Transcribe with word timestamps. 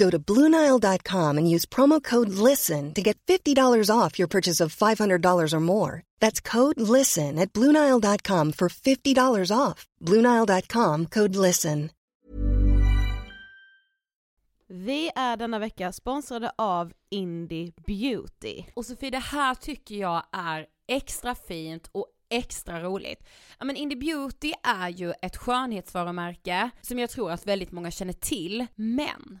Go 0.00 0.10
to 0.10 0.18
BlueNile.com 0.18 1.38
and 1.38 1.54
use 1.54 1.66
promo 1.66 2.00
code 2.02 2.30
LISTEN 2.30 2.94
to 2.94 3.02
get 3.02 3.18
$50 3.26 3.90
off 3.94 4.18
your 4.18 4.28
purchase 4.28 4.64
of 4.64 4.74
$500 4.74 5.52
or 5.52 5.60
more. 5.60 6.02
That's 6.20 6.40
code 6.40 6.80
LISTEN 6.80 7.38
at 7.38 7.52
BlueNile.com 7.52 8.52
for 8.52 8.68
$50 8.68 9.56
off. 9.56 9.86
BlueNile.com 10.06 11.06
code 11.06 11.36
LISTEN. 11.36 11.90
Vi 14.68 15.10
är 15.16 15.36
denna 15.36 15.58
vecka 15.58 15.92
sponsrade 15.92 16.52
av 16.58 16.92
Indie 17.10 17.72
Beauty. 17.86 18.64
Och 18.74 18.86
Sofie, 18.86 19.10
det 19.10 19.18
här 19.18 19.54
tycker 19.54 19.94
jag 19.94 20.22
är 20.32 20.66
extra 20.88 21.34
fint 21.34 21.88
och 21.92 22.06
extra 22.30 22.82
roligt. 22.82 23.24
Ja 23.58 23.64
men 23.64 23.76
Indie 23.76 23.98
Beauty 23.98 24.52
är 24.62 24.88
ju 24.88 25.12
ett 25.22 25.36
skönhetsvarumärke 25.36 26.70
som 26.80 26.98
jag 26.98 27.10
tror 27.10 27.30
att 27.30 27.46
väldigt 27.46 27.72
många 27.72 27.90
känner 27.90 28.12
till, 28.12 28.66
men 28.74 29.40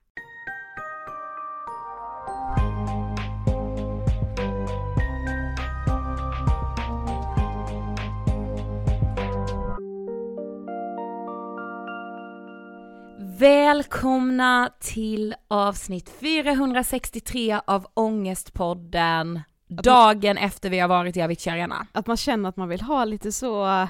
Välkomna 13.41 14.69
till 14.79 15.35
avsnitt 15.47 16.09
463 16.19 17.59
av 17.67 17.87
Ångestpodden. 17.93 19.41
Dagen 19.67 20.37
efter 20.37 20.69
vi 20.69 20.79
har 20.79 20.87
varit 20.87 21.17
i 21.17 21.21
Avicii 21.21 21.51
Arena. 21.51 21.87
Att 21.91 22.07
man 22.07 22.17
känner 22.17 22.49
att 22.49 22.57
man 22.57 22.69
vill 22.69 22.81
ha 22.81 23.05
lite 23.05 23.31
så, 23.31 23.87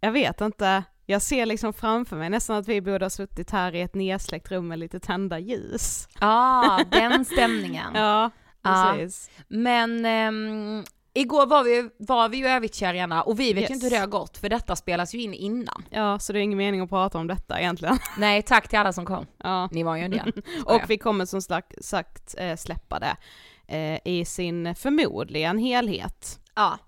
jag 0.00 0.12
vet 0.12 0.40
inte, 0.40 0.84
jag 1.06 1.22
ser 1.22 1.46
liksom 1.46 1.72
framför 1.72 2.16
mig 2.16 2.30
nästan 2.30 2.56
att 2.56 2.68
vi 2.68 2.80
borde 2.80 3.04
ha 3.04 3.10
suttit 3.10 3.50
här 3.50 3.74
i 3.74 3.80
ett 3.80 3.94
nedsläckt 3.94 4.50
rum 4.50 4.68
med 4.68 4.78
lite 4.78 5.00
tända 5.00 5.38
ljus. 5.38 6.08
Ja, 6.20 6.64
ah, 6.80 6.84
den 6.90 7.24
stämningen. 7.24 7.90
ja, 7.94 8.30
precis. 8.62 9.30
Ja. 9.36 9.44
Men 9.48 10.04
ehm, 10.04 10.84
Igår 11.14 11.46
var 11.46 11.64
vi, 11.64 11.88
var 11.98 12.28
vi 12.28 12.36
ju 12.36 12.46
Arena 12.86 13.22
och 13.22 13.40
vi 13.40 13.52
vet 13.52 13.60
Yes. 13.62 13.70
ju 13.70 13.74
inte 13.74 13.86
hur 13.86 13.90
det 13.90 13.96
har 13.98 14.06
gått 14.06 14.38
för 14.38 14.48
detta 14.48 14.76
spelas 14.76 15.14
ju 15.14 15.22
in 15.22 15.34
innan. 15.34 15.84
Ja, 15.90 16.18
så 16.18 16.32
det 16.32 16.38
är 16.38 16.40
ingen 16.40 16.58
mening 16.58 16.80
att 16.80 16.88
prata 16.88 17.18
om 17.18 17.26
detta 17.26 17.60
egentligen. 17.60 17.98
Nej, 18.18 18.42
tack 18.42 18.68
till 18.68 18.78
alla 18.78 18.92
som 18.92 19.06
kom. 19.06 19.26
Ja. 19.38 19.68
Ni 19.72 19.82
var 19.82 19.96
ju 19.96 20.02
en 20.02 20.10
del. 20.10 20.32
Och 20.66 20.80
vi 20.88 20.98
kommer 20.98 21.24
som 21.24 21.42
sagt, 21.42 21.84
sagt 21.84 22.34
eh, 22.38 22.56
släppa 22.56 22.98
det 22.98 23.16
eh, 23.76 23.98
i 24.04 24.24
sin 24.24 24.74
förmodligen 24.74 25.58
helhet. 25.58 26.40
Ja. 26.54 26.78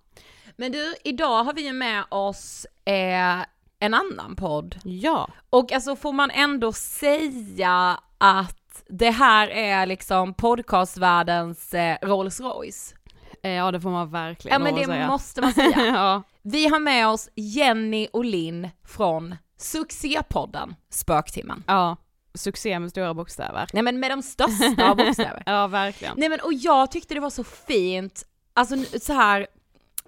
Men 0.56 0.72
du, 0.72 0.94
idag 1.04 1.44
har 1.44 1.52
vi 1.52 1.66
ju 1.66 1.72
med 1.72 2.04
oss 2.08 2.66
eh, 2.84 3.40
en 3.78 3.94
annan 3.94 4.36
podd. 4.36 4.76
Ja, 4.84 5.28
Och 5.50 5.72
alltså 5.72 5.96
får 5.96 6.12
man 6.12 6.30
ändå 6.30 6.72
säga 6.72 8.00
att 8.18 8.84
det 8.88 9.10
här 9.10 9.48
är 9.48 9.86
liksom 9.86 10.34
podcastvärldens 10.34 11.74
eh, 11.74 11.96
Rolls 12.02 12.40
Royce. 12.40 12.94
Eh, 13.44 13.50
ja 13.50 13.70
det 13.70 13.80
får 13.80 13.90
man 13.90 14.10
verkligen 14.10 14.52
Ja 14.52 14.58
men 14.58 14.74
det 14.74 14.84
säga. 14.84 15.06
måste 15.06 15.40
man 15.40 15.52
säga. 15.52 15.86
ja. 15.86 16.22
Vi 16.42 16.66
har 16.68 16.78
med 16.78 17.08
oss 17.08 17.28
Jenny 17.34 18.08
och 18.12 18.24
Linn 18.24 18.68
från 18.86 19.36
succépodden 19.58 20.74
Spöktimmen. 20.90 21.64
ja, 21.66 21.96
succé 22.34 22.78
med 22.78 22.90
stora 22.90 23.14
bokstäver. 23.14 23.66
Nej 23.72 23.82
men 23.82 24.00
med 24.00 24.10
de 24.10 24.22
största 24.22 24.94
bokstäver. 24.94 25.42
Ja, 25.46 25.66
verkligen. 25.66 26.14
Nej 26.16 26.28
men 26.28 26.40
och 26.40 26.52
jag 26.52 26.90
tyckte 26.90 27.14
det 27.14 27.20
var 27.20 27.30
så 27.30 27.44
fint, 27.44 28.22
alltså 28.54 28.76
så 29.00 29.12
här 29.12 29.46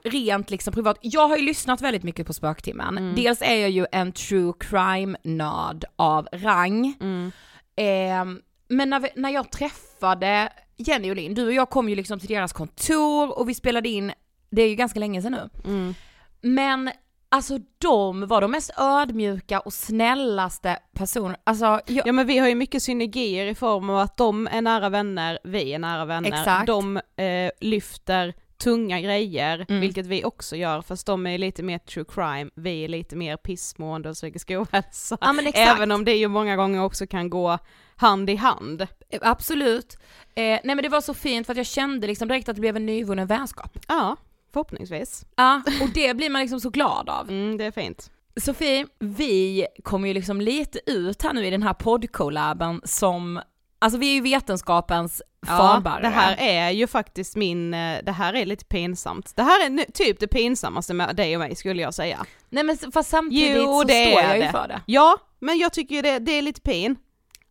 rent 0.04 0.50
liksom 0.50 0.72
privat. 0.72 0.98
Jag 1.00 1.28
har 1.28 1.36
ju 1.36 1.42
lyssnat 1.44 1.80
väldigt 1.80 2.02
mycket 2.02 2.26
på 2.26 2.32
Spöktimmen. 2.32 2.98
Mm. 2.98 3.14
Dels 3.14 3.42
är 3.42 3.54
jag 3.56 3.70
ju 3.70 3.86
en 3.92 4.12
true 4.12 4.52
crime-nörd 4.60 5.84
av 5.96 6.28
rang. 6.32 6.94
Mm. 7.00 7.32
Ehm, 7.76 8.40
men 8.68 8.90
när, 8.90 9.00
vi, 9.00 9.08
när 9.16 9.30
jag 9.30 9.50
träffade 9.52 10.52
Jenny 10.76 11.10
och 11.10 11.16
Linn, 11.16 11.34
du 11.34 11.46
och 11.46 11.52
jag 11.52 11.70
kom 11.70 11.88
ju 11.88 11.94
liksom 11.94 12.18
till 12.18 12.28
deras 12.28 12.52
kontor 12.52 13.38
och 13.38 13.48
vi 13.48 13.54
spelade 13.54 13.88
in, 13.88 14.12
det 14.50 14.62
är 14.62 14.68
ju 14.68 14.74
ganska 14.74 15.00
länge 15.00 15.22
sedan 15.22 15.32
nu. 15.32 15.70
Mm. 15.70 15.94
Men 16.40 16.90
alltså 17.28 17.58
de 17.78 18.26
var 18.26 18.40
de 18.40 18.50
mest 18.50 18.70
ödmjuka 18.78 19.60
och 19.60 19.72
snällaste 19.72 20.78
personer, 20.92 21.36
alltså 21.44 21.80
jag, 21.86 22.06
Ja 22.06 22.12
men 22.12 22.26
vi 22.26 22.38
har 22.38 22.48
ju 22.48 22.54
mycket 22.54 22.82
synergier 22.82 23.46
i 23.46 23.54
form 23.54 23.90
av 23.90 23.98
att 23.98 24.16
de 24.16 24.46
är 24.46 24.62
nära 24.62 24.88
vänner, 24.88 25.38
vi 25.44 25.72
är 25.72 25.78
nära 25.78 26.04
vänner. 26.04 26.28
Exakt. 26.28 26.66
De 26.66 26.96
eh, 26.96 27.50
lyfter 27.60 28.34
tunga 28.58 29.00
grejer, 29.00 29.66
Mm. 29.68 29.80
vilket 29.80 30.06
vi 30.06 30.24
också 30.24 30.56
gör, 30.56 30.82
fast 30.82 31.06
de 31.06 31.26
är 31.26 31.38
lite 31.38 31.62
mer 31.62 31.78
true 31.78 32.04
crime, 32.08 32.50
vi 32.54 32.84
är 32.84 32.88
lite 32.88 33.16
mer 33.16 33.36
pissmående 33.36 34.08
och 34.08 34.14
psykisk 34.14 34.50
ohälsa. 34.50 35.18
ja. 35.20 35.50
Även 35.54 35.92
om 35.92 36.04
det 36.04 36.14
ju 36.16 36.28
många 36.28 36.56
gånger 36.56 36.82
också 36.84 37.06
kan 37.06 37.30
gå 37.30 37.58
hand 37.96 38.30
i 38.30 38.36
hand. 38.36 38.80
Eh, 39.08 39.18
Absolut. 39.22 39.96
Eh, 40.34 40.42
nej 40.42 40.60
men 40.64 40.82
det 40.82 40.88
var 40.88 41.00
så 41.00 41.14
fint 41.14 41.46
för 41.46 41.52
att 41.52 41.56
jag 41.56 41.66
kände 41.66 42.06
liksom 42.06 42.28
direkt 42.28 42.48
att 42.48 42.54
det 42.56 42.60
blev 42.60 42.76
en 42.76 42.86
nyvunnen 42.86 43.26
vänskap. 43.26 43.78
Ja, 43.88 44.16
förhoppningsvis. 44.52 45.26
Ja, 45.36 45.62
och 45.82 45.88
det 45.94 46.16
blir 46.16 46.30
man 46.30 46.40
liksom 46.42 46.60
så 46.60 46.70
glad 46.70 47.08
av. 47.08 47.28
Mm, 47.30 47.56
det 47.56 47.64
är 47.64 47.70
fint. 47.70 48.10
Sofie, 48.40 48.86
vi 48.98 49.66
kommer 49.82 50.08
ju 50.08 50.14
liksom 50.14 50.40
lite 50.40 50.80
ut 50.86 51.22
här 51.22 51.32
nu 51.32 51.46
i 51.46 51.50
den 51.50 51.62
här 51.62 51.72
poddcollaben 51.74 52.80
som, 52.84 53.40
alltså 53.86 53.98
vi 53.98 54.10
är 54.10 54.14
ju 54.14 54.20
vetenskapens 54.20 55.22
Ja, 55.46 55.56
fanbärare. 55.58 56.02
det 56.02 56.08
här 56.08 56.36
är 56.38 56.70
ju 56.70 56.86
faktiskt 56.86 57.36
min, 57.36 57.74
eh, 57.74 57.98
det 58.04 58.12
här 58.12 58.34
är 58.34 58.46
lite 58.46 58.64
pinsamt. 58.64 59.36
Det 59.36 59.42
här 59.42 59.66
är 59.66 59.92
typ 59.92 60.20
det 60.20 60.26
pinsammaste 60.28 60.94
med 60.94 61.16
dig 61.16 61.36
och 61.36 61.40
mig 61.40 61.56
skulle 61.56 61.82
jag 61.82 61.94
säga. 61.94 62.26
Nej 62.48 62.64
men 62.64 62.78
fast 62.92 63.10
samtidigt 63.10 63.56
Jo, 63.56 63.80
så 63.80 63.84
det 63.84 64.10
står 64.10 64.22
jag 64.22 64.36
ju 64.36 64.42
det. 64.42 64.50
för 64.50 64.68
det. 64.68 64.80
Ja, 64.86 65.16
men 65.40 65.58
jag 65.58 65.72
tycker 65.72 65.94
ju 65.94 66.02
det, 66.02 66.18
det 66.18 66.32
är 66.32 66.42
lite 66.42 66.60
pin. 66.60 66.96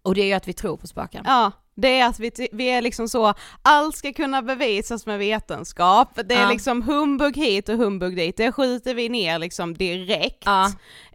Och 0.02 0.16
det 0.16 0.22
är 0.22 0.26
ju 0.26 0.34
att 0.34 0.48
vi 0.48 0.54
tror 0.54 0.78
på 0.78 0.88
spöken. 0.88 1.24
Ja, 1.28 1.52
det 1.76 2.00
är 2.00 2.08
att 2.08 2.20
vi, 2.20 2.32
vi 2.52 2.66
är 2.66 2.82
liksom 2.82 3.10
så, 3.10 3.34
allt 3.62 3.96
ska 3.96 4.14
kunna 4.14 4.42
bevisas 4.42 5.06
med 5.06 5.20
vetenskap, 5.20 6.10
det 6.26 6.36
är 6.36 6.42
Ja. 6.42 6.50
liksom 6.52 6.82
humbug 6.82 7.38
hit 7.38 7.70
och 7.70 7.78
humbug 7.78 8.16
dit, 8.16 8.38
det 8.38 8.52
skjuter 8.52 8.94
vi 8.96 9.10
ner 9.10 9.40
liksom 9.40 9.74
direkt. 9.74 10.44
Ja. 10.46 10.66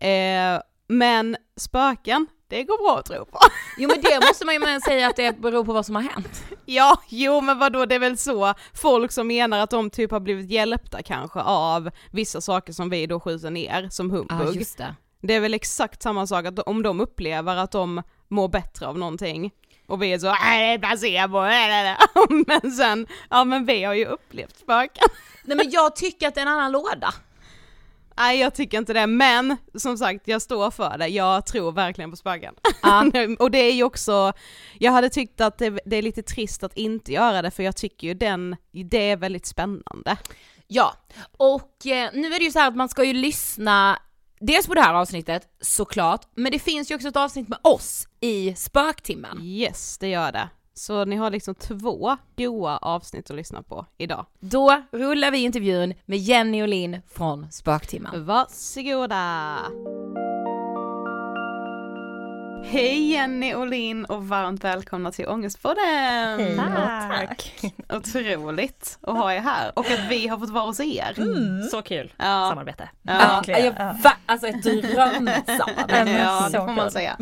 Eh, 0.07 0.61
men 0.89 1.37
spöken, 1.57 2.27
det 2.51 2.65
går 2.65 2.79
bra 2.79 2.99
att 2.99 3.07
tro 3.07 3.25
på. 3.25 3.39
Jo 3.79 3.89
men 3.89 4.01
det 4.01 4.27
måste 4.27 4.45
man 4.45 4.55
ju 4.55 4.81
säga 4.81 5.09
att 5.09 5.17
det 5.17 5.41
beror 5.41 5.65
på 5.65 5.73
vad 5.73 5.87
som 5.87 5.95
har 5.95 6.03
hänt. 6.03 6.45
ja, 6.65 7.03
jo 7.09 7.41
men 7.41 7.59
vadå, 7.59 7.87
det 7.87 7.95
är 7.95 7.99
väl 7.99 8.19
så, 8.19 8.55
folk 8.75 9.13
som 9.13 9.27
menar 9.27 9.59
att 9.59 9.71
de 9.71 9.91
typ 9.91 10.11
har 10.11 10.21
blivit 10.21 10.51
hjälpta 10.51 11.03
kanske 11.03 11.41
av 11.41 11.91
vissa 12.11 12.41
saker 12.41 12.73
som 12.73 12.91
vi 12.91 13.07
då 13.07 13.21
skjuter 13.21 13.51
ner 13.51 13.89
som 13.91 14.11
humbug. 14.11 14.57
just 14.57 14.79
det. 14.79 14.95
Det 15.23 15.35
är 15.35 15.41
väl 15.41 15.55
exakt 15.55 16.03
samma 16.03 16.27
sak 16.27 16.47
att 16.47 16.59
om 16.59 16.83
de 16.83 17.01
upplever 17.01 17.57
att 17.57 17.71
de 17.73 18.03
mår 18.29 18.49
bättre 18.49 18.87
av 18.87 18.99
någonting 18.99 19.51
och 19.87 20.03
vi 20.03 20.13
är 20.13 20.19
så 20.19 20.27
nej 20.45 20.69
det 20.69 20.75
är 20.75 20.79
placebo, 20.79 21.41
men 22.47 22.73
sen, 22.73 23.07
ja 23.31 23.45
men 23.45 23.65
vi 23.67 23.85
har 23.85 23.95
ju 23.95 24.05
upplevt 24.05 24.59
spöken. 24.59 25.09
Nej 25.45 25.57
men 25.57 25.71
jag 25.71 25.97
tycker 25.97 26.29
att 26.29 26.35
det 26.35 26.41
är 26.41 26.47
en 26.47 26.53
annan 26.53 26.73
låda. 26.73 27.15
Nej 28.17 28.39
jag 28.41 28.55
tycker 28.55 28.79
inte 28.79 28.93
det, 28.93 29.07
men 29.07 29.57
som 29.75 29.99
sagt 29.99 30.29
jag 30.29 30.43
står 30.43 30.71
för 30.71 30.99
det, 30.99 31.09
jag 31.09 31.47
tror 31.47 31.73
verkligen 31.73 32.11
på 32.11 32.17
spöken. 32.17 32.55
Ja. 32.83 33.05
och 33.39 33.51
det 33.51 33.59
är 33.59 33.73
ju 33.73 33.85
också, 33.85 34.33
jag 34.79 34.93
hade 34.93 35.11
tyckt 35.11 35.41
att 35.41 35.59
det, 35.59 35.81
det 35.85 35.97
är 35.97 36.03
lite 36.03 36.23
trist 36.23 36.63
att 36.63 36.77
inte 36.77 37.13
göra 37.13 37.43
det 37.43 37.51
för 37.51 37.63
jag 37.63 37.77
tycker 37.77 38.07
ju 38.07 38.15
den, 38.15 38.57
det 38.91 39.11
är 39.11 39.17
väldigt 39.17 39.47
spännande. 39.47 40.17
Ja, 40.67 40.95
och 41.37 41.87
eh, 41.87 42.11
nu 42.13 42.35
är 42.35 42.39
det 42.39 42.45
ju 42.45 42.51
så 42.51 42.59
här 42.59 42.69
att 42.69 42.77
man 42.77 42.89
ska 42.89 43.05
ju 43.05 43.13
lyssna 43.13 43.99
dels 44.41 44.67
på 44.67 44.75
det 44.75 44.81
här 44.81 44.95
avsnittet 44.95 45.43
såklart, 45.61 46.27
men 46.35 46.53
det 46.53 46.59
finns 46.59 46.91
ju 46.91 46.95
också 46.95 47.09
ett 47.09 47.17
avsnitt 47.17 47.49
med 47.49 47.59
oss 47.63 48.09
i 48.21 48.55
Spöktimmen. 48.55 49.39
Yes, 49.43 49.99
det 49.99 50.09
gör 50.09 50.33
det. 50.33 50.49
Så 50.81 51.05
ni 51.05 51.17
har 51.17 51.31
liksom 51.31 51.55
två 51.55 52.17
goa 52.37 52.79
avsnitt 52.79 53.31
att 53.31 53.37
lyssna 53.37 53.63
på 53.63 53.87
idag. 53.99 54.27
Då 54.39 54.83
rullar 54.93 55.31
vi 55.31 55.39
intervjun 55.39 55.95
med 56.05 56.19
Jenny 56.19 56.63
och 56.63 56.69
Linn 56.69 57.03
från 57.09 57.53
Spöktimmen. 57.53 58.25
Varsågoda! 58.25 59.57
Hej 62.65 63.11
Jenny 63.13 63.55
och 63.55 63.67
Linn 63.67 64.05
och 64.05 64.29
varmt 64.29 64.65
välkomna 64.65 65.13
till 65.13 65.29
Ångestpodden! 65.29 66.57
Tack. 66.57 67.65
Otroligt 67.93 68.99
att 69.03 69.17
ha 69.17 69.33
er 69.33 69.39
här 69.41 69.73
och 69.79 69.87
att 69.91 70.11
vi 70.11 70.29
har 70.29 70.39
fått 70.39 70.51
vara 70.51 70.65
hos 70.65 70.81
er. 70.81 71.15
Så 71.71 71.83
kul 71.83 72.13
Ja. 72.17 72.25
samarbete. 72.51 72.89
Ja. 73.03 73.13
Verkligen. 73.19 73.65
jag, 73.65 73.75
va, 74.03 74.13
alltså 74.27 74.47
ett 74.47 74.63
drömsamarbete. 74.63 76.11
Ja, 76.19 76.49
det 76.53 76.59
får 76.59 76.73
man 76.75 76.91
säga. 76.91 77.17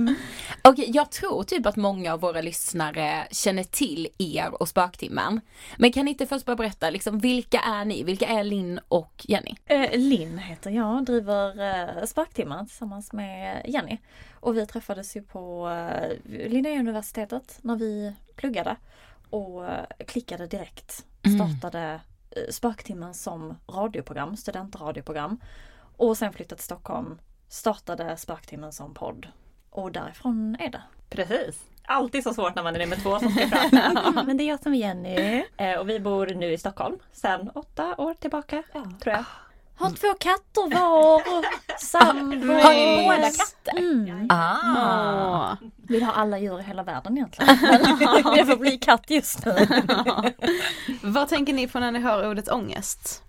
Och 0.64 0.74
jag 0.76 1.10
tror 1.10 1.42
typ 1.42 1.66
att 1.66 1.76
många 1.76 2.12
av 2.12 2.20
våra 2.20 2.40
lyssnare 2.40 3.26
känner 3.30 3.64
till 3.64 4.08
er 4.18 4.62
och 4.62 4.68
Spöktimmen. 4.68 5.40
Men 5.76 5.92
kan 5.92 6.04
ni 6.04 6.10
inte 6.10 6.26
först 6.26 6.46
bara 6.46 6.56
berätta, 6.56 6.90
liksom, 6.90 7.18
vilka 7.18 7.58
är 7.60 7.84
ni? 7.84 8.02
Vilka 8.02 8.26
är 8.26 8.44
Linn 8.44 8.80
och 8.88 9.12
Jenny? 9.28 9.54
Eh, 9.66 9.90
Linn 9.98 10.38
heter 10.38 10.70
jag, 10.70 11.04
driver 11.04 11.48
eh, 11.98 12.04
Sparktimmar 12.04 12.64
tillsammans 12.64 13.12
med 13.12 13.62
Jenny. 13.68 13.98
Och 14.40 14.56
vi 14.56 14.66
träffades 14.66 15.16
ju 15.16 15.22
på 15.22 15.68
eh, 15.68 16.16
Linnéuniversitetet 16.24 17.58
när 17.62 17.76
vi 17.76 18.14
pluggade 18.36 18.76
och 19.30 19.66
eh, 19.66 19.84
klickade 20.06 20.46
direkt. 20.46 21.04
Startade 21.34 22.00
eh, 22.30 22.42
Spöktimmen 22.50 23.14
som 23.14 23.54
radioprogram, 23.68 24.36
studentradioprogram. 24.36 25.40
Och 25.96 26.16
sen 26.18 26.32
flyttade 26.32 26.56
till 26.56 26.64
Stockholm, 26.64 27.18
startade 27.48 28.16
Spöktimmen 28.16 28.72
som 28.72 28.94
podd. 28.94 29.28
Och 29.70 29.92
därifrån 29.92 30.56
är 30.60 30.70
det. 30.70 30.82
Precis. 31.08 31.64
Alltid 31.84 32.22
så 32.22 32.34
svårt 32.34 32.54
när 32.54 32.62
man 32.62 32.74
är 32.74 32.78
nummer 32.78 32.96
två 32.96 33.18
som 33.18 33.30
ska 33.30 33.46
prata. 33.70 34.22
Men 34.26 34.36
det 34.36 34.44
är 34.44 34.48
jag 34.48 34.62
som 34.62 34.74
är 34.74 34.78
Jenny. 34.78 35.44
Och 35.80 35.88
vi 35.88 36.00
bor 36.00 36.26
nu 36.26 36.52
i 36.52 36.58
Stockholm 36.58 36.98
sedan 37.12 37.50
åtta 37.54 37.94
år 37.98 38.14
tillbaka. 38.14 38.62
Tror 39.00 39.14
jag. 39.14 39.24
Har 39.78 39.90
två 39.90 40.14
katter 40.20 40.74
var, 40.74 41.22
sambo. 41.78 42.52
Har 42.52 42.72
ni 42.72 43.06
båda 43.06 43.30
katter? 43.30 43.78
Mm. 43.78 44.26
Ah. 44.30 45.52
Åh. 45.52 45.68
Vill 45.76 46.02
ha 46.02 46.12
alla 46.12 46.38
djur 46.38 46.60
i 46.60 46.62
hela 46.62 46.82
världen 46.82 47.16
egentligen. 47.18 47.56
Det 48.36 48.46
får 48.46 48.56
bli 48.56 48.78
katt 48.78 49.10
just 49.10 49.46
nu. 49.46 49.66
Vad 51.02 51.28
tänker 51.28 51.52
ni 51.52 51.68
på 51.68 51.80
när 51.80 51.92
ni 51.92 51.98
hör 51.98 52.30
ordet 52.30 52.48
ångest? 52.48 53.22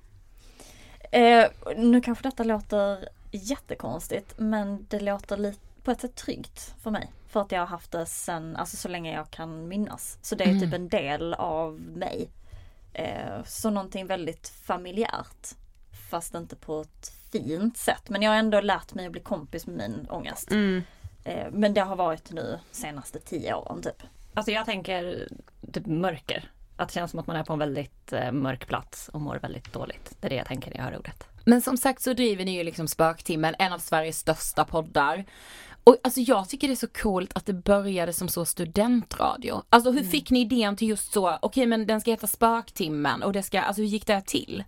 Eh, 1.11 1.45
nu 1.77 2.01
kanske 2.01 2.23
detta 2.23 2.43
låter 2.43 3.09
jättekonstigt 3.31 4.33
men 4.37 4.85
det 4.89 4.99
låter 4.99 5.37
lite 5.37 5.59
på 5.83 5.91
ett 5.91 6.01
sätt 6.01 6.15
tryggt 6.15 6.73
för 6.83 6.91
mig. 6.91 7.11
För 7.29 7.41
att 7.41 7.51
jag 7.51 7.59
har 7.59 7.67
haft 7.67 7.91
det 7.91 8.05
sen, 8.05 8.55
alltså 8.55 8.77
så 8.77 8.87
länge 8.87 9.13
jag 9.15 9.31
kan 9.31 9.67
minnas. 9.67 10.17
Så 10.21 10.35
det 10.35 10.43
är 10.43 10.59
typ 10.59 10.73
en 10.73 10.89
del 10.89 11.33
av 11.33 11.73
mig. 11.81 12.29
Eh, 12.93 13.43
så 13.45 13.69
någonting 13.69 14.07
väldigt 14.07 14.47
familjärt. 14.65 15.55
Fast 16.09 16.35
inte 16.35 16.55
på 16.55 16.81
ett 16.81 17.11
fint 17.31 17.77
sätt. 17.77 18.09
Men 18.09 18.21
jag 18.21 18.31
har 18.31 18.37
ändå 18.37 18.61
lärt 18.61 18.93
mig 18.93 19.05
att 19.05 19.11
bli 19.11 19.21
kompis 19.21 19.67
med 19.67 19.75
min 19.75 20.07
ångest. 20.09 20.51
Mm. 20.51 20.83
Eh, 21.23 21.47
men 21.51 21.73
det 21.73 21.81
har 21.81 21.95
varit 21.95 22.31
nu 22.31 22.59
senaste 22.71 23.19
tio 23.19 23.53
åren 23.53 23.81
typ. 23.81 24.03
Alltså 24.33 24.51
jag 24.51 24.65
tänker 24.65 25.27
typ 25.73 25.85
mörker. 25.85 26.51
Att 26.75 26.87
det 26.87 26.93
känns 26.93 27.11
som 27.11 27.19
att 27.19 27.27
man 27.27 27.35
är 27.35 27.43
på 27.43 27.53
en 27.53 27.59
väldigt 27.59 28.13
eh, 28.13 28.31
mörk 28.31 28.67
plats 28.67 29.09
och 29.09 29.21
mår 29.21 29.35
väldigt 29.35 29.73
dåligt. 29.73 30.17
Det 30.19 30.27
är 30.27 30.29
det 30.29 30.35
jag 30.35 30.47
tänker 30.47 30.71
när 30.71 30.77
jag 30.77 30.83
hör 30.83 30.97
ordet. 30.97 31.27
Men 31.45 31.61
som 31.61 31.77
sagt 31.77 32.01
så 32.01 32.13
driver 32.13 32.45
ni 32.45 32.57
ju 32.57 32.63
liksom 32.63 32.87
Spöktimmen, 32.87 33.55
en 33.59 33.73
av 33.73 33.79
Sveriges 33.79 34.19
största 34.19 34.65
poddar. 34.65 35.25
Och 35.83 35.97
alltså 36.03 36.19
jag 36.19 36.49
tycker 36.49 36.67
det 36.67 36.73
är 36.73 36.75
så 36.75 36.87
coolt 36.87 37.31
att 37.35 37.45
det 37.45 37.53
började 37.53 38.13
som 38.13 38.27
så 38.27 38.45
studentradio. 38.45 39.61
Alltså 39.69 39.91
hur 39.91 40.03
fick 40.03 40.31
ni 40.31 40.41
idén 40.41 40.75
till 40.75 40.89
just 40.89 41.13
så, 41.13 41.37
okej 41.41 41.65
men 41.65 41.87
den 41.87 42.01
ska 42.01 42.11
heta 42.11 42.27
Spöktimmen 42.27 43.23
och 43.23 43.33
det 43.33 43.43
ska, 43.43 43.61
alltså 43.61 43.81
hur 43.81 43.89
gick 43.89 44.07
det 44.07 44.21
till? 44.21 44.63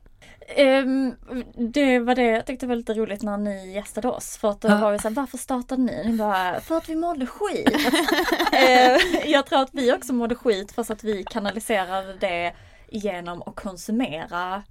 Ehm, 0.55 1.15
det 1.55 1.99
var 1.99 2.15
det 2.15 2.23
jag 2.23 2.45
tyckte 2.45 2.67
var 2.67 2.75
lite 2.75 2.93
roligt 2.93 3.21
när 3.21 3.37
ni 3.37 3.73
gästade 3.73 4.07
oss. 4.07 4.37
För 4.37 4.49
att 4.49 4.61
då 4.61 4.67
var 4.67 4.91
vi 4.91 4.99
såhär, 4.99 5.15
varför 5.15 5.37
startade 5.37 5.81
ni? 5.81 6.03
Ni 6.05 6.17
bara, 6.17 6.59
för 6.59 6.77
att 6.77 6.89
vi 6.89 6.95
mådde 6.95 7.25
skit. 7.25 7.69
Ehm, 8.53 8.99
jag 9.25 9.45
tror 9.45 9.61
att 9.61 9.69
vi 9.73 9.93
också 9.93 10.13
mådde 10.13 10.35
skit 10.35 10.71
fast 10.71 10.91
att 10.91 11.03
vi 11.03 11.23
kanaliserade 11.23 12.13
det 12.13 12.53
genom 12.89 13.41
att 13.45 13.55
konsumera 13.55 14.63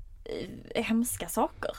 eh, 0.74 0.84
hemska 0.84 1.28
saker. 1.28 1.70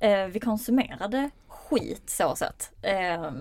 Eh, 0.00 0.26
vi 0.26 0.40
konsumerade 0.40 1.30
skit 1.48 2.10
så 2.10 2.36
sett. 2.36 2.72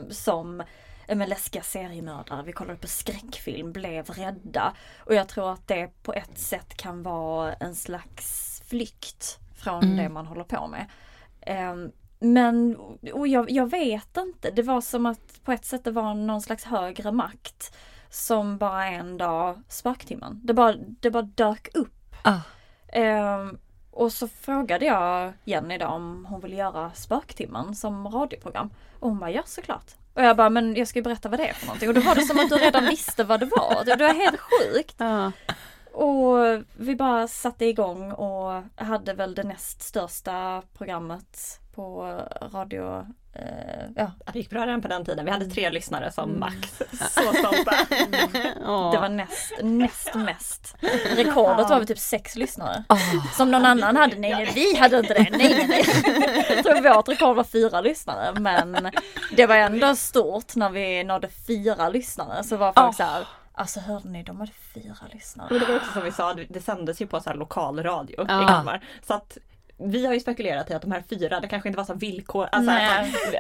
Som 0.10 0.64
med 1.08 1.30
läskiga 1.30 1.64
seriemördare, 1.64 2.44
vi 2.46 2.52
kollade 2.52 2.80
på 2.80 2.88
skräckfilm, 2.88 3.72
blev 3.72 4.06
rädda. 4.06 4.74
Och 4.98 5.16
jag 5.16 5.28
tror 5.28 5.54
att 5.54 5.68
det 5.68 5.90
på 6.04 6.14
ett 6.14 6.38
sätt 6.38 6.78
kan 6.78 7.04
vara 7.04 7.54
en 7.54 7.76
slags 7.76 8.62
flykt 8.70 9.40
från 9.66 9.96
det 9.96 10.10
man 10.10 10.26
håller 10.26 10.44
på 10.44 10.68
med. 10.68 10.86
Ehm, 11.42 11.92
men 12.20 12.76
och 13.14 13.28
jag, 13.28 13.52
jag 13.52 13.70
vet 13.72 14.18
inte, 14.18 14.52
det 14.52 14.62
var 14.62 14.82
som 14.82 15.06
att 15.06 15.44
på 15.44 15.52
ett 15.52 15.66
sätt 15.66 15.84
det 15.84 15.92
var 15.92 16.14
någon 16.14 16.42
slags 16.42 16.64
högre 16.64 17.12
makt 17.12 17.76
som 18.10 18.58
bara 18.58 18.86
en 18.86 19.18
dag 19.18 19.62
spöktimmen. 19.68 20.42
Det 20.44 20.54
bara, 20.54 20.76
det 20.78 21.12
bara 21.12 21.24
dök 21.24 21.68
upp. 21.74 22.16
Ah. 22.24 22.40
Ehm, 22.88 23.58
och 23.92 24.12
så 24.12 24.28
frågade 24.28 24.86
jag 24.86 25.34
Jenny 25.44 25.78
då 25.78 25.86
om 25.86 26.26
hon 26.30 26.42
ville 26.42 26.56
göra 26.56 26.92
Spöktimmen 26.94 27.76
som 27.76 28.08
radioprogram. 28.08 28.70
Och 29.00 29.10
hon 29.10 29.20
bara 29.20 29.32
ja 29.32 29.44
såklart. 29.46 29.92
Och 30.14 30.24
jag 30.24 30.38
bara 30.38 30.50
men 30.50 30.76
jag 30.76 30.88
ska 30.88 31.00
ju 31.00 31.04
berätta 31.04 31.30
vad 31.30 31.40
det 31.40 31.50
är 31.50 31.54
för 31.54 31.66
någonting. 31.66 31.90
Och 31.90 31.96
då 31.96 32.02
var 32.02 32.16
det 32.16 32.22
som 32.22 32.40
att 32.40 32.50
du 32.50 32.56
redan 32.56 32.86
visste 32.86 33.24
vad 33.24 33.40
det 33.40 33.46
var. 33.46 33.86
Det, 33.86 33.96
det 33.96 34.04
var 34.04 34.14
helt 34.14 34.40
sjukt. 34.40 34.96
Ja. 35.00 35.32
Och 35.96 36.64
vi 36.78 36.96
bara 36.96 37.28
satte 37.28 37.66
igång 37.66 38.12
och 38.12 38.64
hade 38.76 39.14
väl 39.14 39.36
det 39.36 39.44
näst 39.44 39.82
största 39.82 40.62
programmet 40.78 41.60
på 41.76 42.20
radio. 42.54 43.06
Eh, 43.34 43.86
ja, 43.96 44.12
Det 44.34 44.40
gick 44.40 44.50
bra 44.50 44.66
redan 44.66 44.82
på 44.82 44.88
den 44.88 45.06
tiden. 45.06 45.26
Vi 45.26 45.32
hade 45.32 45.46
tre 45.46 45.70
lyssnare 45.70 46.12
som 46.12 46.40
max. 46.40 46.78
Så 46.92 47.22
stolta. 47.22 47.76
Det 48.92 49.00
var 49.00 49.10
näst, 49.10 49.54
näst 49.62 50.16
mest. 50.16 50.76
Rekordet 51.16 51.70
var 51.70 51.78
väl 51.78 51.88
typ 51.88 52.00
sex 52.00 52.36
lyssnare. 52.36 52.84
Ah. 52.90 52.98
Som 53.38 53.52
någon 53.52 53.66
annan 53.66 53.96
hade. 53.96 54.16
Nej, 54.16 54.52
vi 54.56 54.78
hade 54.78 55.00
inte 55.00 55.14
det. 55.14 55.28
Nej, 55.32 55.66
nej, 55.68 55.84
tror 56.64 56.96
vårt 56.96 57.08
rekord 57.08 57.36
var 57.36 57.44
fyra 57.44 57.82
lyssnare. 57.82 58.40
Men 58.40 58.92
det 59.36 59.46
var 59.46 59.56
ändå 59.56 59.96
stort 59.96 60.56
när 60.56 60.70
vi 60.70 61.04
nådde 61.04 61.30
fyra 61.48 61.90
lyssnare. 61.90 62.44
Så 62.44 62.58
var 62.58 62.74
folk 62.74 62.96
så 62.96 63.04
här. 63.04 63.28
Alltså 63.58 63.80
hörde 63.80 64.08
ni, 64.10 64.24
de 64.24 64.40
hade 64.40 64.52
fyra 64.74 64.96
lyssnare. 65.14 65.48
Men 65.52 65.60
det 65.60 65.66
var 65.66 65.76
också 65.76 65.92
som 65.92 66.04
vi 66.04 66.12
sa, 66.12 66.34
det 66.50 66.62
sändes 66.62 67.02
ju 67.02 67.08
på 67.08 67.20
så 67.20 67.30
här 67.30 67.38
lokalradio 67.38 68.14
i 68.22 68.26
Ja. 68.28 68.48
Kalmar. 68.48 68.82
Så 69.08 69.14
att 69.14 69.38
vi 69.78 70.06
har 70.06 70.14
ju 70.14 70.20
spekulerat 70.20 70.70
i 70.70 70.74
att 70.74 70.82
de 70.82 70.92
här 70.92 71.04
fyra, 71.10 71.40
det 71.40 71.48
kanske 71.48 71.70
inte 71.70 71.78
var 71.78 71.86
så 71.86 71.94
villkor, 71.94 72.50
alltså 72.52 72.72
att 72.72 72.82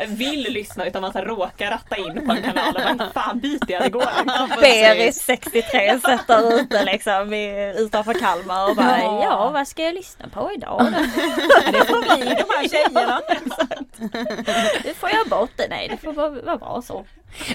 man 0.07 0.15
vill 0.15 0.43
lyssna 0.53 0.85
utan 0.85 1.01
man 1.01 1.11
så 1.13 1.19
råkar 1.19 1.71
ratta 1.71 1.95
in 1.97 2.25
på 2.27 2.31
en 2.31 2.41
kanal 2.43 2.67
och 2.67 2.81
bara 2.83 2.93
"Vad 2.93 3.11
fan 3.13 3.39
byter 3.39 3.71
jag, 3.71 3.81
det 3.83 3.89
går. 3.89 4.61
Berit 4.61 5.15
63 5.15 5.99
sätter 5.99 6.59
ute 6.59 6.85
liksom 6.85 7.33
i, 7.33 7.73
utanför 7.77 8.13
Kalmar 8.13 8.69
och 8.69 8.75
bara 8.75 8.99
ja 9.01 9.49
vad 9.53 9.67
ska 9.67 9.83
jag 9.83 9.93
lyssna 9.95 10.25
på 10.29 10.51
idag 10.55 10.79
då? 10.79 10.99
Det 11.71 11.85
får 11.85 12.15
bli 12.15 12.25
de 12.25 12.45
här 12.57 12.67
tjejerna. 12.69 13.21
Det 14.83 14.93
får 14.93 15.09
jag 15.09 15.27
bort 15.29 15.51
det, 15.55 15.67
nej 15.69 15.87
det 15.87 15.97
får 15.97 16.13
vara, 16.13 16.29
vara 16.29 16.57
bra 16.57 16.81
så. 16.81 17.05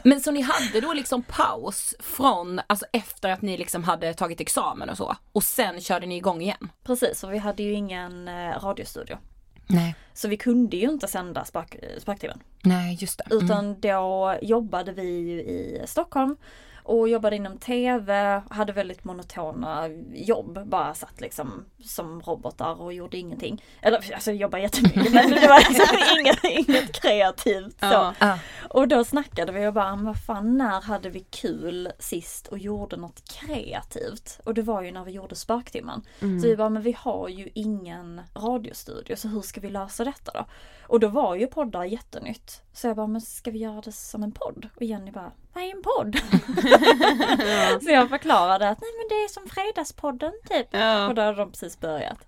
Men 0.04 0.20
så 0.20 0.30
ni 0.30 0.40
hade 0.40 0.80
då 0.80 0.92
liksom 0.92 1.22
paus 1.22 1.94
från, 1.98 2.60
alltså 2.66 2.86
efter 2.92 3.30
att 3.30 3.42
ni 3.42 3.56
liksom 3.56 3.84
hade 3.84 4.14
tagit 4.14 4.40
examen 4.40 4.88
och 4.90 4.96
så 4.96 5.16
och 5.32 5.44
sen 5.44 5.80
körde 5.80 6.06
ni 6.06 6.16
igång 6.16 6.42
igen? 6.42 6.70
Precis, 6.84 7.20
för 7.20 7.28
vi 7.28 7.38
hade 7.38 7.62
ju 7.62 7.72
ingen 7.72 8.28
eh, 8.28 8.60
radiostudio. 8.62 9.18
Nej. 9.66 9.94
Så 10.12 10.28
vi 10.28 10.36
kunde 10.36 10.76
ju 10.76 10.90
inte 10.90 11.08
sända 11.08 11.44
spök, 11.44 11.76
Spöktimmen. 11.98 12.42
Nej 12.62 12.98
just 13.00 13.18
det. 13.18 13.24
Mm. 13.30 13.44
Utan 13.44 13.80
då 13.80 14.38
jobbade 14.42 14.92
vi 14.92 15.02
ju 15.02 15.40
i 15.40 15.82
Stockholm 15.86 16.36
och 16.82 17.08
jobbade 17.08 17.36
inom 17.36 17.58
TV, 17.58 18.42
hade 18.50 18.72
väldigt 18.72 19.04
monotona 19.04 19.88
jobb. 20.14 20.58
Bara 20.66 20.94
satt 20.94 21.20
liksom 21.20 21.64
som 21.84 22.22
robotar 22.22 22.80
och 22.80 22.92
gjorde 22.92 23.16
ingenting. 23.18 23.64
Eller 23.82 24.14
alltså 24.14 24.32
jobbade 24.32 24.62
jättemycket 24.62 25.12
men 25.12 25.30
det 25.30 25.48
var 25.48 25.58
liksom 25.58 25.96
inget, 26.20 26.68
inget 26.68 26.92
kreativt 27.02 27.80
så. 27.80 27.86
Ja. 27.86 28.14
Ja. 28.18 28.38
Och 28.68 28.88
då 28.88 29.04
snackade 29.04 29.52
vi 29.52 29.66
och 29.66 29.72
bara, 29.72 29.96
"Men 29.96 30.04
vad 30.04 30.24
fan 30.24 30.58
när 30.58 30.80
hade 30.80 31.10
vi 31.10 31.20
kul 31.20 31.92
sist 31.98 32.46
och 32.46 32.58
gjorde 32.58 32.96
något 32.96 33.22
kreativt? 33.28 34.40
Och 34.44 34.54
det 34.54 34.62
var 34.62 34.82
ju 34.82 34.90
när 34.92 35.04
vi 35.04 35.10
gjorde 35.12 35.34
Spöktimmen. 35.34 36.02
Så 36.20 36.26
vi 36.48 36.56
bara, 36.56 36.68
men 36.68 36.82
vi 36.82 36.96
har 36.98 37.28
ju 37.28 37.48
ingen 37.54 38.20
radiostudio 38.34 39.16
så 39.16 39.28
hur 39.28 39.40
ska 39.40 39.60
vi 39.60 39.70
lösa 39.70 40.04
detta 40.04 40.32
då? 40.34 40.44
Och 40.86 41.00
då 41.00 41.08
var 41.08 41.34
ju 41.34 41.46
poddar 41.46 41.84
jättenytt. 41.84 42.62
Så 42.72 42.86
jag 42.86 42.96
bara, 42.96 43.06
men 43.06 43.20
ska 43.20 43.50
vi 43.50 43.58
göra 43.58 43.80
det 43.80 43.92
som 43.92 44.22
en 44.22 44.32
podd? 44.32 44.68
Och 44.76 44.82
Jenny 44.82 45.10
bara, 45.10 45.32
vad 45.52 45.64
är 45.64 45.70
en 45.70 45.82
podd? 45.82 46.16
så 47.82 47.90
jag 47.90 48.08
förklarade 48.08 48.68
att 48.68 48.80
nej 48.80 48.90
men 48.98 49.08
det 49.08 49.14
är 49.14 49.28
som 49.28 49.46
Fredagspodden 49.48 50.32
typ. 50.50 50.66
Ja. 50.70 51.08
Och 51.08 51.14
då 51.14 51.22
hade 51.22 51.36
de 51.38 51.50
precis 51.50 51.80
börjat. 51.80 52.26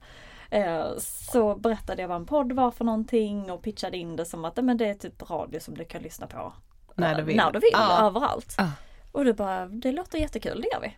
Eh, 0.50 0.84
Så 0.98 1.54
berättade 1.56 2.02
jag 2.02 2.08
vad 2.08 2.16
en 2.16 2.26
podd 2.26 2.52
var 2.52 2.70
för 2.70 2.84
någonting 2.84 3.50
och 3.50 3.62
pitchade 3.62 3.96
in 3.96 4.16
det 4.16 4.24
som 4.24 4.44
att 4.44 4.56
"Nej, 4.56 4.64
men 4.64 4.76
det 4.76 4.86
är 4.86 4.94
typ 4.94 5.30
radio 5.30 5.60
som 5.60 5.74
du 5.74 5.84
kan 5.84 6.02
lyssna 6.02 6.26
på 6.26 6.52
När 6.96 7.14
du 7.14 7.22
vill. 7.22 7.36
när 7.36 7.52
du 7.52 7.58
vill 7.58 7.70
Ja. 7.72 8.06
överallt. 8.06 8.54
Ja. 8.58 8.70
Och 9.12 9.24
du 9.24 9.32
bara, 9.32 9.66
det 9.66 9.92
låter 9.92 10.18
jättekul, 10.18 10.60
det 10.60 10.68
gör 10.74 10.80
vi. 10.80 10.96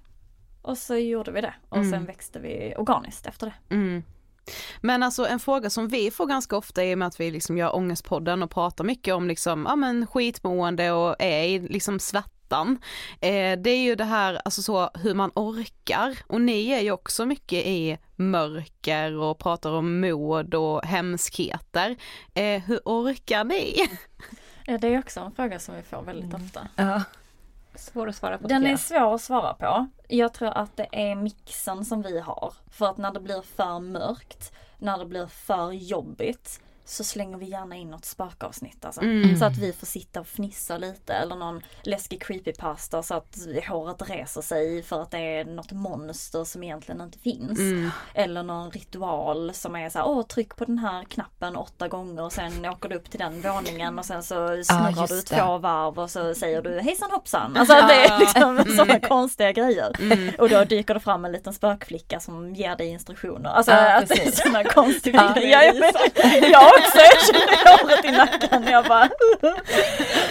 Och 0.62 0.78
så 0.78 0.96
gjorde 0.96 1.30
vi 1.30 1.40
det 1.40 1.54
och 1.68 1.84
sen 1.86 2.04
växte 2.06 2.38
vi 2.38 2.74
organiskt 2.76 3.26
efter 3.26 3.46
det. 3.46 3.74
Mm. 3.74 4.02
Men 4.80 5.02
alltså 5.02 5.26
en 5.26 5.40
fråga 5.40 5.70
som 5.70 5.88
vi 5.88 6.10
får 6.10 6.26
ganska 6.26 6.56
ofta 6.56 6.84
i 6.84 6.94
och 6.94 6.98
med 6.98 7.08
att 7.08 7.20
vi 7.20 7.30
liksom 7.30 7.58
gör 7.58 7.76
Ångestpodden 7.76 8.42
och 8.42 8.50
pratar 8.50 8.84
mycket 8.84 9.14
om 9.14 9.28
liksom, 9.28 9.66
ja 9.68 9.76
men 9.76 10.06
skitmående 10.06 10.92
och 10.92 11.16
är 11.18 11.42
i 11.42 11.58
liksom 11.58 12.00
svärtan. 12.00 12.78
Eh, 13.20 13.58
det 13.58 13.70
är 13.70 13.82
ju 13.82 13.94
det 13.94 14.04
här, 14.04 14.40
alltså 14.44 14.62
så 14.62 14.90
hur 14.94 15.14
man 15.14 15.30
orkar 15.34 16.18
och 16.26 16.40
ni 16.40 16.68
är 16.68 16.80
ju 16.80 16.90
också 16.90 17.26
mycket 17.26 17.66
i 17.66 17.98
mörker 18.16 19.16
och 19.16 19.38
pratar 19.38 19.72
om 19.72 20.00
mod 20.00 20.54
och 20.54 20.84
hemskheter. 20.84 21.96
Eh, 22.34 22.62
hur 22.62 22.80
orkar 22.84 23.44
ni? 23.44 23.76
Ja, 24.66 24.78
det 24.78 24.88
är 24.88 24.98
också 24.98 25.20
en 25.20 25.32
fråga 25.32 25.58
som 25.58 25.74
vi 25.74 25.82
får 25.82 26.02
väldigt 26.02 26.34
ofta. 26.34 26.68
Ja. 26.76 27.02
Svår 27.74 28.08
att 28.08 28.16
svara 28.16 28.38
på 28.38 28.48
Den 28.48 28.66
är 28.66 28.76
svår 28.76 29.14
att 29.14 29.20
svara 29.20 29.54
på. 29.54 29.86
Jag 30.08 30.32
tror 30.32 30.48
att 30.48 30.76
det 30.76 30.88
är 30.92 31.14
mixen 31.14 31.84
som 31.84 32.02
vi 32.02 32.20
har. 32.20 32.54
För 32.70 32.86
att 32.86 32.96
när 32.96 33.12
det 33.12 33.20
blir 33.20 33.42
för 33.42 33.80
mörkt, 33.80 34.52
när 34.78 34.98
det 34.98 35.06
blir 35.06 35.26
för 35.26 35.72
jobbigt, 35.72 36.60
så 36.84 37.04
slänger 37.04 37.38
vi 37.38 37.46
gärna 37.46 37.76
in 37.76 37.90
något 37.90 38.04
spökavsnitt 38.04 38.84
alltså. 38.84 39.00
Mm. 39.00 39.36
Så 39.36 39.44
att 39.44 39.56
vi 39.56 39.72
får 39.72 39.86
sitta 39.86 40.20
och 40.20 40.26
fnissa 40.26 40.76
lite 40.78 41.14
eller 41.14 41.36
någon 41.36 41.60
läskig 41.82 42.22
creepypasta 42.22 43.02
så 43.02 43.14
att 43.14 43.36
håret 43.68 44.10
reser 44.10 44.42
sig 44.42 44.82
för 44.82 45.02
att 45.02 45.10
det 45.10 45.18
är 45.18 45.44
något 45.44 45.72
monster 45.72 46.44
som 46.44 46.62
egentligen 46.62 47.00
inte 47.00 47.18
finns. 47.18 47.58
Mm. 47.58 47.90
Eller 48.14 48.42
någon 48.42 48.70
ritual 48.70 49.54
som 49.54 49.76
är 49.76 49.90
så 49.90 49.98
här, 49.98 50.06
åh 50.08 50.22
tryck 50.22 50.56
på 50.56 50.64
den 50.64 50.78
här 50.78 51.04
knappen 51.04 51.56
åtta 51.56 51.88
gånger 51.88 52.22
och 52.22 52.32
sen 52.32 52.64
åker 52.66 52.88
du 52.88 52.96
upp 52.96 53.10
till 53.10 53.18
den 53.20 53.40
våningen 53.40 53.98
och 53.98 54.04
sen 54.04 54.22
så 54.22 54.62
snurrar 54.64 54.90
just 55.00 55.08
du 55.08 55.36
det. 55.36 55.42
två 55.42 55.58
varv 55.58 55.98
och 55.98 56.10
så 56.10 56.34
säger 56.34 56.62
du 56.62 56.80
hejsan 56.80 57.10
hoppsan. 57.10 57.56
Alltså 57.56 57.74
det 57.74 57.94
är 57.94 58.18
liksom 58.18 58.64
sådana 58.76 59.00
konstiga 59.00 59.52
grejer. 59.52 59.92
Och 60.38 60.48
då 60.48 60.64
dyker 60.64 60.94
det 60.94 61.00
fram 61.00 61.24
en 61.24 61.32
liten 61.32 61.52
spökflicka 61.52 62.20
som 62.20 62.54
ger 62.54 62.76
dig 62.76 62.86
instruktioner. 62.88 63.50
Alltså 63.50 63.72
Ja, 63.72 63.98
att 63.98 64.08
det 64.08 64.26
är 64.26 64.30
sådana 64.30 64.64
konstiga 64.64 65.22
Ja, 65.36 65.40
grejer. 65.40 65.80
Men, 65.80 66.50
jag 66.50 66.73
också, 66.78 66.98
jag 66.98 67.26
känner 67.26 67.82
håret 67.82 68.04
i 68.04 68.10
nacken. 68.10 68.64
Jag 68.72 68.84
bara 68.84 69.08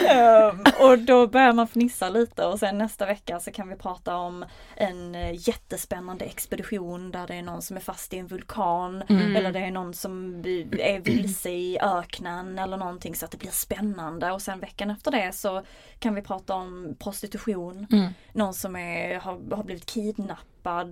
Ehm, 0.09 0.63
Och 0.79 1.00
då 1.00 1.27
börjar 1.27 1.53
man 1.53 1.67
fnissa 1.67 2.09
lite 2.09 2.45
och 2.45 2.59
sen 2.59 2.77
nästa 2.77 3.05
vecka 3.05 3.39
så 3.39 3.51
kan 3.51 3.69
vi 3.69 3.75
prata 3.75 4.15
om 4.15 4.45
en 4.75 5.15
eh, 5.15 5.47
jättespännande 5.50 6.25
expedition 6.25 7.12
där 7.12 7.27
det 7.27 7.35
är 7.35 7.41
någon 7.41 7.62
som 7.62 7.77
är 7.77 7.81
fast 7.81 8.13
i 8.13 8.17
en 8.17 8.27
vulkan 8.27 9.03
Mm. 9.09 9.35
eller 9.35 9.51
det 9.51 9.59
är 9.59 9.71
någon 9.71 9.93
som 9.93 10.35
är 10.79 11.00
vilse 11.00 11.50
i 11.50 11.77
öknen 11.81 12.59
eller 12.59 12.77
någonting 12.77 13.15
så 13.15 13.25
att 13.25 13.31
det 13.31 13.38
blir 13.38 13.51
spännande 13.51 14.31
och 14.31 14.41
sen 14.41 14.59
veckan 14.59 14.89
efter 14.91 15.12
det 15.12 15.31
så 15.35 15.62
kan 16.00 16.15
vi 16.15 16.21
prata 16.21 16.53
om 16.55 16.95
prostitution, 17.00 17.88
Mm. 17.91 18.13
någon 18.33 18.53
som 18.53 18.75
är, 18.75 19.19
har, 19.19 19.55
har 19.55 19.63
blivit 19.63 19.85
kidnappad, 19.85 20.38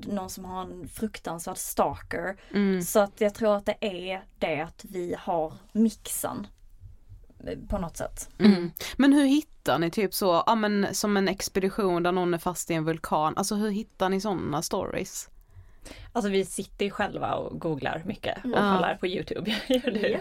någon 0.07 0.29
som 0.29 0.45
har 0.45 0.61
en 0.61 0.87
fruktansvärd 0.87 1.57
stalker. 1.57 2.37
Mm. 2.53 2.81
Så 2.81 2.99
att 2.99 3.21
jag 3.21 3.33
tror 3.33 3.55
att 3.55 3.65
det 3.65 3.77
är 3.81 4.23
det 4.39 4.61
att 4.61 4.85
vi 4.89 5.15
har 5.19 5.53
mixen 5.71 6.47
eh, 7.47 7.57
på 7.69 7.77
något 7.77 7.97
sätt. 7.97 8.29
Mm. 8.39 8.71
Men 8.97 9.13
hur 9.13 9.25
hittar 9.25 9.79
ni 9.79 9.91
typ 9.91 10.13
så, 10.13 10.43
ja 10.45 10.55
men 10.55 10.87
som 10.91 11.17
en 11.17 11.27
expedition 11.27 12.03
där 12.03 12.11
någon 12.11 12.33
är 12.33 12.37
fast 12.37 12.71
i 12.71 12.73
en 12.73 12.85
vulkan, 12.85 13.33
alltså 13.37 13.55
hur 13.55 13.69
hittar 13.69 14.09
ni 14.09 14.21
sådana 14.21 14.61
stories? 14.61 15.29
Alltså 16.13 16.31
vi 16.31 16.45
sitter 16.45 16.85
ju 16.85 16.91
själva 16.91 17.33
och 17.33 17.59
googlar 17.59 18.01
mycket 18.05 18.37
och 18.45 18.49
Ja. 18.49 18.75
kollar 18.75 18.95
på 18.99 19.07
Youtube. 19.07 19.51
Gör 19.67 19.91
du? 19.91 20.19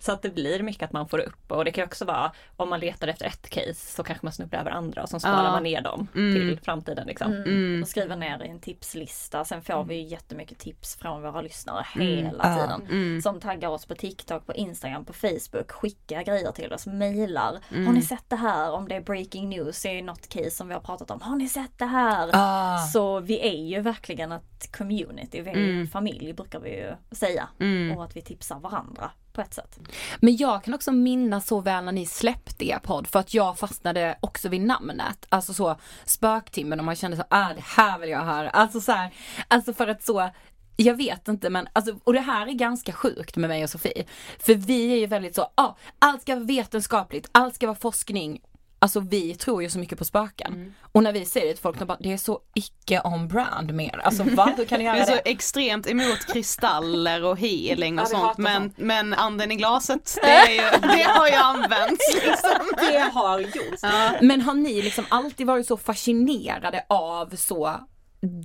Så 0.00 0.12
att 0.12 0.22
det 0.22 0.30
blir 0.34 0.62
mycket 0.62 0.82
att 0.82 0.92
man 0.92 1.08
får 1.08 1.18
upp 1.18 1.52
och 1.52 1.64
det 1.64 1.70
kan 1.72 1.82
ju 1.82 1.86
också 1.86 2.04
vara 2.04 2.32
om 2.56 2.68
man 2.68 2.80
letar 2.80 3.08
efter 3.08 3.26
ett 3.26 3.50
case 3.50 3.74
så 3.74 4.02
kanske 4.02 4.26
man 4.26 4.32
snubblar 4.32 4.60
över 4.60 4.70
andra 4.70 5.02
och 5.02 5.08
så 5.08 5.20
sparar 5.20 5.44
Ja. 5.44 5.50
man 5.50 5.62
ner 5.62 5.80
dem 5.80 6.08
Mm. 6.14 6.34
till 6.34 6.60
framtiden 6.64 7.06
liksom. 7.06 7.32
Mm. 7.32 7.82
Och 7.82 7.88
skriva 7.88 8.16
ner 8.16 8.42
i 8.44 8.48
en 8.48 8.60
tipslista. 8.60 9.44
Sen 9.44 9.62
får 9.62 9.84
vi 9.84 10.00
jättemycket 10.02 10.58
tips 10.58 10.96
från 10.96 11.22
våra 11.22 11.40
lyssnare 11.40 11.86
Mm. 11.94 12.06
hela 12.26 12.38
Ja. 12.42 12.56
tiden. 12.62 12.82
Mm. 12.90 13.22
Som 13.22 13.40
taggar 13.40 13.68
oss 13.68 13.86
på 13.86 13.94
TikTok, 13.94 14.46
på 14.46 14.54
Instagram, 14.54 15.04
på 15.04 15.12
Facebook, 15.12 15.70
skickar 15.70 16.22
grejer 16.22 16.52
till 16.52 16.72
oss, 16.72 16.86
mejlar. 16.86 17.58
Mm. 17.70 17.86
Har 17.86 17.92
ni 17.92 18.02
sett 18.02 18.24
det 18.28 18.36
här? 18.36 18.72
Om 18.72 18.88
det 18.88 18.94
är 18.96 19.00
breaking 19.00 19.48
news 19.48 19.86
är 19.86 20.02
något 20.02 20.28
case 20.28 20.50
som 20.50 20.68
vi 20.68 20.74
har 20.74 20.80
pratat 20.80 21.10
om. 21.10 21.20
Har 21.20 21.36
ni 21.36 21.48
sett 21.48 21.78
det 21.78 21.86
här? 21.86 22.30
Ah. 22.32 22.78
Så 22.78 23.20
vi 23.20 23.40
är 23.48 23.64
ju 23.66 23.80
verkligen 23.80 24.32
ett 24.32 24.76
community, 24.76 25.25
vi 25.34 25.38
är 25.38 25.44
ju 25.54 25.64
Mm. 25.64 25.80
en 25.80 25.86
familj 25.86 26.32
brukar 26.32 26.60
vi 26.60 26.70
ju 26.70 26.94
säga. 27.10 27.48
Mm. 27.60 27.96
Och 27.96 28.04
att 28.04 28.16
vi 28.16 28.22
tipsar 28.22 28.58
varandra 28.58 29.10
på 29.32 29.40
ett 29.40 29.54
sätt. 29.54 29.78
Men 30.20 30.36
jag 30.36 30.64
kan 30.64 30.74
också 30.74 30.92
minnas 30.92 31.46
så 31.46 31.60
väl 31.60 31.84
när 31.84 31.92
ni 31.92 32.06
släppte 32.06 32.68
er 32.68 32.78
podd 32.78 33.06
för 33.06 33.18
att 33.18 33.34
jag 33.34 33.58
fastnade 33.58 34.18
också 34.20 34.48
vid 34.48 34.60
namnet. 34.60 35.26
Alltså 35.28 35.54
så 35.54 35.76
spöktimmen 36.04 36.78
och 36.78 36.84
man 36.84 36.96
kände 36.96 37.16
så, 37.16 37.24
ah 37.30 37.48
det 37.54 37.64
här 37.64 37.98
vill 37.98 38.10
jag 38.10 38.24
höra. 38.24 38.50
Alltså 38.50 38.80
så 38.80 38.92
här, 38.92 39.10
alltså 39.48 39.72
för 39.72 39.88
att 39.88 40.02
så 40.02 40.30
jag 40.76 40.94
vet 40.94 41.28
inte 41.28 41.50
men 41.50 41.68
alltså, 41.72 41.98
och 42.04 42.12
det 42.12 42.20
här 42.20 42.46
är 42.46 42.52
ganska 42.52 42.92
sjukt 42.92 43.36
med 43.36 43.48
mig 43.50 43.64
och 43.64 43.70
Sofie. 43.70 44.04
För 44.38 44.54
vi 44.54 44.92
är 44.92 44.96
ju 44.96 45.06
väldigt 45.06 45.34
så, 45.34 45.50
ah, 45.54 45.74
allt 45.98 46.22
ska 46.22 46.34
vara 46.34 46.44
vetenskapligt, 46.44 47.28
allt 47.32 47.54
ska 47.54 47.66
vara 47.66 47.76
forskning. 47.76 48.40
Alltså 48.78 49.00
vi 49.00 49.34
tror 49.34 49.62
ju 49.62 49.70
så 49.70 49.78
mycket 49.78 49.98
på 49.98 50.04
spöken. 50.04 50.74
Och 50.92 51.02
när 51.02 51.12
vi 51.12 51.24
säger 51.24 51.46
det 51.46 51.52
till 51.52 51.62
folk, 51.62 51.78
de 51.78 51.84
bara, 51.84 51.98
det 52.00 52.12
är 52.12 52.16
så 52.16 52.40
icke 52.54 53.00
on 53.04 53.28
brand 53.28 53.74
mer. 53.74 54.00
Alltså 54.04 54.22
vad, 54.22 54.56
hur 54.56 54.64
kan 54.64 54.78
ni 54.78 54.84
Vi 54.84 54.88
Alltså, 54.90 55.12
är 55.12 55.14
göra 55.14 55.18
så 55.18 55.24
det? 55.24 55.30
extremt 55.30 55.86
emot 55.90 56.26
kristaller 56.32 57.24
och 57.24 57.38
healing 57.38 57.98
och 57.98 58.02
Ja, 58.04 58.08
vi 58.08 58.16
sånt 58.16 58.38
men, 58.38 58.72
men 58.76 59.14
anden 59.14 59.52
i 59.52 59.56
glaset, 59.56 60.18
det, 60.22 60.28
är 60.30 60.50
ju, 60.50 60.80
det 60.96 61.02
har 61.02 61.28
ju 61.28 61.34
använts 61.34 62.14
liksom. 62.14 62.70
Det 62.90 62.98
har 62.98 63.40
gjorts. 63.40 63.82
Men 64.22 64.40
har 64.40 64.54
ni 64.54 64.82
liksom 64.82 65.04
alltid 65.08 65.46
varit 65.46 65.66
så 65.66 65.76
fascinerade 65.76 66.84
av 66.88 67.36
så 67.36 67.80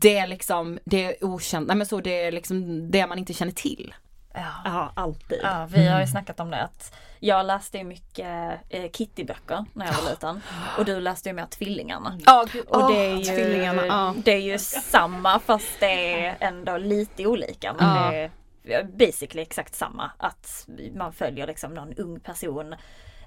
det 0.01 0.27
liksom, 0.27 0.79
det 0.85 1.03
är 1.05 1.25
okänt, 1.25 1.67
nej 1.67 1.77
men 1.77 1.87
så 1.87 2.01
det 2.01 2.23
är 2.23 2.31
liksom 2.31 2.91
det 2.91 3.07
man 3.07 3.19
inte 3.19 3.33
känner 3.33 3.51
till? 3.51 3.93
Ja. 4.33 4.53
Ja, 4.65 4.91
alltid. 4.95 5.39
Ja, 5.43 5.67
vi 5.71 5.87
har 5.87 6.01
ju 6.01 6.07
snackat 6.07 6.39
om 6.39 6.49
det 6.49 6.63
att 6.63 6.93
jag 7.23 7.45
läste 7.45 7.77
ju 7.77 7.83
mycket 7.83 8.59
eh, 8.69 8.83
Kitty-böcker 8.91 9.65
när 9.73 9.85
jag 9.85 9.93
var 9.93 10.09
liten. 10.09 10.41
Och 10.77 10.85
du 10.85 10.99
läste 10.99 11.29
ju 11.29 11.33
mer 11.35 11.45
Tvillingarna. 11.45 12.17
Ja, 12.25 12.45
Och 12.67 12.91
det 12.91 12.97
är 12.99 13.15
ju, 13.17 13.23
Tvillingarna, 13.23 14.15
det 14.23 14.31
är 14.31 14.37
ju 14.41 14.57
samma 14.59 15.39
fast 15.39 15.79
det 15.79 16.13
är 16.25 16.37
ändå 16.39 16.77
lite 16.77 17.25
olika. 17.27 17.73
Men 17.73 17.85
Ja. 17.95 18.29
det 18.63 18.73
är 18.73 18.83
basically 18.83 19.41
exakt 19.41 19.75
samma. 19.75 20.11
Att 20.17 20.67
man 20.95 21.13
följer 21.13 21.47
liksom 21.47 21.73
någon 21.73 21.93
ung 21.93 22.19
person 22.19 22.75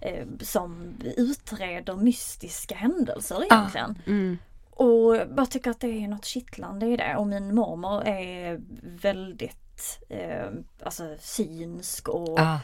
eh, 0.00 0.26
som 0.40 0.94
utreder 1.16 1.94
mystiska 1.96 2.74
händelser 2.74 3.44
egentligen. 3.44 3.98
Mm. 4.06 4.38
Och 4.70 5.16
jag 5.36 5.50
tycker 5.50 5.70
att 5.70 5.80
det 5.80 6.04
är 6.04 6.08
något 6.08 6.24
kittlande 6.24 6.86
i 6.86 6.96
det. 6.96 7.16
Och 7.16 7.26
min 7.26 7.54
mormor 7.54 8.06
är 8.08 8.60
väldigt 8.82 10.00
eh, 10.08 10.46
alltså 10.84 11.16
synsk 11.20 12.08
och 12.08 12.38
Ah. 12.40 12.58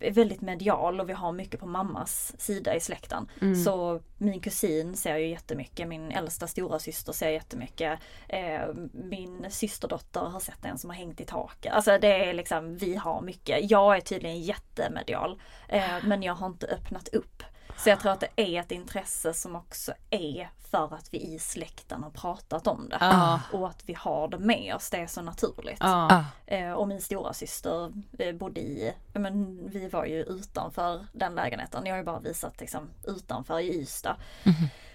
Är 0.00 0.10
väldigt 0.10 0.40
medial 0.40 1.00
och 1.00 1.08
vi 1.08 1.12
har 1.12 1.32
mycket 1.32 1.60
på 1.60 1.66
mammas 1.66 2.34
sida 2.38 2.74
i 2.74 2.80
släkten. 2.80 3.28
Mm. 3.40 3.64
Så 3.64 4.00
min 4.18 4.40
kusin 4.40 4.96
ser 4.96 5.16
ju 5.16 5.28
jättemycket, 5.28 5.88
min 5.88 6.10
äldsta 6.10 6.46
stora 6.46 6.78
syster 6.78 7.12
ser 7.12 7.30
jättemycket. 7.30 7.98
Eh, 8.28 8.68
min 8.92 9.46
systerdotter 9.50 10.20
har 10.20 10.40
sett 10.40 10.64
en 10.64 10.78
som 10.78 10.90
har 10.90 10.96
hängt 10.96 11.20
i 11.20 11.24
taket. 11.24 11.72
Alltså 11.72 11.98
det 11.98 12.28
är 12.28 12.34
liksom, 12.34 12.76
vi 12.76 12.96
har 12.96 13.20
mycket. 13.20 13.70
Jag 13.70 13.96
är 13.96 14.00
tydligen 14.00 14.40
jättemedial 14.40 15.40
eh, 15.68 16.04
men 16.04 16.22
jag 16.22 16.34
har 16.34 16.46
inte 16.46 16.66
öppnat 16.66 17.08
upp. 17.08 17.42
Så 17.78 17.88
jag 17.88 18.00
tror 18.00 18.12
att 18.12 18.20
det 18.20 18.30
är 18.36 18.60
ett 18.60 18.72
intresse 18.72 19.34
som 19.34 19.56
också 19.56 19.92
är 20.10 20.50
för 20.70 20.94
att 20.94 21.08
vi 21.14 21.18
i 21.18 21.38
släkten 21.38 22.02
har 22.02 22.10
pratat 22.10 22.66
om 22.66 22.88
det. 22.88 22.98
Ja. 23.00 23.40
Och 23.52 23.68
att 23.68 23.82
vi 23.86 23.94
har 23.94 24.28
det 24.28 24.38
med 24.38 24.74
oss, 24.74 24.90
det 24.90 24.96
är 24.96 25.06
så 25.06 25.22
naturligt. 25.22 25.78
Ah. 25.80 26.24
Eh, 26.46 26.72
och 26.72 26.88
min 26.88 27.00
stora 27.00 27.32
syster 27.32 27.92
eh, 28.18 28.34
bodde 28.34 28.60
i, 28.60 28.92
men 29.12 29.68
vi 29.70 29.88
var 29.88 30.04
ju 30.04 30.22
utanför 30.22 31.06
den 31.12 31.34
lägenheten. 31.34 31.86
Jag 31.86 31.92
har 31.92 31.98
ju 31.98 32.04
bara 32.04 32.20
visat 32.20 32.60
liksom 32.60 32.90
utanför 33.04 33.60
i 33.60 33.80
Ystad. 33.80 34.16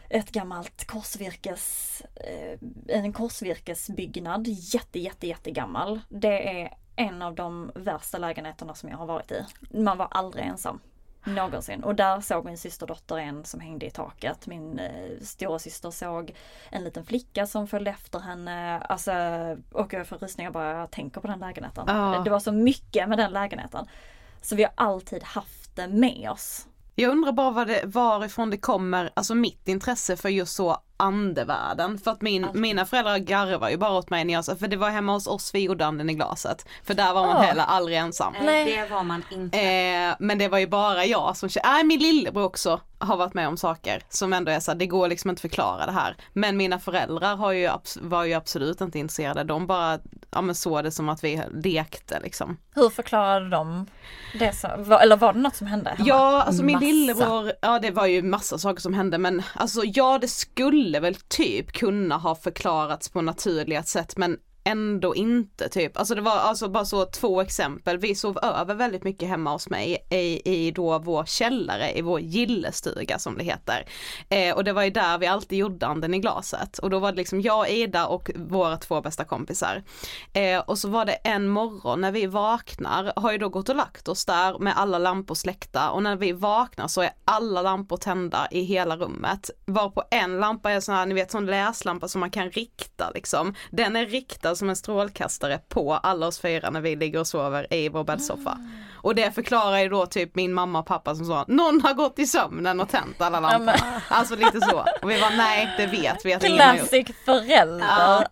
Ett 0.10 0.32
gammalt 0.32 0.88
korsvirkes, 0.88 2.02
eh, 2.15 2.60
en 2.88 3.13
korsvirkesbyggnad, 3.13 4.48
jätte 4.48 5.00
jätte 5.00 5.28
jättegammal. 5.28 6.00
Det 6.10 6.62
är 6.62 6.74
en 6.96 7.22
av 7.22 7.36
de 7.36 7.72
värsta 7.76 8.17
lägenheterna 8.17 8.76
som 8.76 8.89
jag 8.89 8.98
har 8.98 9.06
varit 9.06 9.32
i. 9.32 9.46
Man 9.69 9.98
var 9.98 10.08
aldrig 10.12 10.46
ensam. 10.46 10.80
Någonsin. 11.23 11.83
Och 11.83 11.95
där 11.95 12.21
såg 12.21 12.45
min 12.45 12.57
systerdotter 12.57 13.17
en 13.17 13.45
som 13.45 13.59
hängde 13.59 13.86
i 13.86 13.91
taket. 13.91 14.47
Min 14.47 14.79
eh, 14.79 15.19
stora 15.21 15.59
syster 15.59 15.91
såg 15.91 16.33
en 16.69 16.83
liten 16.83 17.05
flicka 17.05 17.45
som 17.45 17.67
följde 17.67 17.91
efter 17.91 18.19
henne. 18.19 18.79
Alltså, 18.79 19.12
och 19.71 19.93
jag 19.93 20.07
får 20.07 20.17
rysningar 20.17 20.51
bara 20.51 20.79
jag 20.79 20.91
tänker 20.91 21.21
på 21.21 21.27
den 21.27 21.39
lägenheten. 21.39 21.83
Ja. 21.88 22.21
Det 22.23 22.29
var 22.29 22.39
så 22.39 22.51
mycket 22.51 23.09
med 23.09 23.17
den 23.17 23.31
lägenheten. 23.31 23.86
Så 24.41 24.55
vi 24.55 24.63
har 24.63 24.71
alltid 24.75 25.23
haft 25.23 25.75
det 25.75 25.88
med 25.88 26.29
oss. 26.31 26.67
Jag 26.95 27.12
undrar 27.12 27.31
bara 27.31 27.51
vad 27.51 27.67
det, 27.67 27.81
varifrån 27.86 28.49
det 28.49 28.57
kommer, 28.57 29.09
alltså 29.13 29.36
mitt 29.36 29.67
intresse 29.67 30.17
för 30.17 30.29
just 30.29 30.55
så 30.55 30.77
andevärlden. 31.04 31.98
För 31.98 32.12
att 32.12 32.22
min, 32.22 32.48
mina 32.54 32.86
föräldrar 32.86 33.18
garvar 33.18 33.70
ju 33.70 33.78
bara 33.78 33.92
åt 33.92 34.10
mig 34.10 34.26
när 34.26 34.34
jag 34.34 34.46
sa, 34.46 34.56
för 34.56 34.68
det 34.68 34.78
var 34.78 34.89
hemma 34.89 35.13
hos 35.13 35.28
oss 35.28 35.52
vi 35.56 35.60
gjorde 35.60 35.86
anden 35.86 36.10
i 36.10 36.13
glaset. 36.13 36.66
För 36.84 36.94
där 36.94 37.13
var 37.13 37.26
man 37.28 37.36
Ja. 37.36 37.42
heller 37.42 37.63
aldrig 37.63 37.98
ensam. 37.98 38.34
Nej. 38.44 38.66
Det 38.66 38.94
var 38.96 39.04
man 39.04 39.24
inte. 39.32 39.60
Eh, 39.60 40.16
men 40.20 40.38
det 40.38 40.48
var 40.48 40.58
ju 40.58 40.68
bara 40.68 41.06
jag 41.06 41.38
som 41.38 41.50
kände, 41.50 41.70
nej 41.70 41.84
min 41.84 42.00
lillebror 42.00 42.44
också 42.44 42.80
har 43.00 43.18
varit 43.18 43.34
med 43.34 43.48
om 43.48 43.58
saker 43.58 44.02
som 44.10 44.34
ändå 44.34 44.52
är 44.52 44.60
så 44.60 44.72
här, 44.72 44.78
det 44.78 44.86
går 44.88 45.08
liksom 45.08 45.30
inte 45.30 45.38
att 45.38 45.42
förklara 45.42 45.86
det 45.86 45.92
här. 45.92 46.16
Men 46.34 46.58
mina 46.58 46.80
föräldrar 46.80 47.36
har 47.36 47.52
ju, 47.52 47.70
var 48.02 48.24
ju 48.24 48.34
absolut 48.34 48.82
inte 48.82 49.00
intresserade, 49.00 49.44
de 49.44 49.68
bara, 49.68 50.00
ja 50.32 50.42
men 50.42 50.56
såg 50.56 50.84
det 50.84 50.92
som 50.92 51.10
att 51.10 51.24
vi 51.24 51.42
lekte 51.63 52.20
liksom. 52.24 52.58
Hur 52.76 52.89
förklarade 52.89 53.50
de 53.50 53.86
det? 54.39 54.54
Så, 54.56 54.68
eller 54.98 55.18
var 55.18 55.34
det 55.34 55.39
något 55.39 55.56
som 55.56 55.68
hände? 55.68 55.89
hemma? 55.89 56.10
Ja, 56.10 56.44
alltså 56.44 56.63
min 56.63 56.74
Massa. 56.76 56.86
lillebror, 56.86 57.52
ja 57.62 57.80
det 57.80 57.92
var 57.92 58.06
ju 58.06 58.22
massa 58.22 58.58
saker 58.58 58.82
som 58.82 58.94
hände 58.94 59.18
men 59.18 59.42
alltså 59.56 59.82
ja 59.86 60.18
det 60.22 60.28
skulle 60.28 60.92
väl 60.99 61.15
typ 61.15 61.71
kunna 61.71 62.17
ha 62.17 62.36
förklarats 62.36 63.10
på 63.10 63.21
naturliga 63.21 63.84
sätt 63.84 64.17
men 64.17 64.38
ändå 64.63 65.15
inte 65.15 65.69
typ. 65.69 65.97
Alltså 65.97 66.15
det 66.15 66.21
var 66.21 66.32
alltså 66.32 66.69
bara 66.69 66.86
så 66.86 67.06
två 67.06 67.41
exempel. 67.41 67.97
Vi 67.97 68.15
sov 68.15 68.39
över 68.43 68.76
väldigt 68.76 69.04
mycket 69.04 69.30
hemma 69.30 69.52
hos 69.52 69.69
mig 69.69 70.08
i, 70.10 70.41
i 70.54 70.71
då 70.71 70.99
vår 70.99 71.26
källare 71.26 71.97
i 71.97 72.02
vår 72.02 72.19
gillestuga 72.19 73.19
som 73.19 73.38
det 73.38 73.43
heter. 73.43 73.86
Eh, 74.30 74.56
och 74.56 74.63
det 74.63 74.73
var 74.73 74.84
ju 74.84 74.89
där 74.89 75.17
vi 75.17 75.28
alltid 75.28 75.60
gjorde 75.60 75.88
anden 75.88 76.13
i 76.13 76.19
glaset. 76.19 76.78
Och 76.78 76.89
då 76.89 76.99
var 76.99 77.12
det 77.12 77.17
liksom 77.17 77.41
jag, 77.41 77.69
Ida 77.69 78.08
och 78.08 78.32
våra 78.36 78.78
två 78.78 79.02
bästa 79.02 79.23
kompisar. 79.23 79.84
Eh, 80.34 80.60
och 80.60 80.78
så 80.78 80.89
var 80.89 81.06
det 81.06 81.13
en 81.13 81.47
morgon 81.47 82.02
när 82.02 82.12
vi 82.12 82.26
vaknar, 82.26 83.13
har 83.15 83.32
ju 83.32 83.38
då 83.38 83.49
gått 83.49 83.69
och 83.69 83.76
lagt 83.76 84.08
oss 84.08 84.26
där 84.26 84.60
med 84.60 84.73
alla 84.78 84.97
lampor 84.97 85.36
släckta 85.36 85.91
och 85.91 86.04
när 86.04 86.15
vi 86.15 86.32
vaknar 86.32 86.88
så 86.88 87.02
är 87.02 87.12
alla 87.26 87.62
lampor 87.62 87.97
tända 87.97 88.47
i 88.52 88.62
hela 88.62 88.97
rummet. 88.97 89.49
Varpå 89.65 90.04
en 90.12 90.39
lampa 90.39 90.71
är 90.71 90.80
sån 90.80 90.95
här, 90.95 91.06
ni 91.06 91.13
vet 91.13 91.32
sån 91.32 91.45
läslampa 91.45 92.08
som 92.08 92.19
man 92.19 92.32
kan 92.32 92.49
rikta 92.49 93.12
liksom. 93.13 93.56
Den 93.71 93.95
är 93.95 94.06
riktad 94.06 94.53
som 94.56 94.70
en 94.70 94.76
strålkastare 94.76 95.60
på 95.68 95.94
alla 95.94 96.28
oss 96.28 96.39
fyra 96.39 96.70
när 96.70 96.82
vi 96.82 96.96
ligger 96.96 97.20
och 97.20 97.28
sover 97.28 97.74
i 97.74 97.89
vår 97.89 98.04
bäddsoffa. 98.04 98.50
Ah. 98.50 98.92
Och 99.04 99.16
det 99.16 99.32
förklarar 99.32 99.80
ju 99.80 99.89
då 99.89 100.06
typ 100.06 100.36
min 100.36 100.54
mamma 100.54 100.80
och 100.80 100.86
pappa 100.86 101.16
som 101.16 101.26
sa, 101.26 101.46
någon 101.48 101.82
har 101.82 101.94
gått 101.94 102.20
i 102.20 102.28
sömnen 102.28 102.80
och 102.80 102.89
tänt 102.89 103.22
alla 103.22 103.39
lampor. 103.39 103.76
Alltså 104.08 104.36
lite 104.36 104.62
så. 104.62 104.86
Och 105.02 105.10
vi 105.10 105.22
var 105.22 105.38
nej 105.38 105.74
det 105.78 105.86
vet 105.88 106.26
vi 106.26 106.34
att 106.34 106.44
ingen 106.44 106.62
har 106.62 106.76
gjort. 106.76 107.10
Förälder. 107.26 108.28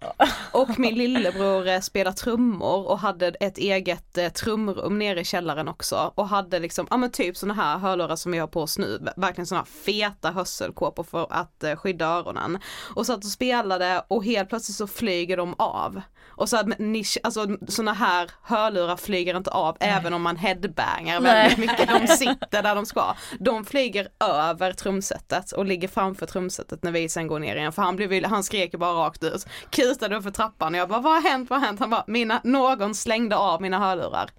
Och 0.51 0.79
min 0.79 0.95
lillebror 0.95 1.67
eh, 1.67 1.79
spelar 1.79 2.11
trummor 2.11 2.87
och 2.87 2.99
hade 2.99 3.27
ett 3.27 3.57
eget 3.57 4.17
eh, 4.17 4.29
trumrum 4.29 4.99
nere 4.99 5.19
i 5.21 5.23
källaren 5.23 5.67
också 5.67 6.11
och 6.15 6.27
hade 6.27 6.59
liksom, 6.59 6.87
ja 6.89 6.97
men 6.97 7.11
typ 7.11 7.37
såna 7.37 7.53
här 7.53 7.77
hörlurar 7.77 8.15
som 8.15 8.31
vi 8.31 8.37
har 8.37 8.47
på 8.47 8.61
oss 8.61 8.77
nu, 8.77 9.07
verkligen 9.15 9.45
såna 9.45 9.65
feta 9.65 10.31
hörselkåpor 10.31 11.03
för 11.03 11.27
att 11.29 11.63
eh, 11.63 11.75
skydda 11.75 12.05
öronen. 12.05 12.59
Och 12.95 13.05
satt 13.05 13.17
och 13.25 13.31
spelade 13.31 14.03
och 14.07 14.25
helt 14.25 14.49
plötsligt 14.49 14.77
så 14.77 14.87
flyger 14.87 15.37
de 15.37 15.55
av. 15.57 16.01
Och 16.27 16.49
så 16.49 16.57
att 16.57 16.79
ni, 16.79 17.03
alltså 17.23 17.47
såna 17.67 17.93
här 17.93 18.31
hörlurar 18.43 18.97
flyger 18.97 19.37
inte 19.37 19.49
av 19.49 19.77
även 19.79 20.13
om 20.13 20.21
man 20.21 20.37
headbangar 20.37 21.21
väldigt 21.21 21.57
mycket. 21.57 21.89
De 21.89 22.07
sitter 22.07 22.63
där 22.63 22.75
de 22.75 22.85
ska. 22.85 23.15
De 23.39 23.65
flyger 23.65 24.07
över 24.19 24.73
trumsetet 24.73 25.51
och 25.51 25.65
ligger 25.65 25.87
framför 25.87 26.25
trumsetet 26.25 26.83
när 26.83 26.91
vi 26.91 27.09
sen 27.09 27.27
går 27.27 27.39
ner 27.39 27.55
igen. 27.55 27.71
För 27.71 27.81
han, 27.81 27.95
blev, 27.95 28.25
han 28.25 28.43
skrek 28.43 28.73
ju 28.73 28.79
bara 28.79 28.93
rakt 28.93 29.23
ut. 29.23 29.45
Kutade 29.69 30.15
upp 30.15 30.23
för 30.23 30.31
trappan 30.31 30.73
och 30.73 30.79
jag 30.79 30.89
bara 30.89 30.99
vad 30.99 31.13
har 31.13 31.29
hänt, 31.29 31.49
vad 31.49 31.59
har 31.59 31.67
hänt? 31.67 31.79
Han 31.79 31.89
bara 31.89 32.03
mina, 32.07 32.41
någon 32.43 32.95
slängde 32.95 33.35
av 33.35 33.61
mina 33.61 33.79
hörlurar. 33.79 34.29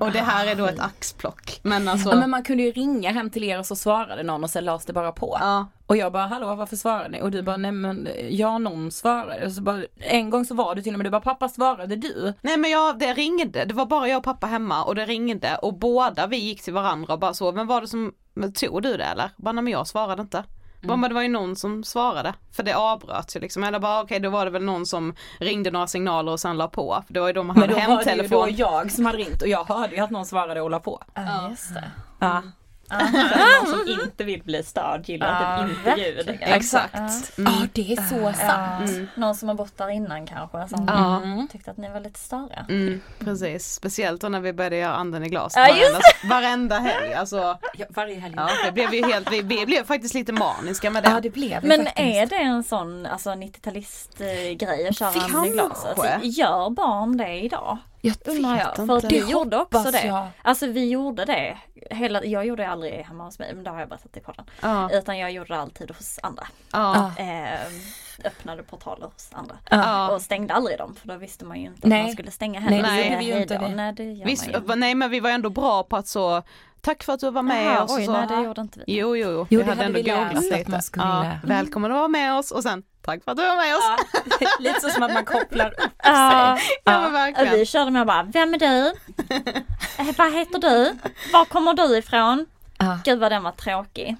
Och 0.00 0.12
det 0.12 0.20
här 0.20 0.46
är 0.46 0.54
då 0.54 0.66
ett 0.66 0.80
axplock. 0.80 1.60
Men 1.62 1.88
alltså. 1.88 2.08
Ja, 2.08 2.16
men 2.16 2.30
man 2.30 2.42
kunde 2.42 2.62
ju 2.62 2.72
ringa 2.72 3.10
hem 3.10 3.30
till 3.30 3.44
er 3.44 3.58
och 3.58 3.66
så 3.66 3.76
svarade 3.76 4.22
någon 4.22 4.44
och 4.44 4.50
sen 4.50 4.64
lades 4.64 4.86
det 4.86 4.92
bara 4.92 5.12
på. 5.12 5.36
Ja. 5.40 5.66
Och 5.86 5.96
jag 5.96 6.12
bara 6.12 6.26
hallå 6.26 6.54
varför 6.54 6.76
svarar 6.76 7.08
ni? 7.08 7.22
Och 7.22 7.30
du 7.30 7.42
bara 7.42 7.56
nej 7.56 7.72
men 7.72 8.08
ja 8.30 8.58
någon 8.58 8.90
svarade. 8.90 9.46
Och 9.46 9.52
så 9.52 9.62
bara, 9.62 9.82
en 9.98 10.30
gång 10.30 10.44
så 10.44 10.54
var 10.54 10.74
du 10.74 10.82
till 10.82 10.94
och 10.94 10.98
med 10.98 11.06
du 11.06 11.10
bara 11.10 11.20
pappa 11.20 11.48
svarade 11.48 11.96
du? 11.96 12.34
Nej 12.40 12.56
men 12.56 12.70
jag, 12.70 12.98
det 12.98 13.12
ringde, 13.12 13.64
det 13.64 13.74
var 13.74 13.86
bara 13.86 14.08
jag 14.08 14.18
och 14.18 14.24
pappa 14.24 14.46
hemma 14.46 14.84
och 14.84 14.94
det 14.94 15.06
ringde 15.06 15.56
och 15.56 15.78
båda 15.78 16.26
vi 16.26 16.36
gick 16.36 16.62
till 16.62 16.72
varandra 16.72 17.12
och 17.12 17.20
bara 17.20 17.34
så, 17.34 17.52
men 17.52 17.66
var 17.66 17.80
det 17.80 17.88
som, 17.88 18.12
men 18.34 18.52
tog 18.52 18.82
du 18.82 18.96
det 18.96 19.04
eller? 19.04 19.30
Bara 19.36 19.52
nej 19.52 19.64
men 19.64 19.72
jag 19.72 19.86
svarade 19.86 20.22
inte. 20.22 20.44
Bara, 20.80 20.96
men 20.96 21.10
det 21.10 21.14
var 21.14 21.22
ju 21.22 21.28
någon 21.28 21.56
som 21.56 21.84
svarade, 21.84 22.34
för 22.52 22.62
det 22.62 22.74
avbröts 22.76 23.36
ju 23.36 23.40
liksom. 23.40 23.64
Eller 23.64 23.78
bara 23.78 24.02
okej 24.02 24.20
då 24.20 24.30
var 24.30 24.44
det 24.44 24.50
väl 24.50 24.64
någon 24.64 24.86
som 24.86 25.14
ringde 25.38 25.70
några 25.70 25.86
signaler 25.86 26.32
och 26.32 26.40
sen 26.40 26.56
la 26.56 26.68
på. 26.68 27.02
För 27.06 27.14
det 27.14 27.20
var 27.20 27.26
ju 27.26 27.32
då 27.32 27.42
man 27.42 27.58
Men 27.58 27.62
hade 27.70 27.74
då 27.86 27.94
var 27.94 28.04
det 28.04 28.10
ju 28.12 28.16
då 28.28 28.40
hemtelefon. 28.42 28.54
jag 28.56 28.92
som 28.92 29.06
hade 29.06 29.18
ringt 29.18 29.42
och 29.42 29.48
jag 29.48 29.64
hörde 29.64 29.94
ju 29.96 30.00
att 30.02 30.10
någon 30.10 30.26
svarade 30.26 30.60
och 30.60 30.70
la 30.70 30.78
på. 30.80 31.02
Ja, 31.14 31.48
just 31.50 31.74
det. 31.74 31.90
Ja. 32.90 32.98
Någon 33.62 33.66
som 33.70 33.88
inte 34.04 34.24
vill 34.24 34.42
bli 34.42 34.62
störd 34.62 35.08
gillar 35.08 35.66
typ 35.68 35.78
inte 35.78 36.00
ljud. 36.00 36.16
verkligen. 36.26 36.52
Exakt. 36.52 37.32
Ja 37.36 37.52
det 37.72 37.92
är 37.92 37.96
så 37.96 38.32
sant. 38.38 38.90
Ja, 38.98 39.06
någon 39.20 39.34
som 39.34 39.48
har 39.48 39.54
bott 39.54 39.78
där 39.78 39.88
innan 39.90 40.26
kanske 40.26 40.68
som 40.68 41.48
tyckte 41.52 41.70
att 41.70 41.76
ni 41.76 41.88
var 41.88 42.00
lite. 42.00 42.16
Mm, 42.68 43.00
precis, 43.18 43.72
speciellt 43.74 44.20
då 44.20 44.28
när 44.28 44.40
vi 44.40 44.52
började 44.52 44.76
göra 44.76 44.94
anden 44.94 45.24
i 45.24 45.28
glas 45.28 45.56
varenda, 45.56 46.00
varenda 46.30 46.78
helg. 46.78 47.14
Alltså, 47.14 47.58
Ja, 47.78 47.86
varje 47.88 48.18
helg. 48.20 48.34
ja, 48.36 48.48
det 48.64 48.72
blev 48.72 48.94
ju 48.94 49.06
helt, 49.06 49.32
vi, 49.32 49.42
vi 49.42 49.66
blev 49.66 49.84
faktiskt 49.84 50.14
lite 50.14 50.32
maniska 50.32 50.90
med 50.90 51.02
det. 51.02 51.10
Ja 51.10 51.20
det 51.20 51.30
blev 51.30 51.64
Men 51.64 51.84
faktiskt. 51.84 51.98
är 51.98 52.26
det 52.26 52.36
en 52.42 52.62
sån 52.64 53.06
alltså 53.06 53.30
90-talist-grej 53.30 54.88
att 54.88 54.98
köra 54.98 55.08
anden 55.24 55.44
i 55.44 55.50
glaset? 55.50 55.98
Gör 56.22 56.70
barn 56.70 57.16
det 57.16 57.40
idag? 57.40 57.78
Jag 58.06 58.34
Undrar 58.36 58.56
jag. 58.76 58.86
För 58.86 58.96
att 58.96 59.04
vi 59.12 59.30
gjorde 59.30 59.56
också 59.56 59.90
det. 59.90 60.06
jag. 60.06 60.28
Alltså 60.42 60.66
vi 60.66 60.88
gjorde 60.90 61.24
det. 61.24 61.58
Hela, 61.90 62.24
jag 62.24 62.46
gjorde 62.46 62.62
det 62.62 62.68
aldrig 62.68 62.92
hemma 62.94 63.24
hos 63.24 63.38
mig 63.38 63.54
men 63.54 63.64
det 63.64 63.70
har 63.70 63.80
jag 63.80 63.88
berättat 63.88 64.16
i 64.16 64.20
podden. 64.20 64.44
Ja, 64.60 64.90
Utan 64.92 65.18
jag 65.18 65.32
gjorde 65.32 65.54
det 65.54 65.60
alltid 65.60 65.90
hos 65.90 66.18
andra. 66.22 66.46
ja, 66.72 67.12
Eh, 67.18 67.60
öppnade 68.24 68.62
portaler 68.62 69.06
hos 69.06 69.28
andra. 69.32 69.56
ja. 69.70 70.10
Och 70.10 70.22
stängde 70.22 70.54
aldrig 70.54 70.78
dem 70.78 70.94
för 70.94 71.08
då 71.08 71.16
visste 71.16 71.44
man 71.44 71.60
ju 71.60 71.66
inte 71.66 71.88
Nej. 71.88 72.00
att 72.00 72.06
man 72.06 72.12
skulle 72.12 72.30
stänga 72.30 72.60
heller. 72.60 72.82
Nej, 72.82 73.12
gjorde 73.12 73.34
vi 73.36 73.42
inte 73.42 73.58
det. 73.58 73.68
Nej 73.68 73.92
det 73.92 74.22
Visst, 74.24 74.48
nej 74.76 74.94
men 74.94 75.10
vi 75.10 75.20
var 75.20 75.30
ändå 75.30 75.50
bra 75.50 75.82
på 75.82 75.96
att 75.96 76.06
så, 76.08 76.42
tack 76.80 77.02
för 77.02 77.12
att 77.12 77.20
du 77.20 77.30
var 77.30 77.42
med 77.42 77.66
Jaha, 77.66 77.84
oss. 77.84 77.96
oj, 77.96 78.04
så. 78.06 78.12
nej 78.12 78.26
det 78.28 78.42
gjorde 78.42 78.60
inte 78.60 78.78
vi. 78.78 78.84
Jo, 78.98 79.16
jo, 79.16 79.30
jo. 79.30 79.38
Jo, 79.40 79.46
vi 79.50 79.56
det 79.56 79.62
hade 79.62 79.82
hade 79.82 79.98
ändå 79.98 80.10
googlat 80.26 80.44
lite. 80.44 80.80
Ja, 80.96 81.38
välkommen 81.44 81.92
att 81.92 81.96
vara 81.98 82.08
med 82.08 82.34
oss 82.38 82.50
och 82.50 82.62
sen 82.62 82.82
tack 83.02 83.24
för 83.24 83.30
att 83.32 83.36
du 83.38 83.46
var 83.46 83.56
med 83.56 83.76
oss. 83.76 83.84
Lite 84.60 84.80
så 84.80 84.88
som 84.88 85.02
att 85.02 85.12
man 85.12 85.24
kopplar 85.24 85.66
upp 85.84 85.90
Ja, 86.02 86.56
sig. 86.60 86.68
Ja, 86.84 87.06
och 87.06 87.14
verkligen. 87.14 87.54
vi 87.54 87.66
körde 87.66 87.90
med 87.90 88.06
bara, 88.06 88.22
vem 88.22 88.54
är 88.54 88.58
du? 88.58 88.86
Eh, 89.98 90.06
Vad 90.18 90.32
heter 90.34 90.58
du? 90.58 90.98
Var 91.32 91.44
kommer 91.44 91.74
du 91.74 91.96
ifrån? 91.98 92.46
Ja. 92.78 92.98
Gud 93.04 93.18
vad 93.18 93.32
den 93.32 93.42
var 93.42 93.52
tråkig. 93.52 94.16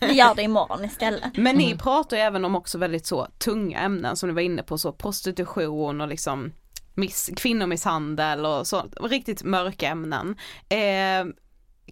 Vi 0.00 0.12
gör 0.12 0.34
det 0.34 0.42
imorgon 0.42 0.84
istället. 0.84 1.36
Men 1.36 1.56
ni 1.56 1.76
pratar 1.76 2.16
ju 2.16 2.22
även 2.22 2.44
om 2.44 2.56
också 2.56 2.78
väldigt 2.78 3.06
så 3.06 3.26
tunga 3.38 3.80
ämnen 3.80 4.16
som 4.16 4.28
ni 4.28 4.34
var 4.34 4.42
inne 4.42 4.62
på, 4.62 4.78
så 4.78 4.92
prostitution 4.92 6.00
och 6.00 6.08
liksom 6.08 6.52
miss, 6.94 7.30
kvinnomisshandel 7.36 8.46
och 8.46 8.66
så, 8.66 8.84
riktigt 9.00 9.42
mörka 9.42 9.88
ämnen. 9.88 10.36
Eh, 10.68 11.34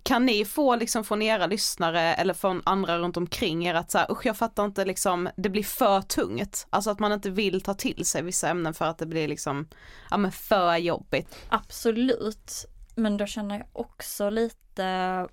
kan 0.02 0.26
ni 0.26 0.44
få 0.44 0.76
liksom 0.76 1.04
från 1.04 1.22
era 1.22 1.46
lyssnare 1.46 2.00
eller 2.00 2.34
från 2.34 2.62
andra 2.64 2.98
runt 2.98 3.16
omkring 3.16 3.66
er 3.66 3.74
att 3.74 3.90
så 3.90 3.98
här, 3.98 4.12
usch 4.12 4.26
jag 4.26 4.36
fattar 4.36 4.64
inte 4.64 4.84
liksom, 4.84 5.28
det 5.36 5.48
blir 5.48 5.62
för 5.62 6.00
tungt. 6.00 6.66
Alltså 6.70 6.90
att 6.90 6.98
man 6.98 7.12
inte 7.12 7.30
vill 7.30 7.60
ta 7.60 7.74
till 7.74 8.04
sig 8.04 8.22
vissa 8.22 8.48
ämnen 8.48 8.74
för 8.74 8.84
att 8.84 8.98
det 8.98 9.06
blir 9.06 9.28
liksom, 9.28 9.68
ja 10.10 10.16
men 10.16 10.32
för 10.32 10.76
jobbigt. 10.76 11.36
Absolut. 11.48 12.66
Men 12.94 13.16
då 13.16 13.26
känner 13.26 13.58
jag 13.58 13.66
också 13.72 14.30
lite 14.30 15.26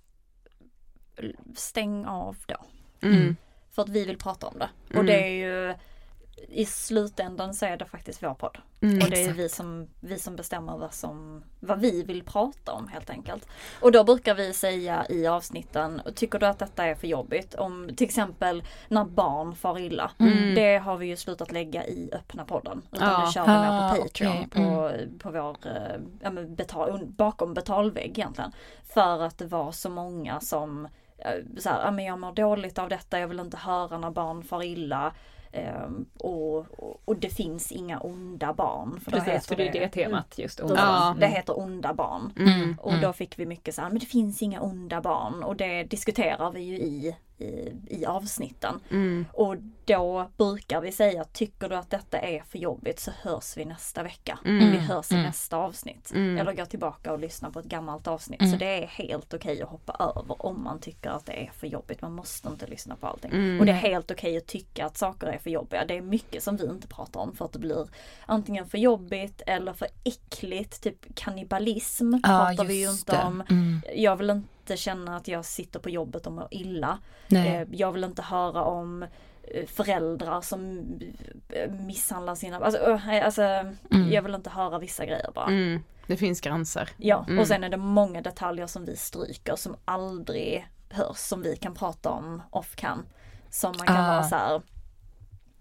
stäng 1.55 2.05
av 2.05 2.37
då. 2.45 2.57
Mm. 3.01 3.35
För 3.71 3.81
att 3.81 3.89
vi 3.89 4.05
vill 4.05 4.17
prata 4.17 4.47
om 4.47 4.59
det. 4.59 4.69
Mm. 4.89 4.99
Och 4.99 5.05
det 5.05 5.23
är 5.23 5.29
ju 5.29 5.75
i 6.49 6.65
slutändan 6.65 7.53
så 7.53 7.65
är 7.65 7.77
det 7.77 7.85
faktiskt 7.85 8.23
vår 8.23 8.33
podd. 8.33 8.57
Mm. 8.81 9.01
Och 9.03 9.09
det 9.09 9.23
är 9.23 9.33
vi 9.33 9.49
som, 9.49 9.87
vi 9.99 10.19
som 10.19 10.35
bestämmer 10.35 10.77
vad, 10.77 10.93
som, 10.93 11.43
vad 11.59 11.79
vi 11.79 12.03
vill 12.03 12.23
prata 12.23 12.71
om 12.73 12.87
helt 12.87 13.09
enkelt. 13.09 13.47
Och 13.81 13.91
då 13.91 14.03
brukar 14.03 14.35
vi 14.35 14.53
säga 14.53 15.05
i 15.09 15.27
avsnitten, 15.27 16.01
tycker 16.15 16.39
du 16.39 16.45
att 16.45 16.59
detta 16.59 16.85
är 16.85 16.95
för 16.95 17.07
jobbigt? 17.07 17.55
Om 17.55 17.89
till 17.97 18.07
exempel 18.07 18.63
när 18.87 19.05
barn 19.05 19.55
far 19.55 19.79
illa. 19.79 20.11
Mm. 20.19 20.55
Det 20.55 20.77
har 20.77 20.97
vi 20.97 21.05
ju 21.05 21.15
slutat 21.17 21.51
lägga 21.51 21.85
i 21.85 22.09
öppna 22.13 22.45
podden. 22.45 22.81
Utan 22.91 23.09
Ja. 23.09 23.25
det 23.25 23.31
kör 23.31 23.41
vi 23.41 23.47
mer 23.47 23.71
Ah, 23.71 23.95
på 23.95 24.01
Patreon, 24.01 24.31
okej. 24.31 24.47
på, 24.49 24.91
på 25.19 25.31
vår, 25.31 25.57
eh, 25.67 25.99
ja, 26.21 26.29
men 26.29 26.55
betal, 26.55 27.05
bakom 27.05 27.53
betalvägg 27.53 28.17
egentligen. 28.19 28.51
För 28.83 29.23
att 29.23 29.37
det 29.37 29.45
var 29.45 29.71
så 29.71 29.89
många 29.89 30.39
som 30.39 30.87
så 31.57 31.69
här, 31.69 31.91
men 31.91 32.05
jag 32.05 32.19
mår 32.19 32.31
dåligt 32.31 32.79
av 32.79 32.89
detta, 32.89 33.19
jag 33.19 33.27
vill 33.27 33.39
inte 33.39 33.57
höra 33.57 33.97
när 33.97 34.11
barn 34.11 34.43
far 34.43 34.63
illa. 34.63 35.13
Ehm, 35.51 36.05
och, 36.17 36.65
och, 37.05 37.15
det 37.17 37.29
finns 37.29 37.71
inga 37.71 37.99
onda 37.99 38.53
barn. 38.53 38.99
För 38.99 39.11
då 39.11 39.17
Precis, 39.17 39.33
heter 39.33 39.47
för 39.47 39.55
det 39.55 39.67
är 39.67 39.73
det 39.73 39.89
temat 39.89 40.37
just 40.37 40.57
då. 40.57 40.73
Ja. 40.75 41.15
Det 41.19 41.27
heter 41.27 41.59
onda 41.59 41.93
barn. 41.93 42.33
Mm. 42.37 42.77
Och 42.81 42.99
då 43.01 43.13
fick 43.13 43.39
vi 43.39 43.45
mycket 43.45 43.75
så 43.75 43.81
här, 43.81 43.89
men 43.89 43.99
det 43.99 44.05
finns 44.05 44.41
inga 44.41 44.61
onda 44.61 45.01
barn 45.01 45.43
och 45.43 45.55
det 45.55 45.83
diskuterar 45.83 46.51
vi 46.51 46.61
ju 46.61 46.77
i, 46.77 47.15
i, 47.37 47.73
i 47.87 48.05
avsnitten. 48.05 48.79
Mm. 48.89 49.25
Och 49.33 49.55
då 49.85 50.29
brukar 50.37 50.81
vi 50.81 50.91
säga, 50.91 51.23
tycker 51.23 51.69
du 51.69 51.75
att 51.75 51.89
detta 51.89 52.19
är 52.19 52.43
för 52.49 52.59
jobbigt 52.59 52.99
så 52.99 53.11
hörs 53.21 53.57
vi 53.57 53.65
nästa 53.65 54.03
vecka. 54.03 54.39
Mm. 54.45 54.71
Vi 54.71 54.77
hörs 54.77 55.11
i 55.11 55.15
Mm. 55.15 55.25
nästa 55.25 55.57
avsnitt. 55.57 56.11
Mm. 56.15 56.37
Eller 56.37 56.53
gå 56.53 56.65
tillbaka 56.65 57.13
och 57.13 57.19
lyssna 57.19 57.51
på 57.51 57.59
ett 57.59 57.65
gammalt 57.65 58.07
avsnitt. 58.07 58.41
Mm. 58.41 58.51
Så 58.51 58.57
det 58.57 58.83
är 58.83 58.87
helt 58.87 59.33
okej 59.33 59.61
att 59.61 59.69
hoppa 59.69 59.93
över 60.15 60.45
om 60.45 60.63
man 60.63 60.79
tycker 60.79 61.09
att 61.09 61.25
det 61.25 61.33
är 61.33 61.51
för 61.51 61.67
jobbigt. 61.67 62.01
Man 62.01 62.13
måste 62.13 62.47
inte 62.49 62.67
lyssna 62.67 62.95
på 62.95 63.07
allting. 63.07 63.31
Mm. 63.31 63.59
Och 63.59 63.65
det 63.65 63.71
är 63.71 63.75
helt 63.75 64.11
okej 64.11 64.37
att 64.37 64.47
tycka 64.47 64.85
att 64.85 64.97
saker 64.97 65.27
är 65.27 65.37
för 65.37 65.49
jobbiga. 65.49 65.85
Det 65.85 65.97
är 65.97 66.01
mycket 66.01 66.43
som 66.43 66.57
vi 66.57 66.65
inte 66.65 66.87
pratar 66.87 67.19
om 67.19 67.35
för 67.35 67.45
att 67.45 67.53
det 67.53 67.59
blir 67.59 67.87
antingen 68.25 68.67
för 68.67 68.77
jobbigt 68.77 69.41
eller 69.47 69.73
för 69.73 69.87
äckligt. 70.03 70.81
Typ 70.83 71.15
kannibalism 71.15 72.13
pratar 72.23 72.65
vi 72.65 72.81
ju 72.81 72.91
inte 72.91 73.21
om. 73.25 73.43
Mm. 73.49 73.81
Jag 73.95 74.15
vill 74.15 74.29
inte 74.29 74.47
känna 74.75 75.15
att 75.15 75.27
jag 75.27 75.45
sitter 75.45 75.79
på 75.79 75.89
jobbet 75.89 76.27
och 76.27 76.33
mår 76.33 76.47
illa. 76.51 76.99
Nej. 77.27 77.55
Eh, 77.55 77.67
Jag 77.71 77.91
vill 77.91 78.03
inte 78.03 78.21
höra 78.21 78.63
om 78.63 79.03
eh, 79.43 79.65
föräldrar 79.67 80.41
som 80.41 80.79
eh, 81.49 81.71
misshandlar 81.71 82.35
sina, 82.35 82.57
alltså, 82.57 82.99
alltså 83.23 83.41
jag 84.11 84.21
vill 84.21 84.35
inte 84.35 84.49
höra 84.49 84.79
vissa 84.79 85.05
grejer 85.05 85.31
bara. 85.35 85.45
Mm. 85.47 85.83
Det 86.07 86.17
finns 86.17 86.41
gränser. 86.41 86.89
Ja, 86.97 87.25
Mm. 87.27 87.39
och 87.39 87.47
sen 87.47 87.63
är 87.63 87.69
det 87.69 87.77
många 87.77 88.21
detaljer 88.21 88.67
som 88.67 88.85
vi 88.85 88.95
stryker 88.95 89.55
som 89.55 89.75
aldrig 89.85 90.67
hörs, 90.89 91.17
som 91.17 91.41
vi 91.41 91.55
kan 91.55 91.73
prata 91.73 92.09
om 92.09 92.41
off 92.49 92.75
cam. 92.75 93.05
Som 93.49 93.73
man 93.77 93.87
kan 93.87 93.95
Ah. 94.05 94.07
vara 94.07 94.23
så 94.23 94.35
här. 94.35 94.61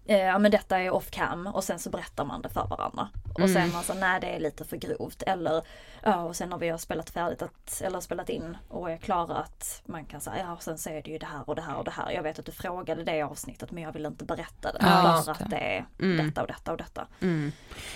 Eh, 0.09 0.19
ja 0.19 0.39
men 0.39 0.51
detta 0.51 0.79
är 0.81 0.91
off 0.91 1.11
cam 1.11 1.47
och 1.47 1.65
sen 1.65 1.79
så 1.79 1.91
berättar 1.91 2.25
man 2.25 2.43
det 2.43 2.49
för 2.49 2.67
varandra. 2.67 3.09
Och 3.35 3.41
Mm. 3.41 3.55
sen 3.55 3.73
man 3.73 3.83
så, 3.83 3.95
nej 3.95 4.21
det 4.21 4.27
är 4.27 4.41
lite 4.41 4.65
för 4.65 4.77
grovt 4.77 5.23
eller 5.23 5.63
ja 6.03 6.17
och 6.23 6.37
sen 6.37 6.49
när 6.49 6.59
vi 6.59 6.69
har 6.69 6.79
spelat 6.79 7.11
färdigt 7.11 7.43
att, 7.43 7.83
eller 7.85 8.01
spelat 8.01 8.29
in 8.29 8.57
och 8.69 8.91
är 8.91 8.97
klara 8.97 9.37
att 9.37 9.83
man 9.87 10.05
kan 10.05 10.21
säga 10.21 10.37
ja 10.47 10.53
och 10.53 10.63
sen 10.63 10.79
så 10.79 10.91
är 10.91 11.03
det 11.03 11.11
ju 11.11 11.19
det 11.19 11.27
här 11.27 11.49
och 11.49 11.55
det 11.55 11.63
här 11.63 11.77
och 11.77 11.85
det 11.85 11.91
här. 11.91 12.11
Jag 12.11 12.23
vet 12.23 12.39
att 12.39 12.47
du 12.47 12.53
frågade 12.53 13.05
det 13.05 13.23
avsnittet 13.23 13.71
men 13.71 13.83
jag 13.83 13.93
vill 13.93 14.07
inte 14.07 14.25
berätta 14.25 14.73
det. 14.73 14.79
Bara 14.81 15.17
just 15.17 15.29
att 15.29 15.51
det 15.51 15.57
är 15.77 15.85
Mm. 16.01 16.27
detta 16.27 16.43
och 16.43 16.49
detta 16.49 16.73
och 16.73 16.79
detta. 16.79 17.07
Mm. 17.21 17.53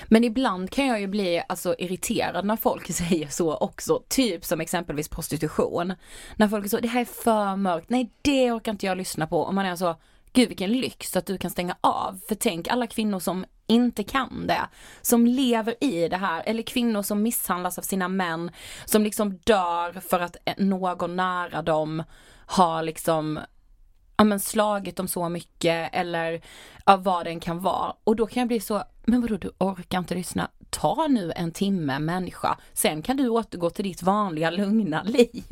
Men 0.09 0.25
ibland 0.25 0.71
kan 0.71 0.87
jag 0.87 1.01
ju 1.01 1.07
bli 1.07 1.43
alltså 1.49 1.75
irriterad 1.79 2.45
när 2.45 2.57
folk 2.57 2.87
säger 2.93 3.29
så 3.29 3.55
också, 3.57 4.03
typ 4.09 4.45
som 4.45 4.61
exempelvis 4.61 5.09
prostitution. 5.09 5.95
När 6.37 6.49
folk 6.49 6.65
är 6.65 6.69
så, 6.69 6.79
det 6.81 6.89
här 6.89 7.01
är 7.01 7.05
för 7.05 7.57
mörkt, 7.57 7.91
nej 7.91 8.11
det 8.23 8.53
orkar 8.53 8.73
inte 8.73 8.87
jag 8.87 8.99
lyssna 8.99 9.27
på. 9.27 9.41
Och 9.41 9.55
man 9.55 9.67
är 9.67 9.77
så, 9.77 9.97
gud 10.33 10.49
vilken 10.49 10.73
lyx 10.73 11.17
att 11.17 11.27
du 11.27 11.39
kan 11.39 11.51
stänga 11.51 11.77
av. 11.81 12.21
För 12.29 12.35
tänk 12.35 12.69
alla 12.69 12.87
kvinnor 12.87 13.19
som 13.19 13.45
inte 13.67 14.05
kan 14.05 14.47
det, 14.47 14.69
som 15.03 15.27
lever 15.27 15.85
i 15.85 16.09
det 16.09 16.17
här, 16.17 16.43
eller 16.47 16.63
kvinnor 16.63 17.03
som 17.03 17.23
misshandlas 17.23 17.79
av 17.79 17.83
sina 17.83 18.09
män, 18.09 18.51
som 18.85 19.03
liksom 19.03 19.39
dör 19.45 20.01
för 20.01 20.21
att 20.21 20.37
någon 20.57 21.17
nära 21.17 21.63
dem 21.63 22.03
har 22.47 22.83
liksom 22.83 23.41
ja, 24.17 24.25
men 24.25 24.41
slagit 24.41 24.97
dem 24.97 25.09
så 25.09 25.29
mycket 25.29 25.91
eller 25.93 26.43
ja, 26.87 26.97
vad 26.97 27.27
den 27.27 27.41
kan 27.41 27.61
vara. 27.61 27.95
Och 28.05 28.17
då 28.17 28.27
kan 28.27 28.41
jag 28.41 28.49
bli 28.49 28.61
så, 28.61 28.83
men 29.05 29.21
vadå 29.21 29.37
du 29.37 29.51
orkar 29.59 29.99
inte 29.99 30.15
lyssna? 30.15 30.51
Ta 30.71 31.07
nu 31.09 31.33
en 31.37 31.53
timme 31.53 31.99
människa, 31.99 32.59
sen 32.73 33.03
kan 33.03 33.17
du 33.17 33.29
återgå 33.29 33.71
till 33.71 33.85
ditt 33.85 34.03
vanliga 34.03 34.51
lugna 34.51 35.03
liv. 35.03 35.45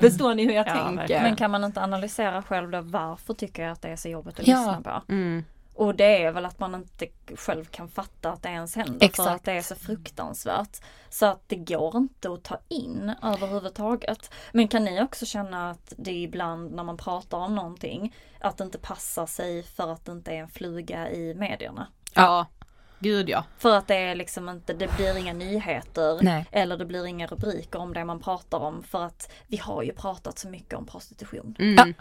Förstår 0.00 0.34
ni 0.34 0.44
hur 0.44 0.52
jag 0.52 0.66
Ja, 0.68 0.74
tänker? 0.74 0.96
verkligen. 0.96 1.22
Men 1.22 1.36
kan 1.36 1.50
man 1.50 1.64
inte 1.64 1.82
analysera 1.82 2.42
själv 2.42 2.70
då 2.70 2.80
varför 2.80 3.34
tycker 3.34 3.62
jag 3.62 3.72
att 3.72 3.82
det 3.82 3.88
är 3.88 3.96
så 3.96 4.08
jobbigt 4.08 4.40
att 4.40 4.46
Ja. 4.46 4.56
lyssna 4.58 4.80
på? 4.82 5.12
Mm. 5.12 5.44
Och 5.74 5.94
det 5.94 6.22
är 6.24 6.32
väl 6.32 6.44
att 6.46 6.58
man 6.58 6.74
inte 6.74 7.06
själv 7.36 7.64
kan 7.64 7.88
fatta 7.88 8.32
att 8.32 8.42
det 8.42 8.48
ens 8.48 8.76
händer 8.76 8.98
för 8.98 9.04
Exakt. 9.06 9.28
att 9.30 9.44
det 9.44 9.52
är 9.52 9.62
så 9.62 9.74
fruktansvärt. 9.74 10.76
Så 11.10 11.26
att 11.26 11.42
det 11.46 11.56
går 11.56 11.96
inte 11.96 12.32
att 12.32 12.42
ta 12.44 12.58
in 12.68 13.12
överhuvudtaget. 13.22 14.30
Men 14.52 14.68
kan 14.68 14.84
ni 14.84 15.02
också 15.02 15.26
känna 15.26 15.70
att 15.70 15.92
det 15.96 16.12
ibland 16.12 16.72
när 16.74 16.84
man 16.84 16.96
pratar 16.96 17.38
om 17.38 17.54
någonting 17.54 18.14
att 18.40 18.56
det 18.58 18.64
inte 18.64 18.78
passar 18.78 19.26
sig 19.26 19.62
för 19.62 19.92
att 19.92 20.04
det 20.04 20.12
inte 20.12 20.30
är 20.32 20.36
en 20.38 20.48
fluga 20.48 21.10
i 21.10 21.34
medierna? 21.34 21.86
Ja, 22.14 22.46
gud 22.98 23.28
ja. 23.28 23.44
För 23.58 23.76
att 23.76 23.86
det 23.86 23.94
är 23.96 24.14
liksom 24.14 24.48
inte, 24.48 24.72
det 24.72 24.96
blir 24.96 25.16
inga 25.18 25.32
nyheter 25.32 26.18
Nej. 26.22 26.46
eller 26.52 26.76
det 26.76 26.84
blir 26.84 27.06
inga 27.06 27.26
rubriker 27.26 27.78
om 27.78 27.94
det 27.94 28.04
man 28.04 28.20
pratar 28.20 28.58
om 28.58 28.82
för 28.82 29.04
att 29.04 29.32
vi 29.46 29.56
har 29.56 29.82
ju 29.82 29.92
pratat 29.92 30.38
så 30.38 30.48
mycket 30.48 30.74
om 30.74 30.86
prostitution. 30.86 31.54
Mm. 31.58 31.94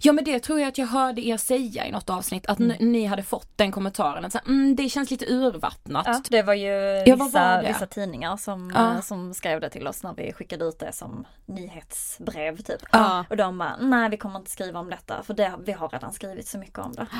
Ja 0.00 0.12
men 0.12 0.24
det 0.24 0.38
tror 0.40 0.60
jag 0.60 0.68
att 0.68 0.78
jag 0.78 0.86
hörde 0.86 1.26
er 1.26 1.36
säga 1.36 1.86
i 1.86 1.90
något 1.92 2.10
avsnitt, 2.10 2.46
att 2.46 2.60
n- 2.60 2.74
ni 2.80 3.04
hade 3.04 3.22
fått 3.22 3.48
den 3.58 3.72
kommentaren 3.72 4.24
att 4.24 4.32
så 4.32 4.38
här, 4.38 4.46
mm, 4.46 4.76
det 4.76 4.88
känns 4.88 5.10
lite 5.10 5.26
urvattnat. 5.32 6.06
Ja, 6.06 6.22
det 6.30 6.42
var 6.42 6.54
ju 6.54 6.68
Ja, 7.06 7.16
vissa, 7.16 7.54
var 7.56 7.62
det? 7.62 7.68
vissa 7.68 7.86
tidningar 7.86 8.36
som, 8.36 8.72
Ja. 8.74 8.94
eh, 8.94 9.00
som 9.00 9.34
skrev 9.34 9.60
det 9.60 9.70
till 9.70 9.86
oss 9.86 10.02
när 10.02 10.14
vi 10.14 10.32
skickade 10.32 10.64
ut 10.64 10.78
det 10.78 10.92
som 10.92 11.24
nyhetsbrev 11.46 12.56
typ. 12.56 12.80
Ja. 12.92 13.24
Och 13.30 13.36
de 13.36 13.58
bara, 13.58 13.76
nej 13.80 14.10
vi 14.10 14.16
kommer 14.16 14.38
inte 14.38 14.50
skriva 14.50 14.80
om 14.80 14.90
detta 14.90 15.22
för 15.22 15.34
det, 15.34 15.52
vi 15.64 15.72
har 15.72 15.88
redan 15.88 16.12
skrivit 16.12 16.48
så 16.48 16.58
mycket 16.58 16.78
om 16.78 16.92
det. 16.92 17.06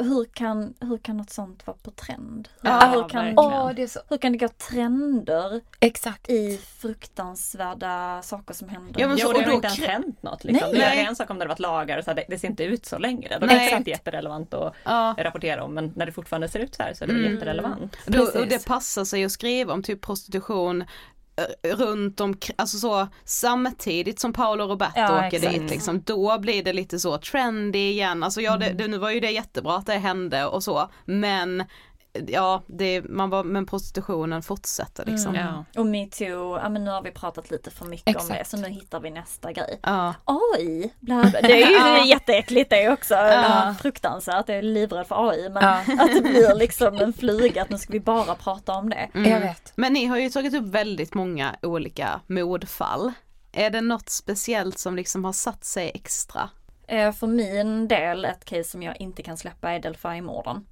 Hur 0.00 0.24
kan, 0.24 0.74
hur 0.80 0.98
kan 0.98 1.16
något 1.16 1.30
sånt 1.30 1.66
vara 1.66 1.76
på 1.82 1.90
trend? 1.90 2.48
Hur, 2.60 2.70
Ja, 2.70 2.90
hur, 2.94 3.08
kan. 3.08 3.38
Åh, 3.38 3.70
det 3.76 3.82
är 3.82 3.86
så, 3.86 4.00
hur 4.08 4.16
kan 4.18 4.32
det 4.32 4.38
gå 4.38 4.48
trender 4.48 5.60
exakt. 5.80 6.28
i 6.30 6.60
fruktansvärda 6.78 8.22
saker 8.22 8.54
som 8.54 8.68
händer? 8.68 9.00
Ja, 9.00 9.08
men 9.08 9.16
Jo, 9.20 9.26
så- 9.26 9.32
det 9.32 9.38
och 9.38 9.44
har 9.44 9.50
då 9.50 9.56
inte 9.56 9.66
ens 9.66 9.80
hänt 9.80 10.22
något. 10.22 10.44
Liksom. 10.44 10.68
Nej. 10.72 10.80
Det 10.80 10.84
är 11.02 11.08
en 11.08 11.16
sak 11.16 11.30
om 11.30 11.38
det 11.38 11.42
hade 11.44 11.48
varit 11.48 11.58
lagar, 11.58 12.02
så 12.02 12.10
här, 12.10 12.14
det, 12.14 12.24
det 12.28 12.38
ser 12.38 12.48
inte 12.48 12.64
ut 12.64 12.86
så 12.86 12.98
längre. 12.98 13.38
Då 13.40 13.46
är 13.46 13.70
det 13.70 13.76
inte 13.76 13.90
jätterelevant 13.90 14.54
att 14.54 14.74
Ja. 14.84 15.14
rapportera 15.18 15.64
om. 15.64 15.74
Men 15.74 15.92
när 15.96 16.06
det 16.06 16.12
fortfarande 16.12 16.48
ser 16.48 16.58
ut 16.60 16.74
så 16.74 16.82
här 16.82 16.94
så 16.94 17.04
är 17.04 17.08
det 17.08 17.14
Mm. 17.14 17.32
jätterelevant. 17.34 17.96
Då, 18.06 18.22
och 18.22 18.46
det 18.48 18.66
passar 18.66 19.04
sig 19.04 19.24
att 19.24 19.32
skriva 19.32 19.72
om 19.72 19.82
typ 19.82 20.00
prostitution 20.00 20.84
runt 21.62 22.20
om, 22.20 22.34
alltså 22.56 22.78
så 22.78 23.08
samtidigt 23.24 24.20
som 24.20 24.32
Paolo 24.32 24.64
Roberto 24.64 25.00
Ja, 25.00 25.26
åker 25.26 25.36
exakt. 25.36 25.54
dit 25.54 25.70
liksom, 25.70 26.02
då 26.02 26.38
blir 26.38 26.62
det 26.62 26.72
lite 26.72 26.98
så 26.98 27.18
trendy 27.18 27.78
igen. 27.78 28.22
Alltså 28.22 28.40
ja, 28.40 28.56
det, 28.56 28.72
det, 28.72 28.88
nu 28.88 28.98
var 28.98 29.10
ju 29.10 29.20
det 29.20 29.30
jättebra 29.30 29.76
att 29.76 29.86
det 29.86 29.92
hände 29.92 30.46
och 30.46 30.62
så, 30.62 30.90
men 31.04 31.64
ja, 32.26 32.62
det, 32.66 33.02
man 33.08 33.30
bara, 33.30 33.42
men 33.42 33.66
prostitutionen 33.66 34.42
fortsätter 34.42 35.04
liksom. 35.04 35.34
Mm. 35.34 35.46
Ja. 35.46 35.64
Och 35.80 35.86
metoo, 35.86 36.58
ja 36.58 36.68
men 36.68 36.84
nu 36.84 36.90
har 36.90 37.02
vi 37.02 37.10
pratat 37.10 37.50
lite 37.50 37.70
för 37.70 37.84
mycket 37.84 38.16
om 38.16 38.28
det 38.28 38.34
Exakt. 38.34 38.50
så 38.50 38.56
nu 38.56 38.68
hittar 38.68 39.00
vi 39.00 39.10
nästa 39.10 39.52
grej. 39.52 39.80
Ja. 39.82 40.14
AI, 40.24 40.92
bla 41.00 41.20
bla. 41.30 41.40
det 41.40 41.62
är 41.62 42.00
ju 42.02 42.08
jätteäckligt 42.08 42.70
det 42.70 42.88
också. 42.88 43.14
Ja. 43.14 43.74
Fruktansvärt, 43.80 44.48
jag 44.48 44.58
är 44.58 44.62
livrädd 44.62 45.06
för 45.06 45.30
AI 45.30 45.48
men 45.48 45.62
Ja. 45.62 45.94
att 46.04 46.14
det 46.14 46.20
blir 46.20 46.54
liksom 46.54 46.96
en 46.96 47.12
fluga 47.12 47.62
att 47.62 47.70
nu 47.70 47.78
ska 47.78 47.92
vi 47.92 48.00
bara 48.00 48.34
prata 48.34 48.72
om 48.72 48.90
det. 48.90 49.10
Mm. 49.14 49.30
Jag 49.30 49.40
vet. 49.40 49.72
Men 49.76 49.92
ni 49.92 50.06
har 50.06 50.18
ju 50.18 50.30
tagit 50.30 50.54
upp 50.54 50.66
väldigt 50.66 51.14
många 51.14 51.56
olika 51.62 52.20
mordfall. 52.26 53.12
Är 53.52 53.70
det 53.70 53.80
något 53.80 54.08
speciellt 54.10 54.78
som 54.78 54.96
liksom 54.96 55.24
har 55.24 55.32
satt 55.32 55.64
sig 55.64 55.90
extra? 55.94 56.48
Eh, 56.86 57.12
För 57.12 57.26
min 57.26 57.88
del, 57.88 58.24
ett 58.24 58.44
case 58.44 58.64
som 58.64 58.82
jag 58.82 59.00
inte 59.00 59.22
kan 59.22 59.36
släppa 59.36 59.70
är 59.70 59.80
Delphi-morden. 59.80 60.66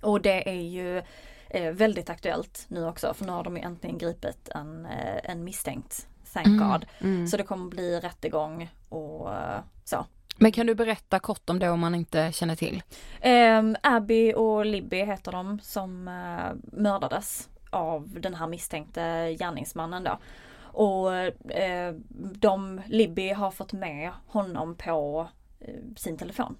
Och 0.00 0.20
det 0.20 0.48
är 0.48 0.62
ju 0.62 1.02
eh, 1.50 1.72
väldigt 1.72 2.10
aktuellt 2.10 2.66
nu 2.68 2.86
också 2.86 3.14
för 3.14 3.24
nu 3.24 3.32
har 3.32 3.44
de 3.44 3.56
ju 3.56 3.62
äntligen 3.62 3.98
gripit 3.98 4.48
en, 4.54 4.86
eh, 4.86 5.30
en 5.30 5.44
misstänkt. 5.44 6.08
Thank 6.32 6.46
Mm. 6.46 6.70
God. 6.70 6.86
Mm. 7.00 7.26
Så 7.26 7.36
det 7.36 7.42
kommer 7.42 7.70
bli 7.70 8.00
rättegång 8.00 8.70
och 8.88 9.32
eh, 9.32 9.60
så. 9.84 10.06
Men 10.36 10.52
kan 10.52 10.66
du 10.66 10.74
berätta 10.74 11.18
kort 11.18 11.50
om 11.50 11.58
det 11.58 11.70
om 11.70 11.80
man 11.80 11.94
inte 11.94 12.32
känner 12.32 12.56
till? 12.56 12.82
Um, 13.24 13.76
Abby 13.82 14.32
och 14.34 14.66
Libby 14.66 15.04
heter 15.04 15.32
de 15.32 15.60
som 15.60 16.08
eh, 16.08 16.78
mördades 16.80 17.48
av 17.70 18.20
den 18.20 18.34
här 18.34 18.46
misstänkte 18.46 19.00
gärningsmannen 19.38 20.04
då. 20.04 20.18
Och 20.62 21.14
eh, 21.52 21.94
de, 22.34 22.80
Libby 22.86 23.32
har 23.32 23.50
fått 23.50 23.72
med 23.72 24.10
honom 24.26 24.74
på 24.74 25.28
eh, 25.60 25.74
sin 25.96 26.18
telefon. 26.18 26.56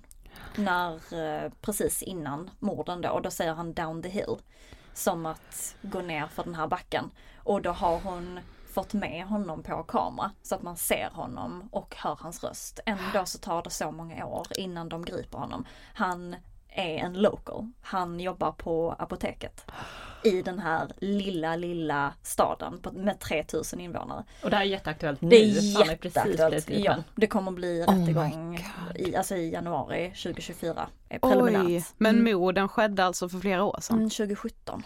När, 0.57 1.14
eh, 1.44 1.53
precis 1.61 2.03
innan 2.03 2.51
morden 2.59 3.01
då, 3.01 3.09
och 3.09 3.23
då 3.23 3.31
säger 3.31 3.55
han 3.55 3.75
down 3.75 4.03
the 4.03 4.09
hill. 4.09 4.37
Som 4.94 5.27
att 5.27 5.77
gå 5.83 6.01
ner 6.01 6.27
för 6.27 6.44
den 6.44 6.55
här 6.55 6.66
backen. 6.66 7.11
Och 7.37 7.62
då 7.62 7.70
har 7.70 7.99
hon 7.99 8.40
fått 8.75 8.92
med 8.92 9.27
honom 9.27 9.62
på 9.62 9.83
kamera 9.83 10.31
så 10.42 10.55
att 10.55 10.62
man 10.62 10.77
ser 10.77 11.11
honom 11.12 11.68
och 11.73 11.97
hör 11.99 12.18
hans 12.20 12.44
röst. 12.44 12.81
Ändå 12.87 13.27
så 13.27 13.38
tar 13.38 13.62
det 13.62 13.70
så 13.70 13.92
många 13.92 14.27
år 14.27 14.47
innan 14.57 14.88
de 14.88 15.05
griper 15.05 15.38
honom. 15.38 15.66
Han 15.94 16.37
är 16.68 16.97
en 16.99 17.12
local. 17.12 17.70
Han 17.83 18.20
jobbar 18.20 18.53
på 18.53 18.94
apoteket 18.99 19.70
i 20.25 20.43
den 20.43 20.59
här 20.59 20.89
lilla, 20.99 21.57
lilla 21.57 22.15
staden 22.23 22.81
med 22.93 23.21
3000 23.21 23.81
invånare. 23.81 24.25
Och 24.43 24.51
det 24.51 24.57
här 24.57 24.63
är 24.63 24.69
jätteaktuellt 24.69 25.21
nu. 25.21 25.29
Det 25.29 25.37
är 25.37 25.89
jätteaktuellt. 25.89 26.71
Ja, 26.71 26.97
det 27.15 27.27
kommer 27.27 27.51
bli 27.53 27.85
Oh 27.89 27.95
rättegång 27.95 28.65
i, 28.95 29.17
alltså 29.17 29.37
i 29.37 29.53
januari 29.53 30.09
2024. 30.23 30.89
Är 31.09 31.19
preliminärt. 31.19 31.67
Oj, 31.67 31.85
men 31.97 32.25
morden 32.25 32.69
skedde 32.69 33.05
alltså 33.05 33.29
för 33.29 33.39
flera 33.39 33.65
år 33.65 33.79
sedan. 33.81 33.97
Mm, 33.97 34.11
2017. 34.11 34.83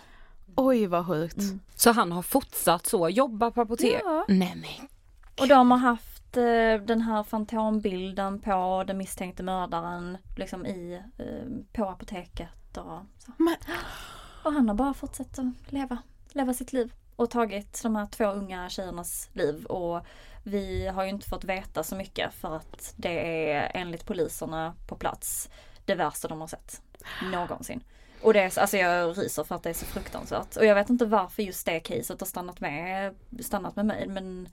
Oj 0.56 0.86
vad 0.86 1.06
sjukt. 1.06 1.42
Så 1.74 1.92
han 1.92 2.12
har 2.12 2.22
fortsatt 2.22 2.86
så, 2.86 3.08
jobba 3.08 3.50
på 3.50 3.60
apotek? 3.60 4.00
Ja. 4.04 4.24
Nej 4.28 4.54
men 4.56 4.88
Och 5.40 5.48
de 5.48 5.70
har 5.70 5.78
haft 5.78 6.36
eh, 6.36 6.86
den 6.86 7.00
här 7.00 7.22
fantombilden 7.22 8.40
på 8.40 8.84
den 8.86 8.98
misstänkte 8.98 9.42
mördaren 9.42 10.18
liksom 10.36 10.66
i, 10.66 11.00
eh, 11.18 11.24
på 11.72 11.84
apoteket 11.88 12.76
och 12.76 12.98
så. 13.18 13.32
Men- 13.36 13.56
och 14.48 14.54
han 14.54 14.68
har 14.68 14.74
bara 14.74 14.94
fortsatt 14.94 15.38
att 15.38 15.72
leva, 15.72 15.98
leva 16.32 16.54
sitt 16.54 16.72
liv 16.72 16.92
och 17.16 17.30
tagit 17.30 17.82
de 17.82 17.96
här 17.96 18.06
två 18.06 18.24
unga 18.24 18.68
tjejernas 18.68 19.30
liv 19.32 19.64
och 19.64 20.00
vi 20.42 20.86
har 20.86 21.04
ju 21.04 21.10
inte 21.10 21.28
fått 21.28 21.44
veta 21.44 21.82
så 21.82 21.96
mycket 21.96 22.34
för 22.34 22.56
att 22.56 22.94
det 22.96 23.50
är 23.50 23.70
enligt 23.74 24.06
poliserna 24.06 24.74
på 24.86 24.96
plats 24.96 25.50
det 25.84 25.94
värsta 25.94 26.28
de 26.28 26.40
har 26.40 26.48
sett 26.48 26.82
någonsin. 27.32 27.84
Och 28.22 28.32
det 28.32 28.40
är, 28.40 28.58
alltså 28.58 28.76
jag 28.76 29.18
ryser 29.18 29.44
för 29.44 29.54
att 29.54 29.62
det 29.62 29.70
är 29.70 29.74
så 29.74 29.86
fruktansvärt. 29.86 30.56
Och 30.56 30.64
jag 30.64 30.74
vet 30.74 30.90
inte 30.90 31.06
varför 31.06 31.42
just 31.42 31.66
det 31.66 31.80
caset 31.80 32.20
har 32.20 32.26
stannat 32.26 32.60
med, 32.60 33.14
stannat 33.40 33.76
med 33.76 33.86
mig 33.86 34.06
men 34.08 34.48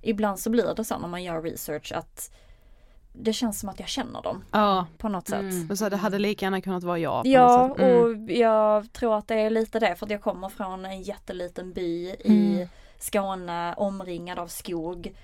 ibland 0.00 0.40
så 0.40 0.50
blir 0.50 0.74
det 0.74 0.84
så 0.84 0.98
när 0.98 1.08
man 1.08 1.22
gör 1.22 1.42
research 1.42 1.92
att 1.92 2.32
det 3.12 3.32
känns 3.32 3.60
som 3.60 3.68
att 3.68 3.80
jag 3.80 3.88
känner 3.88 4.22
dem 4.22 4.44
Ja, 4.50 4.86
på 4.98 5.08
något 5.08 5.28
sätt. 5.28 5.54
men 5.68 5.76
så 5.76 5.88
det 5.88 5.96
hade 5.96 6.18
lika 6.18 6.46
gärna 6.46 6.60
kunnat 6.60 6.82
vara 6.82 6.98
jag. 6.98 7.22
på 7.22 7.28
Ja, 7.28 7.66
något 7.66 7.76
sätt. 7.78 7.86
Mm. 7.86 8.24
och 8.24 8.30
jag 8.30 8.92
tror 8.92 9.18
att 9.18 9.28
det 9.28 9.34
är 9.34 9.50
lite 9.50 9.78
det 9.80 9.96
för 9.96 10.06
att 10.06 10.10
jag 10.12 10.22
kommer 10.22 10.48
från 10.48 10.84
en 10.84 11.02
jätteliten 11.02 11.72
by 11.72 12.08
i 12.10 12.68
Skåne 12.98 13.74
omringad 13.76 14.38
av 14.38 14.46
skog. 14.48 15.14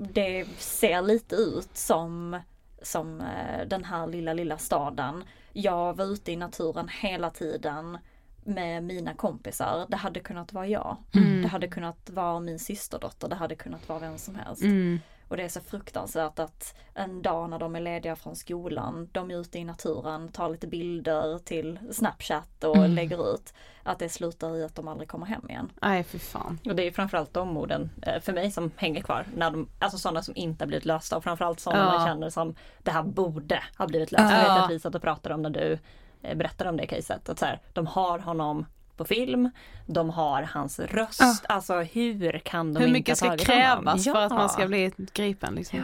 Det 0.00 0.46
ser 0.58 1.02
lite 1.02 1.34
ut 1.36 1.76
som, 1.76 2.40
som 2.82 3.20
eh, 3.20 3.66
den 3.66 3.84
här 3.84 4.06
lilla, 4.06 4.32
lilla 4.32 4.58
staden. 4.58 5.24
Jag 5.52 5.96
var 5.96 6.04
ute 6.04 6.32
i 6.32 6.36
naturen 6.36 6.88
hela 7.00 7.30
tiden 7.30 7.98
med 8.44 8.82
mina 8.84 9.14
kompisar. 9.14 9.86
Det 9.88 9.96
hade 9.96 10.20
kunnat 10.20 10.52
vara 10.52 10.66
jag. 10.66 10.96
Mm. 11.14 11.42
Det 11.42 11.48
hade 11.48 11.68
kunnat 11.68 12.10
vara 12.10 12.40
min 12.40 12.58
systerdotter. 12.58 13.28
Det 13.28 13.34
hade 13.36 13.54
kunnat 13.54 13.88
vara 13.88 13.98
vem 13.98 14.18
som 14.18 14.34
helst. 14.34 14.62
Mm. 14.62 15.00
Och 15.30 15.36
det 15.36 15.42
är 15.42 15.48
så 15.48 15.60
fruktansvärt 15.60 16.38
att 16.38 16.74
en 16.94 17.22
dag 17.22 17.50
när 17.50 17.58
de 17.58 17.76
är 17.76 17.80
lediga 17.80 18.16
från 18.16 18.36
skolan, 18.36 19.08
de 19.12 19.30
är 19.30 19.40
ute 19.40 19.58
i 19.58 19.64
naturen, 19.64 20.28
tar 20.32 20.48
lite 20.48 20.66
bilder 20.66 21.38
till 21.38 21.78
Snapchat 21.92 22.64
och 22.64 22.76
Mm. 22.76 22.90
lägger 22.90 23.34
ut. 23.34 23.54
Att 23.82 23.98
det 23.98 24.08
slutar 24.08 24.56
i 24.56 24.64
att 24.64 24.74
de 24.74 24.88
aldrig 24.88 25.08
kommer 25.08 25.26
hem 25.26 25.50
igen. 25.50 25.72
Nej 25.82 26.04
fy 26.04 26.18
fan. 26.18 26.58
Och 26.64 26.74
det 26.76 26.86
är 26.86 26.90
framförallt 26.90 27.34
de 27.34 27.56
orden 27.56 27.90
eh, 28.02 28.20
för 28.20 28.32
mig 28.32 28.50
som 28.50 28.70
hänger 28.76 29.02
kvar. 29.02 29.26
När 29.36 29.50
de, 29.50 29.68
alltså 29.78 29.98
sådana 29.98 30.22
som 30.22 30.36
inte 30.36 30.64
har 30.64 30.66
blivit 30.66 30.84
lösta 30.84 31.16
och 31.16 31.24
framförallt 31.24 31.60
sådana 31.60 31.82
Ja. 31.92 31.98
man 31.98 32.06
känner 32.06 32.30
som 32.30 32.54
det 32.82 32.90
här 32.90 33.02
borde 33.02 33.62
ha 33.78 33.86
blivit 33.86 34.12
löst. 34.12 34.32
Jag 34.32 34.40
vet 34.40 34.64
att 34.64 34.70
vi 34.70 34.80
satt 34.80 34.94
och 34.94 35.02
pratade 35.02 35.34
om 35.34 35.42
när 35.42 35.50
du 35.50 35.78
eh, 36.22 36.36
berättade 36.36 36.70
om 36.70 36.76
det 36.76 36.86
caset. 36.86 37.28
Att 37.28 37.38
så 37.38 37.44
här, 37.46 37.60
de 37.72 37.86
har 37.86 38.18
honom 38.18 38.66
på 39.00 39.04
film, 39.04 39.50
de 39.86 40.10
har 40.10 40.42
hans 40.42 40.78
röst. 40.80 41.44
Alltså 41.48 41.74
hur 41.80 42.38
kan 42.38 42.74
de 42.74 42.80
Hur 42.80 42.86
inte 42.86 42.98
mycket 42.98 43.12
ha 43.12 43.16
ska 43.16 43.26
tagit 43.28 43.46
krävas 43.46 44.06
honom? 44.06 44.14
för 44.14 44.24
att 44.24 44.30
Ja. 44.32 44.36
man 44.38 44.48
ska 44.48 44.66
bli 44.66 44.92
gripen 45.12 45.54
liksom? 45.54 45.78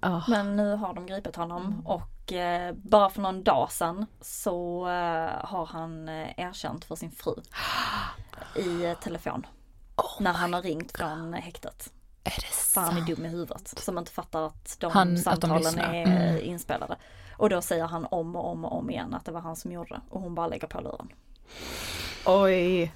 Ja. 0.00 0.22
Men 0.28 0.56
nu 0.56 0.74
har 0.76 0.94
de 0.94 1.06
gripit 1.06 1.36
honom 1.36 1.86
och 1.86 2.32
eh, 2.32 2.74
bara 2.74 3.10
för 3.10 3.20
någon 3.20 3.42
dag 3.42 3.72
sedan 3.72 4.06
så 4.20 4.88
eh, 4.88 5.30
har 5.46 5.66
han 5.66 6.08
eh, 6.08 6.28
erkänt 6.36 6.84
för 6.84 6.94
sin 6.96 7.10
fru 7.10 7.34
i 8.56 8.84
eh, 8.84 8.94
telefon. 8.94 9.46
när 10.20 10.32
han 10.32 10.52
har 10.54 10.62
ringt 10.62 10.96
från 10.96 11.32
häktet. 11.34 11.92
Är 12.24 12.30
det 12.40 12.46
För 12.46 12.80
han 12.80 12.96
är 12.96 13.00
dum 13.00 13.24
i 13.26 13.28
huvudet 13.28 13.68
som 13.78 13.98
inte 13.98 14.12
fattar 14.12 14.42
att 14.46 14.76
de 14.80 14.92
Han- 14.92 15.08
att 15.12 15.16
de 15.16 15.22
samtalen 15.22 15.78
är 15.78 16.06
Mm. 16.06 16.44
inspelade. 16.44 16.96
Och 17.36 17.50
då 17.50 17.62
säger 17.62 17.84
han 17.86 18.06
om 18.10 18.36
och 18.36 18.50
om 18.50 18.64
och 18.64 18.78
om 18.78 18.90
igen 18.90 19.14
att 19.14 19.24
det 19.24 19.32
var 19.32 19.40
han 19.40 19.56
som 19.56 19.72
gjorde 19.72 19.88
det 19.94 20.00
och 20.10 20.20
hon 20.20 20.34
bara 20.34 20.46
lägger 20.46 20.66
på 20.66 20.80
luren. 20.80 21.08
Oj. 22.24 22.92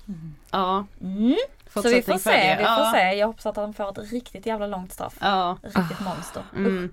Ja. 0.50 0.86
Mm. 1.00 1.36
Så 1.74 1.88
vi 1.88 2.02
får 2.02 2.18
se, 2.18 2.56
vi 2.58 2.64
får 2.64 2.84
ja. 2.84 2.92
se. 2.94 3.12
Jag 3.12 3.26
hoppas 3.26 3.46
att 3.46 3.56
han 3.56 3.74
får 3.74 3.90
ett 3.90 4.12
riktigt 4.12 4.46
jävla 4.46 4.66
långt 4.66 4.92
straff. 4.92 5.16
Ja. 5.20 5.58
Riktigt 5.62 6.00
monster. 6.00 6.42
Mm. 6.56 6.92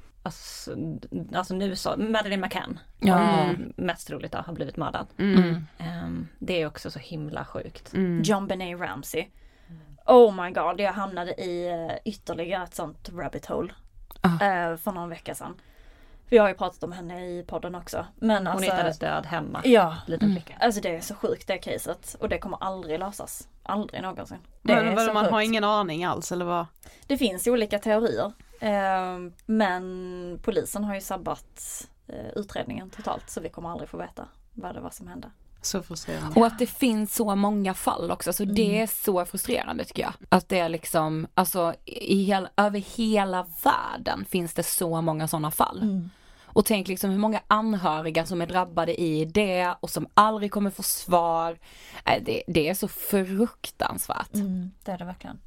Alltså, 0.23 0.75
alltså 1.33 1.53
nu 1.53 1.75
så, 1.75 1.97
Madeleine 1.97 2.41
McCann. 2.47 2.79
Ja. 2.99 3.19
Mm. 3.19 3.73
Mest 3.77 4.07
troligt 4.07 4.35
att 4.35 4.45
har 4.45 4.53
blivit 4.53 4.77
mördad. 4.77 5.07
Mm. 5.17 5.67
Ehm, 5.77 6.27
det 6.39 6.61
är 6.61 6.67
också 6.67 6.91
så 6.91 6.99
himla 6.99 7.45
sjukt. 7.45 7.93
John 8.23 8.47
Benet 8.47 8.79
Ramsey. 8.79 9.25
Oh 10.05 10.43
my 10.43 10.51
god, 10.51 10.79
jag 10.79 10.93
hamnade 10.93 11.31
i 11.41 11.69
eh, 11.69 11.97
ytterligare 12.05 12.63
ett 12.63 12.75
sånt 12.75 13.09
rabbit 13.13 13.45
hole. 13.45 13.73
eh, 14.23 14.77
för 14.77 14.91
någon 14.91 15.09
vecka 15.09 15.35
sedan. 15.35 15.53
Vi 16.29 16.37
har 16.37 16.47
ju 16.47 16.53
pratat 16.53 16.83
om 16.83 16.91
henne 16.91 17.25
i 17.25 17.43
podden 17.47 17.75
också. 17.75 18.05
Men 18.15 18.37
Hon 18.37 18.47
alltså, 18.47 18.71
hittades 18.71 18.99
död 18.99 19.25
hemma. 19.25 19.61
Ja, 19.63 19.97
Liten 20.07 20.31
flicka. 20.31 20.53
alltså 20.59 20.81
det 20.81 20.95
är 20.95 21.01
så 21.01 21.15
sjukt 21.15 21.47
det 21.47 21.57
caset. 21.57 22.15
Och 22.19 22.29
det 22.29 22.37
kommer 22.37 22.57
aldrig 22.61 22.99
lösas. 22.99 23.47
Aldrig 23.63 24.01
någonsin. 24.01 24.37
Det 24.61 24.75
Men, 24.75 24.97
så 25.05 25.13
man 25.13 25.25
har 25.25 25.31
sjukt. 25.31 25.45
ingen 25.45 25.63
aning 25.63 26.03
alls 26.03 26.31
eller 26.31 26.45
vad? 26.45 26.65
Det 27.07 27.17
finns 27.17 27.47
olika 27.47 27.79
teorier. 27.79 28.31
Eh, 28.61 29.17
men 29.45 30.39
polisen 30.43 30.83
har 30.83 30.95
ju 30.95 31.01
sabbat 31.01 31.87
eh, 32.07 32.29
utredningen 32.35 32.89
totalt. 32.89 33.29
Så 33.29 33.41
vi 33.41 33.49
kommer 33.49 33.69
aldrig 33.69 33.89
få 33.89 33.97
veta 33.97 34.27
vad 34.53 34.75
det 34.75 34.81
var 34.81 34.89
som 34.89 35.07
hände. 35.07 35.31
Så 35.61 35.83
frustrerande. 35.83 36.39
Och 36.39 36.45
att 36.45 36.59
det 36.59 36.67
finns 36.67 37.15
så 37.15 37.35
många 37.35 37.73
fall 37.73 38.11
också, 38.11 38.33
så 38.33 38.45
det 38.45 38.81
är 38.81 38.87
så 38.87 39.25
frustrerande 39.25 39.85
tycker 39.85 40.01
jag. 40.01 40.13
Att 40.29 40.49
det 40.49 40.59
är 40.59 40.69
liksom, 40.69 41.27
alltså 41.33 41.73
i 41.85 42.23
hel, 42.23 42.47
över 42.57 42.79
hela 42.79 43.47
världen 43.63 44.25
finns 44.25 44.53
det 44.53 44.63
så 44.63 45.01
många 45.01 45.27
sådana 45.27 45.51
fall. 45.51 46.01
Och 46.53 46.65
tänk 46.65 46.87
liksom 46.87 47.11
hur 47.11 47.17
många 47.17 47.41
anhöriga 47.47 48.25
som 48.25 48.41
är 48.41 48.45
drabbade 48.47 49.01
i 49.01 49.25
det 49.25 49.75
och 49.79 49.89
som 49.89 50.07
aldrig 50.13 50.51
kommer 50.51 50.69
få 50.69 50.83
svar. 50.83 51.57
Äh, 52.05 52.23
Det, 52.23 52.43
det 52.47 52.69
är 52.69 52.73
så 52.73 52.87
fruktansvärt. 52.87 54.33
Det 54.83 54.91
är 54.91 54.97
det 54.97 55.05
verkligen. 55.05 55.39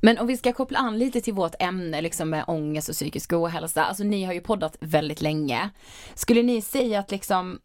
Men 0.00 0.18
om 0.18 0.26
vi 0.26 0.36
ska 0.36 0.52
koppla 0.52 0.78
an 0.78 0.98
lite 0.98 1.20
till 1.20 1.34
vårt 1.34 1.54
ämne 1.58 2.00
liksom 2.00 2.30
med 2.30 2.44
ångest 2.46 2.88
och 2.88 2.94
psykisk 2.94 3.32
ohälsa. 3.32 3.84
Alltså 3.84 4.04
ni 4.04 4.24
har 4.24 4.32
ju 4.32 4.40
poddat 4.40 4.76
väldigt 4.80 5.20
länge. 5.20 5.70
Skulle 6.14 6.42
ni 6.42 6.62
säga 6.62 6.98
att 6.98 7.10
liksom 7.10 7.58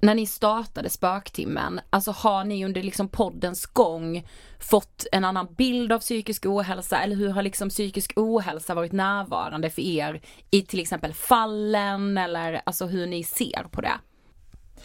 när 0.00 0.14
ni 0.14 0.26
startade 0.26 0.90
Spöktimmen, 0.90 1.80
alltså 1.90 2.10
har 2.10 2.44
ni 2.44 2.64
under 2.64 2.82
liksom 2.82 3.08
poddens 3.08 3.66
gång 3.66 4.26
fått 4.58 5.06
en 5.12 5.24
annan 5.24 5.54
bild 5.54 5.92
av 5.92 5.98
psykisk 5.98 6.46
ohälsa 6.46 7.00
eller 7.00 7.16
hur 7.16 7.28
har 7.28 7.42
liksom 7.42 7.68
psykisk 7.68 8.12
ohälsa 8.16 8.74
varit 8.74 8.92
närvarande 8.92 9.70
för 9.70 9.82
er 9.82 10.20
i 10.50 10.62
till 10.62 10.80
exempel 10.80 11.14
fallen 11.14 12.18
eller 12.18 12.60
alltså 12.66 12.86
hur 12.86 13.06
ni 13.06 13.24
ser 13.24 13.66
på 13.70 13.80
det? 13.80 13.92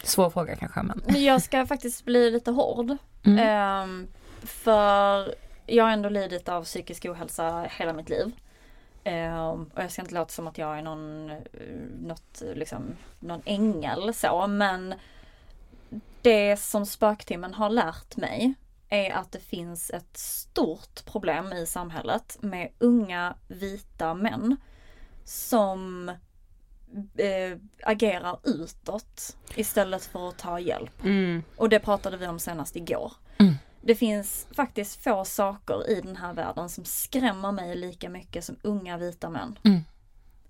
Svår 0.02 0.30
fråga 0.30 0.56
kanske 0.56 0.82
men. 0.82 1.22
Jag 1.24 1.42
ska 1.42 1.66
faktiskt 1.66 2.04
bli 2.04 2.30
lite 2.30 2.50
hård. 2.50 2.96
Mm. 3.24 3.38
Ehm, 3.38 4.06
för 4.42 5.34
jag 5.66 5.84
har 5.84 5.90
ändå 5.90 6.08
lidit 6.08 6.48
av 6.48 6.64
psykisk 6.64 7.04
ohälsa 7.04 7.62
hela 7.62 7.92
mitt 7.92 8.08
liv. 8.08 8.32
Ehm, 9.04 9.70
och 9.74 9.82
jag 9.82 9.92
ska 9.92 10.02
inte 10.02 10.14
låta 10.14 10.32
som 10.32 10.46
att 10.46 10.58
jag 10.58 10.78
är 10.78 10.82
någon, 10.82 11.30
eh, 11.30 11.38
något, 12.00 12.42
liksom, 12.54 12.96
någon 13.20 13.42
ängel 13.44 14.14
så 14.14 14.46
men 14.46 14.94
det 16.22 16.56
som 16.56 16.86
spöktimmen 16.86 17.54
har 17.54 17.70
lärt 17.70 18.16
mig 18.16 18.54
är 18.88 19.12
att 19.12 19.32
det 19.32 19.40
finns 19.40 19.90
ett 19.90 20.16
stort 20.16 21.04
problem 21.04 21.52
i 21.52 21.66
samhället 21.66 22.36
med 22.40 22.70
unga 22.78 23.34
vita 23.48 24.14
män 24.14 24.56
som 25.24 26.08
eh, 27.16 27.58
agerar 27.82 28.38
utåt 28.44 29.36
istället 29.54 30.04
för 30.04 30.28
att 30.28 30.38
ta 30.38 30.60
hjälp. 30.60 31.04
Mm. 31.04 31.42
Och 31.56 31.68
det 31.68 31.80
pratade 31.80 32.16
vi 32.16 32.26
om 32.26 32.38
senast 32.38 32.76
igår. 32.76 33.12
Det 33.86 33.94
finns 33.94 34.46
faktiskt 34.56 35.04
få 35.04 35.24
saker 35.24 35.90
i 35.90 36.00
den 36.00 36.16
här 36.16 36.32
världen 36.32 36.68
som 36.68 36.84
skrämmer 36.84 37.52
mig 37.52 37.76
lika 37.76 38.08
mycket 38.08 38.44
som 38.44 38.56
unga 38.62 38.96
vita 38.96 39.30
män. 39.30 39.58
Mm. 39.64 39.80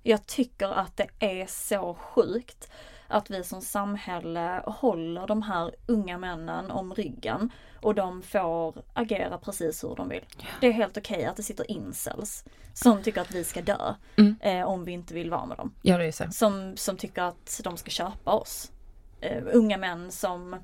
Jag 0.03 0.27
tycker 0.27 0.69
att 0.69 0.97
det 0.97 1.09
är 1.19 1.47
så 1.47 1.95
sjukt 1.95 2.71
att 3.09 3.31
vi 3.31 3.45
som 3.45 3.61
samhälle 3.61 4.63
håller 4.67 5.27
de 5.27 5.43
här 5.43 5.75
unga 5.87 6.19
männen 6.19 6.71
om 6.71 6.95
ryggen 6.95 7.53
och 7.83 7.95
de 7.95 8.23
får 8.23 8.83
agera 8.93 9.39
precis 9.39 9.85
hur 9.85 9.97
de 9.97 10.09
vill. 10.09 10.25
Det 10.61 10.67
är 10.67 10.73
helt 10.73 10.97
okej 10.97 11.25
att 11.25 11.37
det 11.37 11.43
sitter 11.43 11.71
incels 11.71 12.45
som 12.75 13.03
tycker 13.03 13.21
att 13.21 13.31
vi 13.31 13.45
ska 13.45 13.63
dö 13.63 13.95
Mm. 14.17 14.37
eh, 14.41 14.65
om 14.65 14.85
vi 14.85 14.93
inte 14.93 15.15
vill 15.15 15.31
vara 15.31 15.47
med 15.47 15.57
dem 15.57 15.75
Ja 15.83 15.99
det 15.99 16.05
är 16.07 16.13
så. 16.13 16.25
som, 16.33 16.77
som 16.77 16.97
tycker 16.97 17.23
att 17.23 17.61
de 17.65 17.77
ska 17.77 17.91
köpa 17.91 18.33
oss. 18.33 18.73
Eh, 19.21 19.43
unga 19.53 19.77
män 19.79 20.13
som 20.13 20.55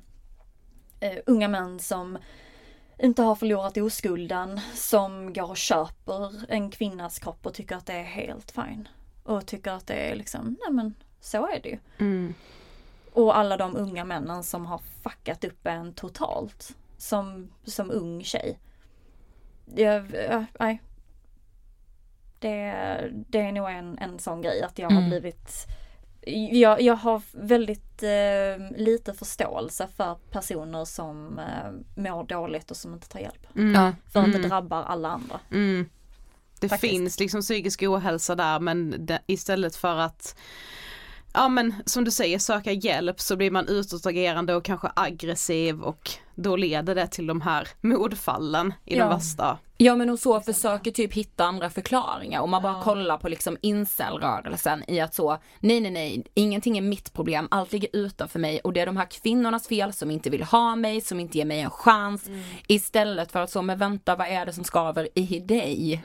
eh, 0.99 1.17
unga 1.25 1.47
män 1.47 1.79
som 1.79 2.17
inte 3.01 3.21
har 3.21 3.35
förlorat 3.35 3.77
oskulden, 3.77 4.59
som 4.73 5.33
går 5.33 5.49
och 5.49 5.57
köper 5.57 6.51
en 6.51 6.71
kvinnas 6.71 7.19
kropp 7.19 7.45
och 7.45 7.53
tycker 7.53 7.75
att 7.75 7.85
det 7.85 7.93
är 7.93 8.03
helt 8.03 8.51
fine. 8.51 8.87
Och 9.23 9.45
tycker 9.45 9.71
att 9.71 9.87
det 9.87 9.93
är 9.93 10.15
liksom, 10.15 10.57
nej 10.65 10.73
men 10.73 10.95
så 11.19 11.47
är 11.47 11.59
det 11.61 11.69
ju. 11.69 11.79
Mm. 11.99 12.33
Och 13.13 13.37
alla 13.37 13.57
de 13.57 13.75
unga 13.75 14.05
männen 14.05 14.43
som 14.43 14.65
har 14.65 14.77
fuckat 15.03 15.43
upp 15.43 15.67
en 15.67 15.93
totalt. 15.93 16.75
Som, 16.97 17.51
som 17.63 17.91
ung 17.91 18.23
tjej. 18.23 18.59
Jag, 19.75 20.11
ja, 20.29 20.45
nej. 20.59 20.81
Det, 22.39 22.73
det 23.11 23.39
är 23.41 23.51
nog 23.51 23.69
en, 23.69 23.97
en 23.97 24.19
sån 24.19 24.41
grej 24.41 24.61
att 24.63 24.79
jag 24.79 24.89
har 24.89 24.97
Mm. 24.97 25.09
blivit 25.09 25.67
jag, 26.51 26.81
jag 26.81 26.95
har 26.95 27.21
väldigt 27.31 28.03
eh, 28.03 28.77
lite 28.77 29.13
förståelse 29.13 29.87
för 29.97 30.15
personer 30.31 30.85
som 30.85 31.39
eh, 31.39 32.01
mår 32.03 32.23
dåligt 32.23 32.71
och 32.71 32.77
som 32.77 32.93
inte 32.93 33.09
tar 33.09 33.19
hjälp. 33.19 33.47
Mm. 33.55 33.73
För 34.11 34.19
att 34.19 34.27
Mm. 34.27 34.41
det 34.41 34.47
drabbar 34.47 34.83
alla 34.83 35.09
andra. 35.09 35.39
Mm. 35.51 35.89
Det 36.59 36.69
Faktiskt. 36.69 36.91
finns 36.91 37.19
liksom 37.19 37.41
psykisk 37.41 37.83
ohälsa 37.83 38.35
där 38.35 38.59
men 38.59 39.05
det, 39.05 39.19
istället 39.27 39.75
för 39.75 39.95
att 39.97 40.35
Ja 41.33 41.47
men 41.49 41.73
som 41.85 42.03
du 42.03 42.11
säger 42.11 42.39
söka 42.39 42.71
hjälp 42.71 43.19
så 43.19 43.35
blir 43.35 43.51
man 43.51 43.67
utåtagerande 43.67 44.55
och 44.55 44.63
kanske 44.65 44.91
aggressiv 44.95 45.81
och 45.81 46.09
då 46.35 46.55
leder 46.55 46.95
det 46.95 47.07
till 47.07 47.27
de 47.27 47.41
här 47.41 47.67
mordfallen 47.81 48.73
i 48.85 48.97
Ja. 48.97 49.03
de 49.05 49.15
värsta. 49.15 49.57
Ja 49.83 49.95
men 49.95 50.09
och 50.09 50.19
så 50.19 50.41
försöker 50.41 50.91
typ 50.91 51.13
hitta 51.13 51.45
andra 51.45 51.69
förklaringar. 51.69 52.41
Om 52.41 52.49
man 52.49 52.61
bara 52.61 52.83
kollar 52.83 53.17
på 53.17 53.29
liksom 53.29 53.57
incelrörelsen 53.61 54.83
i 54.87 54.99
att 54.99 55.13
så, 55.13 55.37
nej 55.59 55.79
nej 55.79 55.91
nej, 55.91 56.23
ingenting 56.33 56.77
är 56.77 56.81
mitt 56.81 57.13
problem, 57.13 57.47
allt 57.51 57.71
ligger 57.71 57.89
utanför 57.93 58.39
mig 58.39 58.59
och 58.59 58.73
det 58.73 58.79
är 58.79 58.85
de 58.85 58.97
här 58.97 59.05
kvinnornas 59.05 59.67
fel 59.67 59.93
som 59.93 60.11
inte 60.11 60.29
vill 60.29 60.43
ha 60.43 60.75
mig, 60.75 61.01
som 61.01 61.19
inte 61.19 61.37
ger 61.37 61.45
mig 61.45 61.59
en 61.59 61.69
chans. 61.69 62.29
Istället 62.67 63.31
för 63.31 63.39
att 63.39 63.51
så, 63.51 63.61
men 63.61 63.77
vänta 63.77 64.15
vad 64.15 64.27
är 64.27 64.45
det 64.45 64.53
som 64.53 64.63
skaver 64.63 65.07
i 65.15 65.39
dig? 65.39 66.03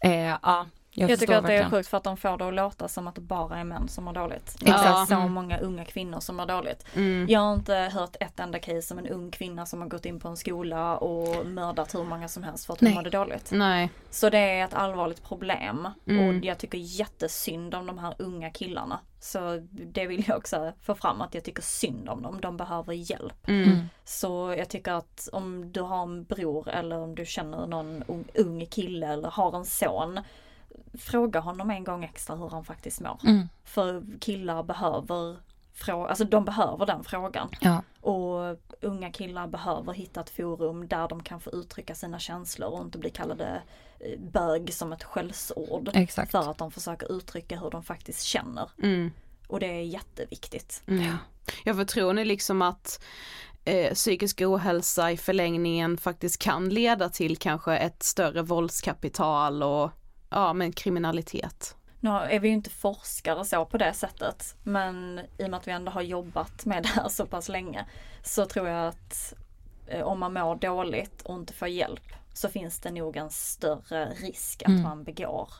Eh, 0.00 0.36
ja, 0.42 0.66
jag, 0.96 1.10
Jag, 1.10 1.18
tycker 1.20 1.36
att 1.36 1.46
det 1.46 1.52
är 1.52 1.56
verkligen. 1.58 1.70
sjukt 1.70 1.88
för 1.88 1.96
att 1.96 2.04
de 2.04 2.16
får 2.16 2.36
det 2.38 2.48
att 2.48 2.54
låta 2.54 2.88
som 2.88 3.06
att 3.08 3.14
det 3.14 3.20
bara 3.20 3.58
är 3.58 3.64
män 3.64 3.88
som 3.88 4.04
mår 4.04 4.12
dåligt. 4.12 4.56
Det 4.60 4.70
är 4.70 5.04
så 5.06 5.14
Mm. 5.14 5.32
många 5.32 5.58
unga 5.58 5.84
kvinnor 5.84 6.20
som 6.20 6.36
mår 6.36 6.46
dåligt. 6.46 6.86
Mm. 6.94 7.26
Jag 7.28 7.40
har 7.40 7.54
inte 7.54 7.74
hört 7.74 8.16
ett 8.20 8.40
enda 8.40 8.58
case 8.58 8.94
om 8.94 8.98
en 8.98 9.06
ung 9.06 9.30
kvinna 9.30 9.66
som 9.66 9.80
har 9.80 9.88
gått 9.88 10.06
in 10.06 10.20
på 10.20 10.28
en 10.28 10.36
skola 10.36 10.96
och 10.96 11.46
mördat 11.46 11.94
hur 11.94 12.04
många 12.04 12.28
som 12.28 12.42
helst 12.42 12.66
för 12.66 12.72
att 12.72 12.80
hon 12.80 12.94
mådde 12.94 13.10
dåligt. 13.10 13.50
Nej. 13.52 13.90
Så 14.10 14.30
det 14.30 14.38
är 14.38 14.64
ett 14.64 14.74
allvarligt 14.74 15.22
problem 15.24 15.88
Mm. 16.06 16.28
och 16.38 16.44
jag 16.44 16.58
tycker 16.58 16.78
jättesynd 16.78 17.74
om 17.74 17.86
de 17.86 17.98
här 17.98 18.14
unga 18.18 18.50
killarna. 18.50 19.00
Så 19.20 19.66
det 19.70 20.06
vill 20.06 20.24
jag 20.28 20.36
också 20.38 20.72
få 20.82 20.94
fram 20.94 21.20
att 21.20 21.34
jag 21.34 21.44
tycker 21.44 21.62
synd 21.62 22.08
om 22.08 22.22
dem. 22.22 22.40
De 22.40 22.56
behöver 22.56 22.92
hjälp. 22.92 23.48
Mm. 23.48 23.88
Så 24.04 24.54
jag 24.58 24.68
tycker 24.68 24.92
att 24.92 25.28
om 25.32 25.72
du 25.72 25.80
har 25.80 26.02
en 26.02 26.24
bror 26.24 26.68
eller 26.68 26.98
om 26.98 27.14
du 27.14 27.26
känner 27.26 27.66
någon 27.66 28.02
ung, 28.06 28.24
ung 28.34 28.66
kille 28.66 29.06
eller 29.06 29.28
har 29.30 29.56
en 29.56 29.64
son. 29.64 30.20
Fråga 30.98 31.40
honom 31.40 31.70
en 31.70 31.84
gång 31.84 32.04
extra 32.04 32.36
hur 32.36 32.48
han 32.48 32.64
faktiskt 32.64 33.00
mår. 33.00 33.20
Mm. 33.24 33.48
För 33.64 34.04
killar 34.20 34.62
behöver 34.62 35.36
frå- 35.74 36.06
alltså 36.06 36.24
de 36.24 36.44
behöver 36.44 36.86
den 36.86 37.04
frågan. 37.04 37.48
Ja. 37.60 37.82
Och 38.00 38.60
unga 38.80 39.10
killar 39.10 39.46
behöver 39.46 39.92
hitta 39.92 40.20
ett 40.20 40.30
forum 40.30 40.88
där 40.88 41.08
de 41.08 41.22
kan 41.22 41.40
få 41.40 41.50
uttrycka 41.50 41.94
sina 41.94 42.18
känslor 42.18 42.68
och 42.68 42.84
inte 42.84 42.98
bli 42.98 43.10
kallade 43.10 43.62
eh, 44.00 44.20
bög 44.20 44.74
som 44.74 44.92
ett 44.92 45.04
skällsord. 45.04 45.90
Exakt. 45.94 46.30
För 46.30 46.50
att 46.50 46.58
de 46.58 46.70
försöker 46.70 47.12
uttrycka 47.12 47.58
hur 47.58 47.70
de 47.70 47.82
faktiskt 47.82 48.22
känner. 48.22 48.70
Mm. 48.82 49.10
Och 49.48 49.60
det 49.60 49.66
är 49.66 49.82
jätteviktigt. 49.82 50.82
Mm. 50.86 51.14
Ja 51.64 51.74
för 51.74 51.84
tror 51.84 52.12
ni 52.12 52.24
liksom 52.24 52.62
att 52.62 53.04
eh, 53.64 53.94
psykisk 53.94 54.40
ohälsa 54.40 55.12
i 55.12 55.16
förlängningen 55.16 55.96
faktiskt 55.96 56.38
kan 56.38 56.68
leda 56.68 57.08
till 57.08 57.36
kanske 57.36 57.76
ett 57.76 58.02
större 58.02 58.42
våldskapital 58.42 59.62
och 59.62 59.90
ja 60.28 60.52
men 60.52 60.72
kriminalitet? 60.72 61.76
Nu 62.00 62.10
är 62.10 62.40
vi 62.40 62.48
ju 62.48 62.54
inte 62.54 62.70
forskare 62.70 63.44
så 63.44 63.64
på 63.64 63.78
det 63.78 63.92
sättet. 63.92 64.54
Men 64.62 65.20
i 65.38 65.44
och 65.44 65.50
med 65.50 65.54
att 65.58 65.68
vi 65.68 65.72
ändå 65.72 65.92
har 65.92 66.02
jobbat 66.02 66.64
med 66.64 66.82
det 66.82 66.88
här 66.88 67.08
så 67.08 67.26
pass 67.26 67.48
länge. 67.48 67.86
Så 68.22 68.46
tror 68.46 68.68
jag 68.68 68.88
att 68.88 69.34
eh, 69.86 70.02
om 70.02 70.18
man 70.20 70.32
mår 70.32 70.54
dåligt 70.56 71.22
och 71.22 71.34
inte 71.34 71.52
får 71.52 71.68
hjälp. 71.68 72.12
Så 72.34 72.48
finns 72.48 72.80
det 72.80 72.90
nog 72.90 73.16
en 73.16 73.30
större 73.30 74.06
risk 74.06 74.62
att 74.62 74.68
Mm. 74.68 74.82
man 74.82 75.04
begår 75.04 75.50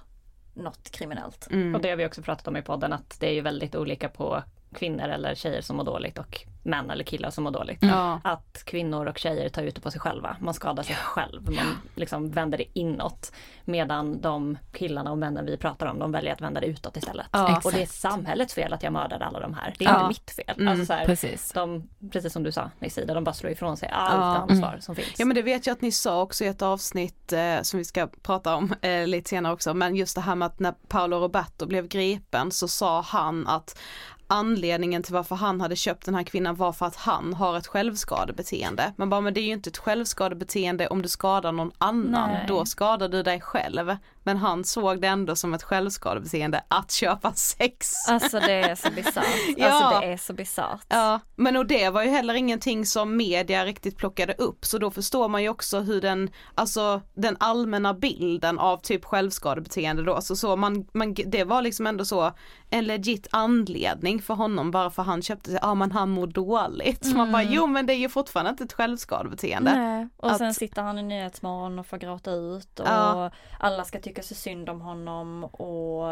något 0.54 0.90
kriminellt. 0.90 1.46
Och 1.74 1.80
det 1.82 1.88
har 1.90 1.96
vi 1.96 2.06
också 2.06 2.22
pratat 2.22 2.48
om 2.48 2.56
i 2.56 2.62
podden 2.62 2.92
att 2.92 3.16
det 3.20 3.26
är 3.28 3.32
ju 3.32 3.40
väldigt 3.40 3.74
olika 3.74 4.08
på 4.08 4.42
kvinnor 4.76 5.08
eller 5.08 5.34
tjejer 5.34 5.60
som 5.60 5.76
mår 5.76 5.84
dåligt 5.84 6.18
och 6.18 6.40
män 6.62 6.90
eller 6.90 7.04
killar 7.04 7.30
som 7.30 7.44
mår 7.44 7.50
dåligt. 7.50 7.78
Ja. 7.82 8.20
Att 8.24 8.62
kvinnor 8.64 9.06
och 9.06 9.18
tjejer 9.18 9.48
tar 9.48 9.62
ut 9.62 9.74
det 9.74 9.80
på 9.80 9.90
sig 9.90 10.00
själva. 10.00 10.36
Man 10.40 10.54
skadar 10.54 10.82
sig 10.82 10.94
själv. 10.96 11.42
Man 11.50 11.78
liksom 11.94 12.30
vänder 12.30 12.58
det 12.58 12.78
inåt. 12.78 13.32
Medan 13.64 14.20
de 14.20 14.58
killarna 14.72 15.10
och 15.10 15.18
männen 15.18 15.46
vi 15.46 15.56
pratar 15.56 15.86
om, 15.86 15.98
de 15.98 16.12
väljer 16.12 16.32
att 16.32 16.40
vända 16.40 16.60
det 16.60 16.66
utåt 16.66 16.96
istället. 16.96 17.26
Ja, 17.32 17.60
och 17.64 17.72
det 17.72 17.82
är 17.82 17.86
samhällets 17.86 18.54
fel 18.54 18.72
att 18.72 18.82
jag 18.82 18.92
mördade 18.92 19.24
alla 19.24 19.40
de 19.40 19.54
här. 19.54 19.74
Det 19.78 19.84
är 19.84 19.88
Ja. 19.88 19.96
inte 19.96 20.08
mitt 20.08 20.30
fel. 20.30 20.54
Mm, 20.60 20.68
alltså 20.68 20.86
så 20.86 20.92
här, 20.92 21.04
precis. 21.06 21.52
De, 21.52 21.88
precis 22.12 22.32
som 22.32 22.42
du 22.42 22.52
sa 22.52 22.70
Nexida, 22.78 23.14
de 23.14 23.24
bara 23.24 23.32
slår 23.34 23.52
ifrån 23.52 23.76
sig 23.76 23.88
allt 23.88 24.12
Ja. 24.14 24.36
ansvar 24.52 24.68
Mm. 24.68 24.80
som 24.80 24.94
finns. 24.94 25.14
Ja 25.18 25.24
men 25.26 25.34
det 25.34 25.42
vet 25.42 25.66
jag 25.66 25.74
att 25.74 25.80
ni 25.80 25.92
sa 25.92 26.22
också 26.22 26.44
i 26.44 26.46
ett 26.46 26.62
avsnitt 26.62 27.32
eh, 27.32 27.62
som 27.62 27.78
vi 27.78 27.84
ska 27.84 28.08
prata 28.22 28.54
om 28.56 28.74
eh, 28.82 29.06
lite 29.06 29.30
senare 29.30 29.52
också, 29.52 29.74
men 29.74 29.96
just 29.96 30.14
det 30.14 30.20
här 30.20 30.34
med 30.34 30.46
att 30.46 30.58
när 30.60 30.72
Paolo 30.88 31.16
Roberto 31.18 31.66
blev 31.66 31.88
gripen 31.88 32.50
så 32.52 32.68
sa 32.68 33.00
han 33.00 33.46
att 33.46 33.78
anledningen 34.26 35.02
till 35.02 35.14
varför 35.14 35.36
han 35.36 35.60
hade 35.60 35.76
köpt 35.76 36.04
den 36.04 36.14
här 36.14 36.22
kvinnan 36.22 36.54
var 36.54 36.72
för 36.72 36.86
att 36.86 36.96
han 36.96 37.34
har 37.34 37.56
ett 37.56 37.66
självskadebeteende. 37.66 38.92
Men 38.96 39.10
bara 39.10 39.20
men 39.20 39.34
det 39.34 39.40
är 39.40 39.46
ju 39.46 39.52
inte 39.52 39.70
ett 39.70 39.78
självskadebeteende 39.78 40.86
om 40.86 41.02
du 41.02 41.08
skadar 41.08 41.52
någon 41.52 41.72
annan, 41.78 42.30
Nej. 42.30 42.44
då 42.48 42.64
skadar 42.64 43.08
du 43.08 43.22
dig 43.22 43.40
själv. 43.40 43.96
Men 44.26 44.36
han 44.36 44.64
såg 44.64 45.00
det 45.00 45.06
ändå 45.08 45.36
som 45.36 45.54
ett 45.54 45.62
självskadebeteende 45.62 46.64
att 46.68 46.90
köpa 46.92 47.32
sex. 47.32 47.92
Alltså 48.08 48.40
det 48.40 48.52
är 48.52 48.74
så 48.74 48.90
bisarrt. 48.90 49.26
Ja. 49.56 49.66
Alltså 49.68 50.00
det 50.00 50.12
är 50.12 50.16
så 50.16 50.32
bisarrt. 50.32 50.84
Ja, 50.88 51.20
men 51.36 51.56
och 51.56 51.66
det 51.66 51.90
var 51.90 52.02
ju 52.02 52.10
heller 52.10 52.34
ingenting 52.34 52.86
som 52.86 53.16
media 53.16 53.64
riktigt 53.64 53.96
plockade 53.96 54.34
upp 54.34 54.64
så 54.64 54.78
då 54.78 54.90
förstår 54.90 55.28
man 55.28 55.42
ju 55.42 55.48
också 55.48 55.80
hur 55.80 56.00
den, 56.00 56.30
alltså 56.54 57.00
den 57.14 57.36
allmänna 57.40 57.94
bilden 57.94 58.58
av 58.58 58.76
typ 58.78 59.04
självskadebeteende 59.04 60.02
då, 60.02 60.14
alltså 60.14 60.36
så 60.36 60.56
man, 60.56 60.86
man, 60.92 61.14
det 61.26 61.44
var 61.44 61.62
liksom 61.62 61.86
ändå 61.86 62.04
så 62.04 62.32
en 62.70 62.84
legit 62.84 63.26
anledning 63.30 64.22
för 64.22 64.34
honom 64.34 64.70
bara 64.70 64.90
för 64.90 65.02
han 65.02 65.22
köpte 65.22 65.50
sig, 65.50 65.58
ja 65.62 65.74
men 65.74 65.92
han 65.92 66.10
mår 66.10 66.26
dåligt. 66.26 67.06
Så 67.06 67.16
man 67.16 67.32
bara, 67.32 67.42
jo 67.42 67.66
men 67.66 67.86
det 67.86 67.92
är 67.92 67.98
ju 67.98 68.08
fortfarande 68.08 68.50
inte 68.50 68.64
ett 68.64 68.72
självskadebeteende. 68.72 69.72
Nej. 69.78 70.08
Och 70.16 70.30
Att- 70.30 70.38
sen 70.38 70.54
sitter 70.54 70.82
han 70.82 70.98
i 70.98 71.02
Nyhetsmorgon 71.02 71.78
och 71.78 71.86
får 71.86 71.96
gråta 71.96 72.30
ut 72.30 72.80
och 72.80 72.86
Ja. 72.86 73.30
alla 73.60 73.84
ska 73.84 74.00
tycka 74.00 74.15
så 74.22 74.34
synd 74.34 74.68
om 74.68 74.80
honom 74.80 75.44
och 75.44 76.06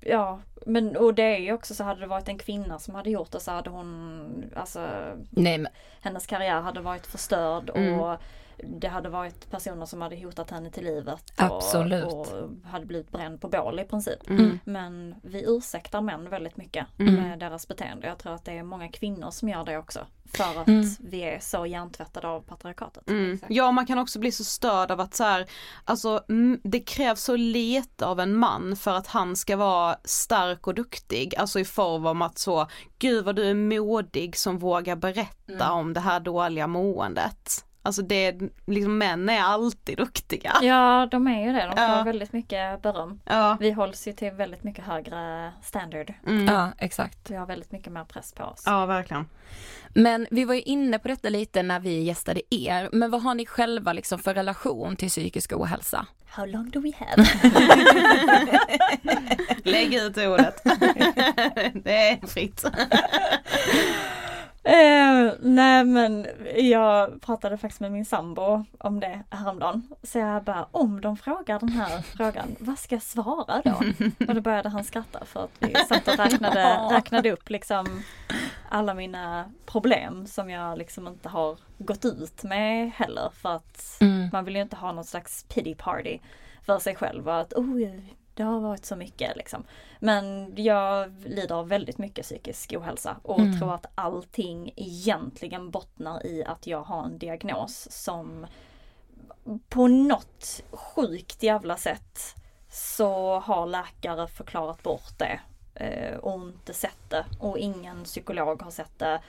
ja, 0.00 0.40
men 0.66 0.96
och 0.96 1.14
det 1.14 1.22
är 1.22 1.38
ju 1.38 1.52
också 1.52 1.74
så 1.74 1.84
hade 1.84 2.00
det 2.00 2.06
varit 2.06 2.28
en 2.28 2.38
kvinna 2.38 2.78
som 2.78 2.94
hade 2.94 3.10
gjort 3.10 3.30
det 3.30 3.40
så 3.40 3.50
hade 3.50 3.70
hon, 3.70 4.44
alltså 4.56 4.88
Nej 5.30 5.58
men 5.58 5.72
hennes 6.00 6.26
karriär 6.26 6.60
hade 6.60 6.80
varit 6.80 7.06
förstörd 7.06 7.70
Mm. 7.74 8.00
och 8.00 8.16
det 8.64 8.88
hade 8.88 9.08
varit 9.08 9.50
personer 9.50 9.86
som 9.86 10.02
hade 10.02 10.16
hotat 10.24 10.50
henne 10.50 10.70
till 10.70 10.84
livet. 10.84 11.32
Absolut. 11.36 12.04
Och, 12.04 12.20
och 12.32 12.50
hade 12.64 12.86
blivit 12.86 13.10
bränd 13.12 13.40
på 13.40 13.48
bål 13.48 13.80
i 13.80 13.84
princip. 13.84 14.28
Mm. 14.30 14.58
Men 14.64 15.14
vi 15.22 15.44
ursäktar 15.46 16.00
män 16.00 16.28
väldigt 16.30 16.56
mycket 16.56 16.86
Mm. 16.98 17.14
med 17.14 17.38
deras 17.38 17.68
beteende. 17.68 18.06
Jag 18.06 18.18
tror 18.18 18.34
att 18.34 18.44
det 18.44 18.52
är 18.58 18.62
många 18.62 18.88
kvinnor 18.88 19.30
som 19.30 19.48
gör 19.48 19.64
det 19.64 19.78
också. 19.78 20.06
För 20.32 20.60
att 20.60 20.68
Mm. 20.68 20.84
vi 21.00 21.20
är 21.22 21.38
så 21.40 21.66
hjärntvättade 21.66 22.28
av 22.28 22.40
patriarkatet. 22.40 23.08
Mm. 23.08 23.38
Ja, 23.48 23.72
man 23.72 23.86
kan 23.86 23.98
också 23.98 24.18
bli 24.18 24.32
så 24.32 24.44
störd 24.44 24.90
av 24.90 25.00
att 25.00 25.14
så 25.14 25.24
här, 25.24 25.46
alltså 25.84 26.24
mm, 26.28 26.60
det 26.64 26.80
krävs 26.80 27.22
så 27.22 27.36
lite 27.36 28.06
av 28.06 28.20
en 28.20 28.36
man 28.36 28.76
för 28.76 28.94
att 28.94 29.06
han 29.06 29.36
ska 29.36 29.56
vara 29.56 29.96
stark 30.04 30.66
och 30.66 30.74
duktig, 30.74 31.34
alltså 31.36 31.60
i 31.60 31.64
form 31.64 32.06
av 32.06 32.22
att 32.22 32.38
så, 32.38 32.66
gud 32.98 33.24
vad 33.24 33.36
du 33.36 33.44
är 33.50 33.54
modig 33.54 34.36
som 34.36 34.58
vågar 34.58 34.96
berätta 34.96 35.72
om 35.72 35.92
det 35.92 36.00
här 36.00 36.20
dåliga 36.20 36.66
måendet. 36.66 37.64
Alltså 37.82 38.02
det, 38.02 38.34
liksom 38.66 38.98
män 38.98 39.28
är 39.28 39.42
alltid 39.42 39.96
duktiga. 39.96 40.52
Ja, 40.62 41.08
de 41.10 41.26
är 41.26 41.46
ju 41.46 41.52
det. 41.52 41.66
De 41.66 41.76
får 41.76 41.96
Ja. 41.96 42.02
väldigt 42.02 42.32
mycket 42.32 42.82
beröm. 42.82 43.20
Ja. 43.24 43.56
Vi 43.60 43.70
hålls 43.70 44.08
ju 44.08 44.12
till 44.12 44.30
väldigt 44.32 44.64
mycket 44.64 44.84
högre 44.84 45.52
standard. 45.62 46.14
Mm. 46.26 46.46
ja 46.54 46.72
exakt. 46.78 47.30
Vi 47.30 47.36
har 47.36 47.46
väldigt 47.46 47.72
mycket 47.72 47.92
mer 47.92 48.04
press 48.04 48.32
på 48.32 48.44
oss. 48.44 48.62
Ja, 48.66 48.86
verkligen. 48.86 49.28
Men 49.94 50.26
vi 50.30 50.44
var 50.44 50.54
ju 50.54 50.60
inne 50.62 50.98
på 50.98 51.08
detta 51.08 51.28
lite 51.28 51.62
när 51.62 51.80
vi 51.80 52.02
gästade 52.02 52.40
er. 52.50 52.88
Men 52.92 53.10
vad 53.10 53.22
har 53.22 53.34
ni 53.34 53.46
själva 53.46 53.92
liksom 53.92 54.18
för 54.18 54.34
relation 54.34 54.96
till 54.96 55.08
psykisk 55.08 55.52
ohälsa? 55.52 56.06
How 56.26 56.46
long 56.46 56.70
do 56.70 56.80
we 56.80 56.92
have? 56.98 57.24
Lägg 59.64 59.94
ut 59.94 60.16
ordet. 60.16 60.62
det 61.84 62.08
är 62.08 62.26
fritt. 62.26 62.64
Eh, 64.62 65.32
nej 65.40 65.84
men 65.84 66.26
jag 66.56 67.20
pratade 67.22 67.58
faktiskt 67.58 67.80
med 67.80 67.92
min 67.92 68.04
sambo 68.04 68.64
om 68.78 69.00
det 69.00 69.22
häromdagen. 69.30 69.88
Så 70.02 70.18
jag 70.18 70.44
bara, 70.44 70.66
om 70.70 71.00
de 71.00 71.16
frågar 71.16 71.58
den 71.60 71.68
här 71.68 72.02
frågan, 72.16 72.56
vad 72.58 72.78
ska 72.78 72.94
jag 72.94 73.02
svara 73.02 73.62
då? 73.64 73.74
Och 74.28 74.34
då 74.34 74.40
började 74.40 74.68
han 74.68 74.84
skratta 74.84 75.24
för 75.24 75.44
att 75.44 75.50
vi 75.58 75.74
satt 75.74 76.08
och 76.08 76.16
räknade, 76.18 76.76
räknade 76.90 77.32
upp 77.32 77.50
liksom 77.50 78.02
alla 78.68 78.94
mina 78.94 79.44
problem 79.66 80.26
som 80.26 80.50
jag 80.50 80.78
liksom 80.78 81.06
inte 81.08 81.28
har 81.28 81.56
gått 81.78 82.04
ut 82.04 82.42
med 82.42 82.90
heller 82.94 83.30
för 83.34 83.56
att 83.56 83.96
Mm. 84.00 84.28
man 84.32 84.44
vill 84.44 84.56
ju 84.56 84.62
inte 84.62 84.76
ha 84.76 84.92
någon 84.92 85.04
slags 85.04 85.44
pity 85.44 85.74
party 85.74 86.18
för 86.66 86.78
sig 86.78 86.94
själv 86.96 87.28
och 87.28 87.40
att 87.40 87.52
oh, 87.52 87.80
det 88.40 88.46
har 88.46 88.60
varit 88.60 88.84
så 88.84 88.96
mycket 88.96 89.36
liksom. 89.36 89.64
Men 89.98 90.52
jag 90.56 91.14
lider 91.26 91.54
av 91.54 91.68
väldigt 91.68 91.98
mycket 91.98 92.24
psykisk 92.24 92.74
ohälsa 92.76 93.16
och 93.22 93.38
Mm. 93.40 93.58
tror 93.58 93.74
att 93.74 93.86
allting 93.94 94.72
egentligen 94.76 95.70
bottnar 95.70 96.26
i 96.26 96.44
att 96.44 96.66
jag 96.66 96.82
har 96.82 97.04
en 97.04 97.18
diagnos 97.18 97.88
som 97.90 98.46
på 99.68 99.88
något 99.88 100.62
sjukt 100.70 101.42
jävla 101.42 101.76
sätt 101.76 102.18
så 102.70 103.38
har 103.40 103.66
läkare 103.66 104.26
förklarat 104.28 104.82
bort 104.82 105.18
det 105.18 105.40
eh, 105.74 106.16
och 106.16 106.34
inte 106.42 106.74
sett 106.74 107.10
det 107.10 107.24
och 107.40 107.58
ingen 107.58 108.04
psykolog 108.04 108.62
har 108.62 108.70
sett 108.70 108.98
det 108.98 109.20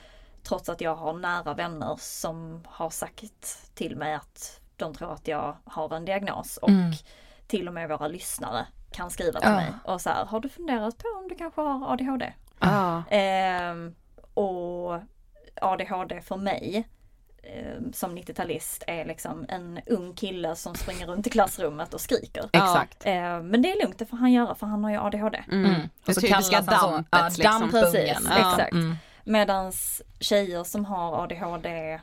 trots 0.42 0.68
att 0.68 0.80
jag 0.80 0.94
har 0.96 1.12
nära 1.12 1.54
vänner 1.54 1.96
som 2.00 2.62
har 2.66 2.90
sagt 2.90 3.74
till 3.74 3.96
mig 3.96 4.14
att 4.14 4.60
de 4.76 4.94
tror 4.94 5.12
att 5.12 5.28
jag 5.28 5.56
har 5.64 5.94
en 5.94 6.04
diagnos 6.04 6.56
och 6.56 6.68
Mm. 6.68 6.92
till 7.46 7.68
och 7.68 7.74
med 7.74 7.88
våra 7.88 8.08
lyssnare 8.08 8.66
kan 8.92 9.10
skriva 9.10 9.40
till 9.40 9.48
Ja. 9.48 9.56
mig 9.56 9.72
och 9.84 10.00
så 10.00 10.10
här, 10.10 10.24
har 10.24 10.40
du 10.40 10.48
funderat 10.48 10.98
på 10.98 11.04
om 11.22 11.28
du 11.28 11.34
kanske 11.34 11.60
har 11.60 11.92
ADHD? 11.92 12.32
Ja. 12.60 13.02
Ehm, 13.10 13.94
och 14.34 15.00
ADHD 15.60 16.20
för 16.20 16.36
mig 16.36 16.88
ehm, 17.42 17.92
som 17.92 18.18
90-talist 18.18 18.84
är 18.86 19.04
liksom 19.04 19.46
en 19.48 19.80
ung 19.86 20.14
kille 20.14 20.56
som 20.56 20.74
springer 20.74 21.06
runt 21.06 21.26
i 21.26 21.30
klassrummet 21.30 21.94
och 21.94 22.00
skriker. 22.00 22.48
Exakt. 22.52 23.02
Ehm, 23.04 23.48
men 23.48 23.62
det 23.62 23.72
är 23.72 23.82
lugnt, 23.82 23.98
det 23.98 24.06
får 24.06 24.16
han 24.16 24.32
göra 24.32 24.54
för 24.54 24.66
han 24.66 24.84
har 24.84 24.90
ju 24.90 24.96
ADHD. 24.98 25.44
Mm. 25.52 25.64
Det 25.70 26.08
Och 26.08 26.14
så 26.14 26.20
typiska 26.20 26.60
dampet 26.60 27.06
Ja, 27.10 27.24
liksom. 27.24 27.42
dampungen. 27.44 27.70
Precis, 27.84 28.18
Ja. 28.30 28.38
exakt. 28.52 28.72
Mm. 28.72 28.96
Medans 29.24 30.02
tjejer 30.20 30.64
som 30.64 30.84
har 30.84 31.22
ADHD 31.22 32.00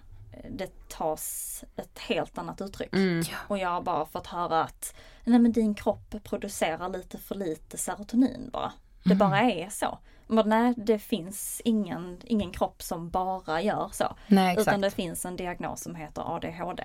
det 0.50 0.90
tas 0.90 1.64
ett 1.76 2.00
helt 2.00 2.38
annat 2.38 2.62
uttryck. 2.62 2.96
Mm. 2.96 3.24
Och 3.48 3.58
jag 3.58 3.70
har 3.70 3.82
bara 3.82 4.06
fått 4.06 4.28
höra 4.28 4.64
att 4.64 4.96
nej 5.24 5.40
men 5.40 5.52
din 5.52 5.76
kropp 5.76 6.16
producerar 6.24 6.90
lite 6.90 7.18
för 7.18 7.36
lite 7.36 7.78
serotonin 7.78 8.50
bara. 8.54 8.72
Det 9.04 9.16
bara 9.16 9.40
är 9.40 9.70
så. 9.70 10.00
Men 10.28 10.50
nej, 10.50 10.74
det 10.78 11.00
finns 11.00 11.62
ingen, 11.66 12.22
ingen 12.24 12.52
kropp 12.52 12.82
som 12.82 13.10
bara 13.10 13.62
gör 13.62 13.90
så. 13.94 14.16
Nej, 14.28 14.52
exakt. 14.52 14.68
Utan 14.68 14.82
det 14.82 14.92
finns 14.92 15.26
en 15.26 15.36
diagnos 15.36 15.82
som 15.82 15.96
heter 15.96 16.36
ADHD. 16.36 16.84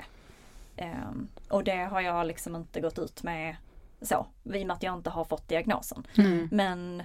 Ehm, 0.76 1.28
och 1.48 1.64
det 1.64 1.84
har 1.84 2.00
jag 2.00 2.26
liksom 2.26 2.56
inte 2.56 2.80
gått 2.80 2.98
ut 2.98 3.22
med 3.22 3.56
så, 4.02 4.26
i 4.44 4.62
och 4.62 4.66
med 4.66 4.74
att 4.74 4.82
jag 4.82 4.94
inte 4.94 5.10
har 5.10 5.24
fått 5.24 5.48
diagnosen. 5.48 6.06
Mm. 6.18 6.48
Men 6.52 7.02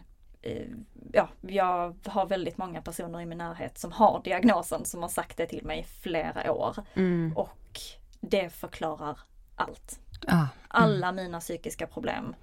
ja, 1.14 1.30
jag 1.42 1.96
har 2.06 2.26
väldigt 2.26 2.58
många 2.58 2.82
personer 2.82 3.22
i 3.22 3.26
min 3.26 3.38
närhet 3.38 3.78
som 3.78 3.92
har 3.92 4.22
diagnosen 4.24 4.86
som 4.86 5.02
har 5.02 5.10
sagt 5.10 5.38
det 5.38 5.46
till 5.46 5.66
mig 5.66 5.80
i 5.80 5.84
flera 5.84 6.52
år. 6.52 6.76
Mm. 6.94 7.38
Och 7.38 7.80
det 8.22 8.50
förklarar 8.50 9.20
allt. 9.56 10.00
Ja. 10.28 10.48
Alla 10.68 11.12
mina 11.12 11.40
psykiska 11.40 11.88
problem 11.88 12.36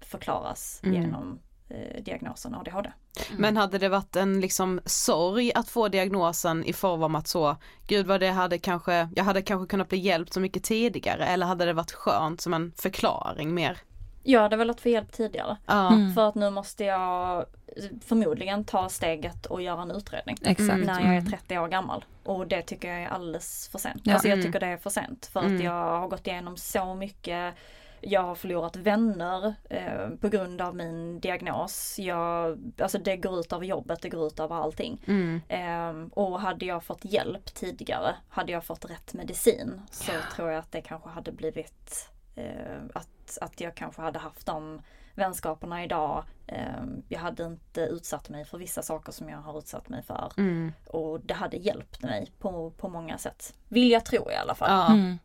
förklaras 0.00 0.80
Mm. 0.84 1.02
genom 1.02 1.38
eh, 1.68 2.02
diagnosen 2.02 2.54
ADHD. 2.54 2.92
Men 3.36 3.56
hade 3.56 3.78
det 3.78 3.88
varit 3.88 4.16
en 4.16 4.40
liksom 4.40 4.80
sorg 4.84 5.52
att 5.54 5.68
få 5.68 5.88
diagnosen 5.88 6.64
i 6.64 6.72
form 6.72 7.02
av 7.02 7.16
att 7.16 7.28
så, 7.28 7.56
gud 7.86 8.06
vad 8.06 8.20
det 8.20 8.30
hade 8.30 8.58
kanske, 8.58 9.08
jag 9.16 9.24
hade 9.24 9.42
kanske 9.42 9.70
kunnat 9.70 9.88
bli 9.88 9.98
hjälpt 9.98 10.32
så 10.32 10.40
mycket 10.40 10.64
tidigare 10.64 11.26
eller 11.26 11.46
hade 11.46 11.64
det 11.64 11.72
varit 11.72 11.92
skönt 11.92 12.40
som 12.40 12.54
en 12.54 12.72
förklaring 12.76 13.54
mer? 13.54 13.78
Jag 14.22 14.40
hade 14.40 14.56
velat 14.56 14.80
få 14.80 14.88
hjälp 14.88 15.12
tidigare. 15.12 15.56
Ja. 15.66 15.92
Mm. 15.92 16.14
För 16.14 16.28
att 16.28 16.34
nu 16.34 16.50
måste 16.50 16.84
jag 16.84 17.46
förmodligen 18.04 18.64
ta 18.64 18.88
steget 18.88 19.46
och 19.46 19.62
göra 19.62 19.82
en 19.82 19.90
utredning. 19.90 20.36
Exakt. 20.44 20.84
När 20.86 21.00
jag 21.00 21.08
är 21.14 21.18
Mm. 21.18 21.26
30 21.30 21.58
år 21.58 21.68
gammal. 21.68 22.04
Och 22.24 22.46
det 22.46 22.62
tycker 22.62 22.88
jag 22.88 23.02
är 23.02 23.08
alldeles 23.08 23.68
för 23.72 23.78
sent. 23.78 24.00
Ja. 24.04 24.12
Alltså 24.12 24.28
jag 24.28 24.34
Mm. 24.38 24.46
tycker 24.46 24.60
det 24.60 24.66
är 24.66 24.76
för 24.76 24.90
sent. 24.90 25.26
För 25.26 25.40
Mm. 25.40 25.56
att 25.56 25.62
jag 25.64 25.72
har 26.00 26.08
gått 26.08 26.26
igenom 26.26 26.56
så 26.56 26.94
mycket. 26.94 27.54
Jag 28.02 28.22
har 28.22 28.34
förlorat 28.34 28.76
vänner 28.76 29.54
eh, 29.70 30.08
på 30.20 30.28
grund 30.28 30.60
av 30.60 30.76
min 30.76 31.20
diagnos. 31.20 31.98
Jag, 31.98 32.58
alltså 32.80 32.98
det 32.98 33.16
går 33.16 33.40
ut 33.40 33.52
över 33.52 33.64
jobbet, 33.66 34.02
det 34.02 34.08
går 34.08 34.26
ut 34.26 34.40
över 34.40 34.56
allting. 34.56 35.02
Mm. 35.06 35.40
Ehm, 35.48 36.08
och 36.08 36.40
hade 36.40 36.66
jag 36.66 36.84
fått 36.84 37.04
hjälp 37.04 37.54
tidigare, 37.54 38.14
hade 38.28 38.52
jag 38.52 38.64
fått 38.64 38.84
rätt 38.90 39.14
medicin 39.14 39.80
så 39.90 40.12
tror 40.34 40.50
jag 40.50 40.58
att 40.58 40.72
det 40.72 40.80
kanske 40.80 41.08
hade 41.08 41.32
blivit 41.32 42.08
eh, 42.10 42.19
att, 42.94 43.38
att 43.40 43.60
jag 43.60 43.74
kanske 43.74 44.02
hade 44.02 44.18
haft 44.18 44.46
de 44.46 44.80
vänskaperna 45.14 45.84
idag. 45.84 46.24
Ehm, 46.46 47.02
jag 47.08 47.20
hade 47.20 47.46
inte 47.46 47.80
utsatt 47.80 48.28
mig 48.28 48.44
för 48.44 48.58
vissa 48.58 48.82
saker 48.82 49.12
som 49.12 49.28
jag 49.28 49.38
har 49.38 49.58
utsatt 49.58 49.88
mig 49.88 50.02
för. 50.02 50.32
Mm. 50.36 50.72
Och 50.86 51.20
det 51.20 51.34
hade 51.34 51.56
hjälpt 51.56 52.02
mig 52.02 52.32
på, 52.38 52.70
på 52.70 52.88
många 52.88 53.18
sätt. 53.18 53.54
Vill 53.68 53.90
jag 53.90 54.04
tro 54.04 54.30
i 54.30 54.34
alla 54.34 54.54
fall. 54.54 54.70
Ja. 54.70 54.92
Mm. 54.92 55.18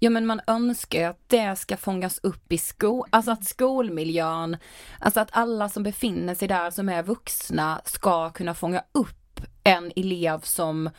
Ja 0.00 0.10
men 0.10 0.26
man 0.26 0.40
önskar 0.46 1.10
att 1.10 1.28
det 1.28 1.56
ska 1.56 1.76
fångas 1.76 2.20
upp 2.22 2.52
i 2.52 2.58
sko, 2.58 3.04
alltså 3.10 3.30
att 3.30 3.44
skolmiljön, 3.44 4.56
alltså 4.98 5.20
att 5.20 5.30
alla 5.32 5.68
som 5.68 5.82
befinner 5.82 6.34
sig 6.34 6.48
där 6.48 6.70
som 6.70 6.88
är 6.88 7.02
vuxna 7.02 7.80
ska 7.84 8.30
kunna 8.30 8.54
fånga 8.54 8.84
upp 8.92 9.21
en 9.64 9.92
elev 9.96 10.40
som 10.40 10.90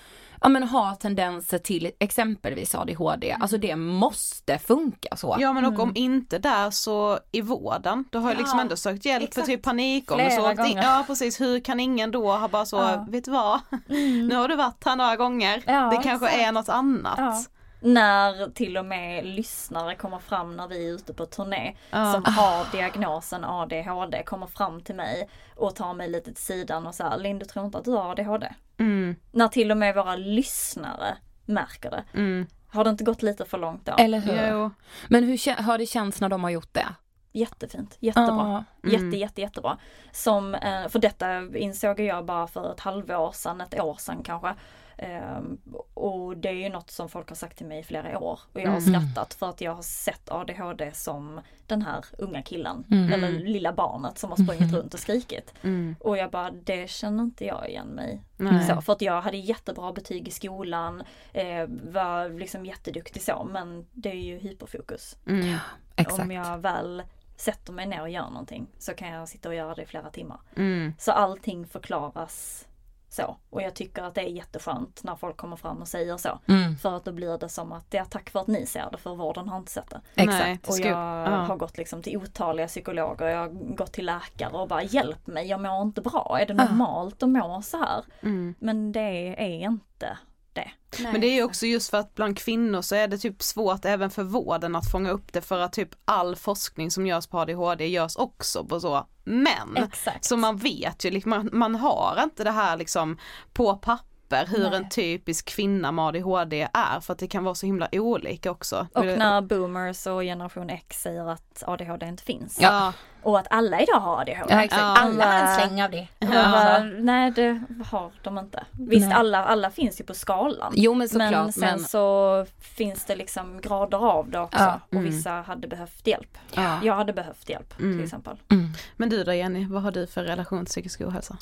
ja, 0.42 0.50
men 0.50 0.64
har 0.64 0.96
tendenser 0.96 1.58
till 1.58 1.92
exempelvis 2.00 2.76
ADHD. 2.76 3.32
Alltså 3.40 3.58
det 3.58 3.76
måste 3.76 4.60
funka 4.60 5.16
så. 5.16 5.38
Ja 5.40 5.54
men 5.54 5.66
och 5.66 5.80
om 5.80 5.92
inte 5.96 6.38
där 6.38 6.70
så 6.72 7.20
i 7.32 7.42
vården, 7.42 8.06
då 8.12 8.20
har 8.20 8.30
jag 8.30 8.38
liksom 8.38 8.58
Ja, 8.60 8.62
ändå 8.64 8.76
sökt 8.76 9.06
hjälp 9.06 9.24
exakt. 9.24 9.48
för 9.48 9.54
typ 9.54 9.64
panikångest. 9.64 10.40
Och 10.40 10.46
åkt 10.46 10.60
in-. 10.68 10.78
Ja 10.78 11.04
precis, 11.08 11.42
hur 11.42 11.60
kan 11.60 11.80
ingen 11.80 12.12
då 12.12 12.32
ha 12.32 12.48
bara 12.48 12.66
så, 12.66 12.76
Ja. 12.78 13.06
vet 13.10 13.26
du 13.26 13.32
vad, 13.32 13.60
nu 14.30 14.36
har 14.36 14.48
du 14.48 14.56
varit 14.56 14.84
här 14.86 14.96
några 14.96 15.16
gånger, 15.16 15.64
Ja, 15.66 15.90
det 15.90 16.04
kanske 16.04 16.26
exakt. 16.28 16.42
är 16.48 16.52
något 16.52 16.70
annat. 16.70 17.50
När 17.84 18.50
till 18.50 18.78
och 18.78 18.86
med 18.86 19.26
lyssnare 19.26 19.96
kommer 19.96 20.20
fram 20.20 20.56
när 20.56 20.68
vi 20.68 20.88
är 20.90 20.92
ute 20.94 21.14
på 21.14 21.26
turné 21.26 21.76
Ja. 21.92 22.14
som 22.14 22.24
har 22.34 22.72
diagnosen 22.72 23.44
ADHD 23.46 24.24
kommer 24.24 24.48
fram 24.48 24.82
till 24.82 24.96
mig 24.96 25.30
och 25.56 25.76
tar 25.76 25.94
mig 25.94 26.10
lite 26.10 26.34
till 26.34 26.44
sidan 26.44 26.88
och 26.88 26.96
säger 26.96 27.18
Linn 27.18 27.40
du 27.40 27.46
tror 27.46 27.66
inte 27.66 27.78
att 27.78 27.86
du 27.86 27.92
har 27.92 28.12
ADHD? 28.12 28.48
Mm, 28.78 29.16
När 29.32 29.48
till 29.48 29.72
och 29.72 29.78
med 29.78 29.96
våra 29.96 30.16
lyssnare 30.16 31.18
märker 31.46 31.92
det. 31.92 32.04
mm. 32.14 32.48
Har 32.68 32.84
det 32.84 32.90
inte 32.90 33.04
gått 33.04 33.22
lite 33.22 33.46
för 33.46 33.58
långt 33.58 33.86
då? 33.86 33.94
Eller 33.98 34.20
hur? 34.20 34.50
Jo. 34.52 34.72
Men 35.08 35.24
hur 35.24 35.62
har 35.64 35.78
det 35.78 35.86
känts 35.86 36.22
när 36.22 36.30
de 36.30 36.44
har 36.44 36.52
gjort 36.52 36.74
det? 36.74 36.88
Jättefint, 37.32 37.98
jättebra. 38.00 38.66
Jätte, 38.84 38.98
Mm. 39.06 39.20
jätte, 39.20 39.42
jättebra. 39.42 39.78
Som, 40.12 40.56
eh, 40.56 40.88
för 40.88 41.00
detta 41.00 41.58
insåg 41.58 42.00
jag 42.00 42.26
bara 42.26 42.48
för 42.48 42.72
ett 42.74 42.80
halvår 42.80 43.32
sedan, 43.32 43.62
ett 43.62 43.80
år 43.80 43.96
sedan 44.00 44.22
kanske. 44.24 44.54
Ehm, 44.98 45.58
och 45.94 46.38
det 46.38 46.50
är 46.50 46.54
ju 46.54 46.70
något 46.70 46.92
som 46.92 47.10
folk 47.10 47.30
har 47.30 47.36
sagt 47.36 47.58
till 47.58 47.66
mig 47.68 47.80
i 47.80 47.84
flera 47.84 48.20
år. 48.20 48.40
Och 48.54 48.62
jag 48.62 48.70
har 48.72 48.78
Mm. 48.78 48.94
skrattat 48.94 49.34
för 49.34 49.50
att 49.50 49.62
jag 49.62 49.76
har 49.76 49.82
sett 49.82 50.32
ADHD 50.32 50.92
som 50.94 51.42
den 51.68 51.82
här 51.82 52.06
unga 52.18 52.42
killen. 52.44 52.84
Mm. 52.92 53.14
Eller 53.14 53.30
lilla 53.32 53.74
barnet 53.74 54.18
som 54.18 54.30
har 54.30 54.38
sprungit 54.38 54.74
runt 54.74 54.94
och 54.94 55.00
skrikit. 55.00 55.54
Mm. 55.62 55.96
Och 56.00 56.18
jag 56.18 56.32
bara, 56.32 56.52
det 56.52 56.90
känner 56.90 57.24
inte 57.24 57.46
jag 57.46 57.70
igen 57.70 57.88
mig 57.88 58.22
så, 58.68 58.82
för 58.82 58.94
att 58.94 59.02
jag 59.02 59.22
hade 59.22 59.38
jättebra 59.38 59.94
betyg 59.94 60.28
i 60.28 60.32
skolan, 60.32 61.04
eh, 61.34 61.66
var 61.92 62.40
liksom 62.40 62.66
jätteduktig 62.66 63.22
så, 63.22 63.48
men 63.52 63.86
det 63.92 64.10
är 64.10 64.14
ju 64.24 64.38
hyperfokus. 64.38 65.18
Mm. 65.28 65.56
Exakt. 65.96 66.22
Om 66.24 66.32
jag 66.32 66.58
väl 66.58 67.04
sätter 67.36 67.74
mig 67.74 67.86
ner 67.86 68.02
och 68.02 68.10
gör 68.10 68.30
någonting 68.30 68.68
så 68.80 68.94
kan 68.94 69.08
jag 69.08 69.30
sitta 69.30 69.50
och 69.50 69.56
göra 69.56 69.76
det 69.76 69.82
i 69.82 69.86
flera 69.86 70.10
timmar. 70.10 70.40
Mm. 70.56 70.94
Så 71.00 71.12
allting 71.12 71.68
förklaras 71.68 72.68
så. 73.14 73.38
Och 73.50 73.62
jag 73.62 73.74
tycker 73.74 74.04
att 74.04 74.16
det 74.16 74.22
är 74.22 74.28
jätteskönt 74.30 75.04
när 75.04 75.16
folk 75.16 75.38
kommer 75.38 75.56
fram 75.56 75.82
och 75.82 75.88
säger 75.88 76.18
så. 76.18 76.40
Mm. 76.48 76.76
För 76.78 76.98
att 76.98 77.06
då 77.06 77.12
blir 77.12 77.38
det 77.38 77.50
som 77.50 77.72
att, 77.72 77.86
ja 77.90 78.06
tack 78.06 78.30
för 78.30 78.40
att 78.40 78.48
ni 78.48 78.66
ser 78.66 78.92
det, 78.92 78.98
för 78.98 79.16
vården 79.16 79.50
har 79.50 79.58
inte 79.58 79.72
sett 79.72 79.90
det. 79.90 80.02
Exakt. 80.16 80.70
Och 80.70 80.80
jag 80.80 80.92
ja. 80.92 81.36
har 81.36 81.56
gått 81.56 81.78
liksom 81.78 82.02
till 82.02 82.18
otaliga 82.18 82.68
psykologer, 82.68 83.28
jag 83.28 83.40
har 83.40 83.76
gått 83.76 83.92
till 83.92 84.06
läkare 84.06 84.52
och 84.52 84.68
bara 84.68 84.84
hjälp 84.84 85.28
mig, 85.28 85.48
jag 85.48 85.62
mår 85.62 85.82
inte 85.82 86.02
bra. 86.02 86.38
Är 86.42 86.46
det 86.46 86.54
normalt 86.54 87.24
att 87.24 87.30
må 87.30 87.62
så 87.62 87.78
här? 87.78 88.04
Mm. 88.22 88.56
Men 88.60 88.92
det 88.92 89.36
är 89.38 89.60
inte 89.60 90.18
det. 90.54 90.72
Men 91.12 91.22
det 91.22 91.28
är 91.28 91.34
ju 91.34 91.44
också 91.44 91.66
just 91.66 91.90
för 91.90 91.98
att 91.98 92.16
bland 92.16 92.38
kvinnor 92.38 92.82
så 92.82 92.96
är 92.96 93.08
det 93.08 93.18
typ 93.18 93.44
svårt 93.44 93.86
även 93.86 94.10
för 94.10 94.24
vården 94.24 94.76
att 94.76 94.92
fånga 94.92 95.10
upp 95.12 95.34
det 95.34 95.42
för 95.42 95.60
att 95.60 95.74
typ 95.74 95.90
all 96.06 96.36
forskning 96.36 96.92
som 96.92 97.08
görs 97.08 97.28
på 97.28 97.40
ADHD 97.40 97.88
görs 97.88 98.16
också 98.16 98.66
på 98.66 98.80
så 98.80 99.08
män. 99.24 99.78
Exakt. 99.78 100.26
Så 100.26 100.38
man 100.38 100.58
vet 100.58 101.06
ju, 101.06 101.12
liksom, 101.12 101.30
man, 101.30 101.50
man 101.54 101.76
har 101.76 102.24
inte 102.24 102.44
det 102.44 102.52
här 102.52 102.78
liksom 102.78 103.18
på 103.54 103.76
papper 103.76 104.13
hur 104.38 104.70
Nej. 104.70 104.76
en 104.76 104.90
typisk 104.90 105.46
kvinna 105.50 105.92
med 105.92 106.06
ADHD 106.06 106.68
är 106.74 107.00
för 107.00 107.14
att 107.14 107.20
det 107.20 107.28
kan 107.28 107.44
vara 107.44 107.56
så 107.56 107.66
himla 107.66 107.88
olika 107.92 108.52
också. 108.52 108.88
Och 108.94 109.06
när 109.06 109.42
boomers 109.42 110.08
och 110.08 110.22
generation 110.22 110.70
X 110.70 111.02
säger 111.02 111.30
att 111.30 111.64
ADHD 111.68 112.06
inte 112.06 112.24
finns. 112.24 112.60
Ja, 112.62 112.94
Och 113.24 113.40
att 113.40 113.48
alla 113.50 113.82
idag 113.82 114.00
har 114.00 114.22
ADHD. 114.22 114.46
Ja, 114.50 114.64
exakt. 114.64 114.82
Ja. 114.82 114.98
Alla 114.98 115.26
har 115.26 115.40
en 115.40 115.56
släng 115.60 115.84
av 115.84 115.92
det. 115.92 116.08
Bara, 116.20 116.80
nej 116.84 117.32
det 117.32 117.64
har 117.92 118.12
de 118.24 118.38
inte. 118.38 118.64
Visst 118.72 119.08
Nej. 119.08 119.16
alla, 119.16 119.46
alla 119.46 119.70
finns 119.70 120.00
ju 120.02 120.06
på 120.06 120.14
skalan. 120.14 120.74
Jo 120.76 120.94
men 120.94 121.10
såklart. 121.10 121.32
men 121.32 121.42
Men, 121.44 121.54
sen 121.54 121.80
så 121.80 122.46
finns 122.62 123.06
det 123.06 123.16
liksom 123.16 123.62
grader 123.62 123.98
av 123.98 124.30
det 124.30 124.40
också. 124.40 124.60
Ja. 124.60 124.80
Och 124.98 125.06
vissa 125.06 125.32
hade 125.32 125.68
behövt 125.68 126.08
hjälp. 126.08 126.38
ja. 126.54 126.80
Jag 126.84 126.96
hade 126.96 127.14
behövt 127.14 127.50
hjälp 127.50 127.80
Mm. 127.80 127.98
till 127.98 128.04
exempel. 128.04 128.38
Mm. 128.52 128.70
Men 128.98 129.10
du 129.10 129.24
då 129.24 129.34
Jenny, 129.34 129.66
vad 129.68 129.84
har 129.84 129.92
du 129.92 130.08
för 130.08 130.24
relation 130.24 130.66
till 130.66 130.72
psykisk 130.72 131.02
ohälsa? 131.02 131.38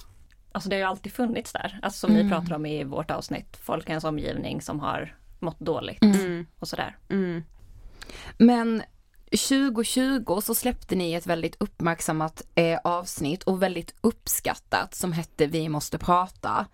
Alltså 0.51 0.69
det 0.69 0.75
har 0.75 0.79
ju 0.79 0.85
alltid 0.87 1.13
funnits 1.13 1.53
där. 1.53 1.79
Alltså 1.81 1.99
som 2.07 2.11
Mm. 2.15 2.25
ni 2.25 2.31
pratar 2.31 2.55
om 2.55 2.65
i 2.65 2.83
vårt 2.83 3.11
avsnitt. 3.11 3.57
Folk 3.57 3.87
i 3.87 3.89
ens 3.89 4.03
omgivning 4.03 4.61
som 4.61 4.79
har 4.79 5.15
mått 5.39 5.59
dåligt 5.59 6.03
Mm. 6.03 6.45
och 6.59 6.67
sådär. 6.67 6.97
Mm. 7.09 7.43
men 8.37 8.83
2020 9.37 10.41
så 10.41 10.55
släppte 10.55 10.95
ni 10.95 11.13
ett 11.13 11.27
väldigt 11.27 11.55
uppmärksammat 11.59 12.41
eh, 12.55 12.79
avsnitt 12.83 13.43
och 13.43 13.63
väldigt 13.63 13.95
uppskattat 14.01 14.95
som 14.95 15.13
hette 15.13 15.47
Vi 15.47 15.69
måste 15.69 15.97
prata. 15.97 16.65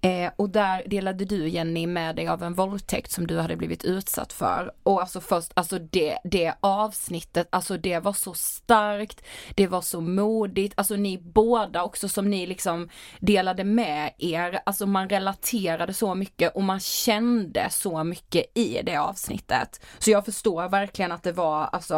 Eh, 0.00 0.32
och 0.36 0.50
där 0.50 0.82
delade 0.86 1.24
du 1.24 1.48
Jenny 1.48 1.86
med 1.86 2.16
dig 2.16 2.28
av 2.28 2.42
en 2.42 2.54
våldtäkt 2.54 3.10
som 3.10 3.26
du 3.26 3.38
hade 3.38 3.56
blivit 3.56 3.84
utsatt 3.84 4.32
för. 4.32 4.72
Och 4.82 5.00
alltså 5.00 5.20
först, 5.20 5.52
alltså 5.54 5.78
det, 5.78 6.18
det 6.24 6.54
avsnittet, 6.60 7.48
alltså 7.50 7.76
det 7.76 7.98
var 7.98 8.12
så 8.12 8.34
starkt, 8.34 9.24
det 9.54 9.66
var 9.66 9.80
så 9.80 10.00
modigt, 10.00 10.74
alltså 10.76 10.96
ni 10.96 11.18
båda 11.18 11.84
också 11.84 12.08
som 12.08 12.30
ni 12.30 12.46
liksom 12.46 12.88
delade 13.20 13.64
med 13.64 14.10
er, 14.18 14.60
alltså 14.66 14.86
man 14.86 15.08
relaterade 15.08 15.94
så 15.94 16.14
mycket 16.14 16.54
och 16.54 16.62
man 16.62 16.80
kände 16.80 17.70
så 17.70 18.04
mycket 18.04 18.44
i 18.54 18.80
det 18.82 18.96
avsnittet. 18.96 19.80
Så 19.98 20.10
jag 20.10 20.24
förstår 20.24 20.68
verkligen 20.68 21.12
att 21.12 21.22
det 21.22 21.32
var, 21.32 21.64
alltså, 21.64 21.91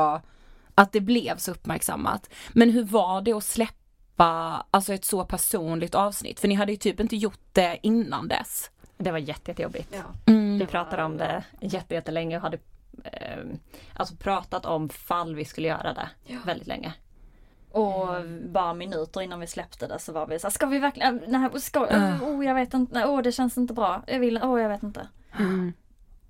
att 0.75 0.93
det 0.93 1.01
blev 1.01 1.37
så 1.37 1.51
uppmärksammat. 1.51 2.31
Men 2.53 2.71
hur 2.71 2.85
var 2.85 3.23
det 3.23 3.33
att 3.33 3.45
släppa, 3.45 4.67
alltså 4.71 4.95
ett 4.95 5.05
så 5.05 5.25
personligt 5.25 5.95
avsnitt? 5.95 6.41
För 6.41 6.49
ni 6.49 6.55
hade 6.55 6.73
ju 6.73 6.79
typ 6.79 7.01
inte 7.01 7.17
gjort 7.17 7.41
det 7.53 7.79
innan 7.83 8.29
dess. 8.29 8.71
Det 8.97 9.11
var 9.11 9.19
jätte, 9.19 9.51
jättejobbigt. 9.51 9.95
Ja. 9.95 10.33
Mm. 10.33 10.59
Vi 10.59 10.67
pratade 10.67 11.05
om 11.05 11.17
det 11.17 11.45
jätte, 11.61 11.95
jättelänge 11.95 12.37
och 12.37 12.43
hade 12.43 12.59
eh, 13.05 13.45
alltså 13.95 14.17
pratat 14.17 14.67
om 14.67 14.89
fall 14.89 15.35
vi 15.35 15.45
skulle 15.45 15.69
göra 15.69 15.95
det 15.95 16.09
ja. 16.25 16.39
väldigt 16.47 16.69
länge. 16.69 16.95
Och 17.71 18.09
bara 18.49 18.75
minuter 18.75 19.21
innan 19.23 19.41
vi 19.41 19.47
släppte 19.47 19.87
det 19.87 19.99
så 19.99 20.13
var 20.13 20.27
vi 20.27 20.39
så 20.39 20.47
här, 20.47 20.53
ska 20.53 20.67
vi 20.67 20.79
verkligen, 20.79 21.23
nej, 21.27 21.61
ska, 21.61 21.81
uh. 21.81 22.25
oh, 22.25 22.47
jag 22.47 22.55
vet 22.55 22.75
inte, 22.75 22.95
nej, 22.95 23.05
oh, 23.05 23.23
det 23.23 23.33
känns 23.33 23.59
inte 23.59 23.75
bra, 23.75 24.03
jag 24.07 24.21
vill, 24.21 24.39
oh, 24.39 24.61
jag 24.63 24.69
vet 24.69 24.83
inte. 24.83 25.09
Mm. 25.39 25.73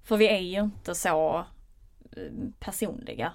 För 0.05 0.17
vi 0.17 0.29
är 0.29 0.39
ju 0.39 0.61
inte 0.61 0.95
så 0.95 1.45
eh, 2.13 2.33
personliga 2.59 3.33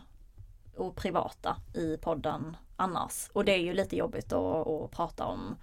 och 0.80 0.96
privata 0.96 1.56
i 1.74 1.98
podden 1.98 2.58
annars. 2.76 3.30
Och 3.34 3.46
det 3.46 3.52
är 3.52 3.60
ju 3.60 3.74
lite 3.74 3.96
jobbigt 3.96 4.34
att, 4.34 4.68
att 4.68 4.92
prata 4.92 5.26
om, 5.26 5.56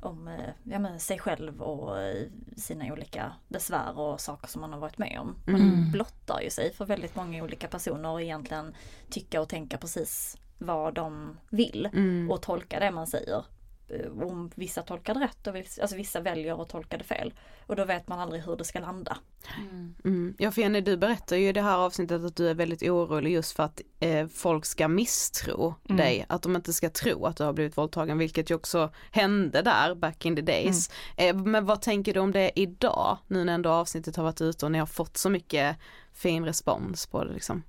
om 0.00 0.28
eh, 0.28 0.50
ja, 0.62 0.78
men 0.78 1.00
sig 1.00 1.18
själv 1.18 1.62
och 1.62 2.00
eh, 2.00 2.26
sina 2.56 2.92
olika 2.92 3.32
besvär 3.48 3.98
och 3.98 4.20
saker 4.20 4.48
som 4.48 4.60
man 4.60 4.72
har 4.72 4.80
varit 4.80 4.98
med 4.98 5.18
om. 5.20 5.36
Man 5.46 5.60
mm. 5.60 5.90
blottar 5.90 6.40
ju 6.40 6.50
sig 6.50 6.72
för 6.72 6.84
väldigt 6.84 7.16
många 7.16 7.44
olika 7.44 7.68
personer 7.68 8.10
och 8.10 8.22
egentligen 8.22 8.74
tycka 9.10 9.40
och 9.40 9.48
tänka 9.48 9.78
precis 9.78 10.36
vad 10.58 10.94
de 10.94 11.36
vill 11.50 11.88
mm. 11.92 12.30
och 12.30 12.42
tolka 12.42 12.80
det 12.80 12.90
man 12.90 13.06
säger. 13.06 13.44
Eh, 13.88 14.22
om 14.22 14.50
vissa 14.54 14.82
tolkar 14.82 15.14
rätt 15.14 15.46
och 15.46 15.54
vissa, 15.54 15.82
alltså 15.82 15.96
vissa 15.96 16.20
väljer 16.20 16.62
att 16.62 16.68
tolka 16.68 16.96
det 16.98 17.04
fel. 17.04 17.34
Och 17.66 17.76
då 17.76 17.84
vet 17.84 18.08
man 18.08 18.20
aldrig 18.20 18.42
hur 18.42 18.56
det 18.56 18.64
ska 18.64 18.80
landa. 18.80 19.18
Mm. 19.58 19.94
Mm. 20.04 20.34
Ja 20.38 20.52
Jenny 20.56 20.80
du 20.80 20.96
berättar 20.96 21.36
ju 21.36 21.48
i 21.48 21.52
det 21.52 21.62
här 21.62 21.78
avsnittet 21.78 22.24
att 22.24 22.36
du 22.36 22.48
är 22.48 22.54
väldigt 22.54 22.82
orolig 22.82 23.32
just 23.32 23.56
för 23.56 23.62
att 23.62 23.80
eh, 24.00 24.26
folk 24.26 24.64
ska 24.64 24.88
misstro 24.88 25.74
mm. 25.84 25.96
dig. 25.96 26.26
Att 26.28 26.42
de 26.42 26.56
inte 26.56 26.72
ska 26.72 26.90
tro 26.90 27.26
att 27.26 27.36
du 27.36 27.44
har 27.44 27.52
blivit 27.52 27.78
våldtagen 27.78 28.18
vilket 28.18 28.50
ju 28.50 28.54
också 28.54 28.92
hände 29.10 29.62
där 29.62 29.94
back 29.94 30.26
in 30.26 30.36
the 30.36 30.42
days. 30.42 30.90
Mm. 31.16 31.36
Eh, 31.36 31.44
men 31.44 31.64
vad 31.64 31.82
tänker 31.82 32.14
du 32.14 32.20
om 32.20 32.32
det 32.32 32.60
idag? 32.60 33.18
Nu 33.26 33.44
när 33.44 33.54
ändå 33.54 33.70
avsnittet 33.70 34.16
har 34.16 34.24
varit 34.24 34.40
ute 34.40 34.66
och 34.66 34.72
ni 34.72 34.78
har 34.78 34.86
fått 34.86 35.16
så 35.16 35.30
mycket 35.30 35.76
fin 36.12 36.44
respons 36.44 37.06
på 37.06 37.24
det 37.24 37.32
liksom. 37.32 37.62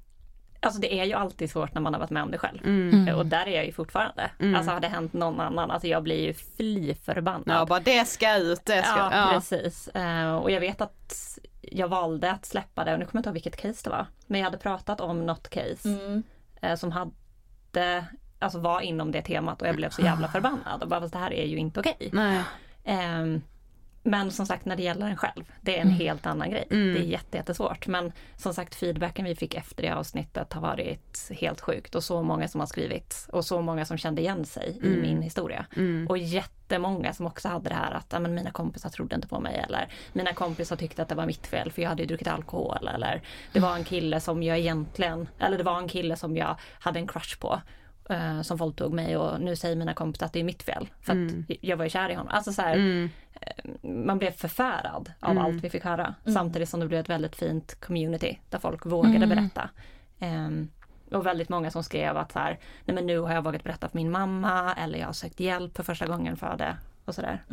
Alltså 0.59 0.81
det 0.81 0.99
är 0.99 1.05
ju 1.05 1.13
alltid 1.13 1.51
svårt 1.51 1.73
när 1.73 1.81
man 1.81 1.93
har 1.93 1.99
varit 1.99 2.09
med 2.09 2.23
om 2.23 2.31
det 2.31 2.37
själv. 2.37 2.65
Mm. 2.65 3.15
Och 3.15 3.25
där 3.25 3.47
är 3.47 3.55
jag 3.55 3.65
ju 3.65 3.71
fortfarande. 3.71 4.31
Mm. 4.39 4.55
Alltså 4.55 4.71
har 4.71 4.79
det 4.79 4.87
hänt 4.87 5.13
någon 5.13 5.39
annan, 5.39 5.71
alltså 5.71 5.87
jag 5.87 6.03
blir 6.03 6.25
ju 6.25 6.33
fly 6.33 6.95
förbannad. 6.95 7.57
Ja 7.61 7.65
bara 7.65 7.79
det 7.79 8.07
ska 8.07 8.37
ut, 8.37 8.65
det 8.65 8.83
ska 8.83 8.97
Ja, 8.97 9.09
ja. 9.11 9.29
precis. 9.33 9.89
Uh, 9.95 10.35
och 10.35 10.51
jag 10.51 10.59
vet 10.59 10.81
att 10.81 11.39
jag 11.61 11.87
valde 11.87 12.31
att 12.31 12.45
släppa 12.45 12.83
det 12.83 12.93
och 12.93 12.99
nu 12.99 13.05
kommer 13.05 13.17
jag 13.17 13.19
inte 13.19 13.29
ihåg 13.29 13.33
vilket 13.33 13.57
case 13.57 13.81
det 13.83 13.89
var. 13.89 14.05
Men 14.27 14.39
jag 14.39 14.45
hade 14.45 14.57
pratat 14.57 15.01
om 15.01 15.25
något 15.25 15.49
case 15.49 15.89
mm. 15.89 16.23
uh, 16.63 16.75
som 16.75 16.91
hade, 16.91 18.05
alltså 18.39 18.59
var 18.59 18.81
inom 18.81 19.11
det 19.11 19.21
temat 19.21 19.61
och 19.61 19.67
jag 19.67 19.75
blev 19.75 19.89
så 19.89 20.01
jävla 20.01 20.27
förbannad 20.27 20.83
och 20.83 20.89
bara 20.89 21.01
fast 21.01 21.13
det 21.13 21.19
här 21.19 21.33
är 21.33 21.45
ju 21.45 21.57
inte 21.57 21.79
okej. 21.79 21.95
Okay. 21.99 22.09
Men 24.07 24.31
som 24.31 24.45
sagt 24.45 24.65
när 24.65 24.75
det 24.75 24.83
gäller 24.83 25.07
en 25.07 25.17
själv, 25.17 25.43
det 25.61 25.77
är 25.77 25.81
en 25.81 25.87
mm. 25.87 25.99
helt 25.99 26.25
annan 26.25 26.51
grej. 26.51 26.67
Mm. 26.71 26.93
Det 26.93 26.99
är 26.99 27.21
jättesvårt. 27.33 27.87
Men 27.87 28.11
som 28.35 28.53
sagt 28.53 28.75
feedbacken 28.75 29.25
vi 29.25 29.35
fick 29.35 29.55
efter 29.55 29.83
det 29.83 29.89
avsnittet 29.89 30.53
har 30.53 30.61
varit 30.61 31.31
helt 31.31 31.61
sjukt 31.61 31.95
och 31.95 32.03
så 32.03 32.23
många 32.23 32.47
som 32.47 32.59
har 32.59 32.67
skrivit 32.67 33.27
och 33.31 33.45
så 33.45 33.61
många 33.61 33.85
som 33.85 33.97
kände 33.97 34.21
igen 34.21 34.45
sig 34.45 34.79
mm. 34.83 34.93
i 34.93 35.01
min 35.01 35.21
historia. 35.21 35.65
Mm. 35.75 36.07
Och 36.07 36.17
jättemånga 36.17 37.13
som 37.13 37.25
också 37.25 37.47
hade 37.47 37.69
det 37.69 37.75
här 37.75 37.91
att 37.91 38.21
men, 38.21 38.35
mina 38.35 38.51
kompisar 38.51 38.89
trodde 38.89 39.15
inte 39.15 39.27
på 39.27 39.39
mig 39.39 39.65
eller 39.67 39.89
mina 40.13 40.33
kompisar 40.33 40.75
tyckte 40.75 41.01
att 41.01 41.09
det 41.09 41.15
var 41.15 41.25
mitt 41.25 41.47
fel 41.47 41.71
för 41.71 41.81
jag 41.81 41.89
hade 41.89 42.05
druckit 42.05 42.27
alkohol 42.27 42.87
eller 42.87 43.21
det 43.53 43.59
var 43.59 43.75
en 43.75 43.83
kille 43.83 44.19
som 44.19 44.43
jag 44.43 44.57
egentligen, 44.57 45.27
eller 45.39 45.57
det 45.57 45.63
var 45.63 45.77
en 45.77 45.87
kille 45.87 46.15
som 46.15 46.37
jag 46.37 46.55
hade 46.79 46.99
en 46.99 47.07
crush 47.07 47.39
på 47.39 47.61
uh, 48.11 48.41
som 48.41 48.57
våldtog 48.57 48.93
mig 48.93 49.17
och 49.17 49.41
nu 49.41 49.55
säger 49.55 49.75
mina 49.75 49.93
kompisar 49.93 50.25
att 50.25 50.33
det 50.33 50.39
är 50.39 50.43
mitt 50.43 50.63
fel. 50.63 50.89
För 51.01 51.11
att 51.11 51.31
mm. 51.31 51.45
jag 51.47 51.77
var 51.77 51.83
ju 51.83 51.89
kär 51.89 52.09
i 52.09 52.13
honom. 52.13 52.33
Alltså 52.33 52.53
så 52.53 52.61
här, 52.61 52.75
mm. 52.75 53.09
uh, 53.83 53.89
man 53.89 54.19
blev 54.19 54.31
förfärad 54.31 55.11
av 55.19 55.31
mm. 55.31 55.43
allt 55.43 55.63
vi 55.63 55.69
fick 55.69 55.83
höra. 55.83 56.15
Mm. 56.23 56.33
Samtidigt 56.33 56.69
som 56.69 56.79
det 56.79 56.87
blev 56.87 56.99
ett 56.99 57.09
väldigt 57.09 57.35
fint 57.35 57.79
community 57.79 58.39
där 58.49 58.59
folk 58.59 58.85
vågade 58.85 59.27
berätta. 59.27 59.69
Um, 60.19 60.69
och 61.11 61.25
väldigt 61.25 61.49
många 61.49 61.71
som 61.71 61.83
skrev 61.83 62.17
att 62.17 62.31
så 62.31 62.39
här, 62.39 62.59
nej 62.85 62.95
men 62.95 63.05
nu 63.05 63.19
har 63.19 63.33
jag 63.33 63.41
vågat 63.41 63.63
berätta 63.63 63.89
för 63.89 63.97
min 63.97 64.11
mamma 64.11 64.73
eller 64.73 64.99
jag 64.99 65.05
har 65.05 65.13
sökt 65.13 65.39
hjälp 65.39 65.75
för 65.75 65.83
första 65.83 66.05
gången 66.05 66.37
för 66.37 66.57
det 66.57 66.77
och 67.05 67.15
sådär. 67.15 67.43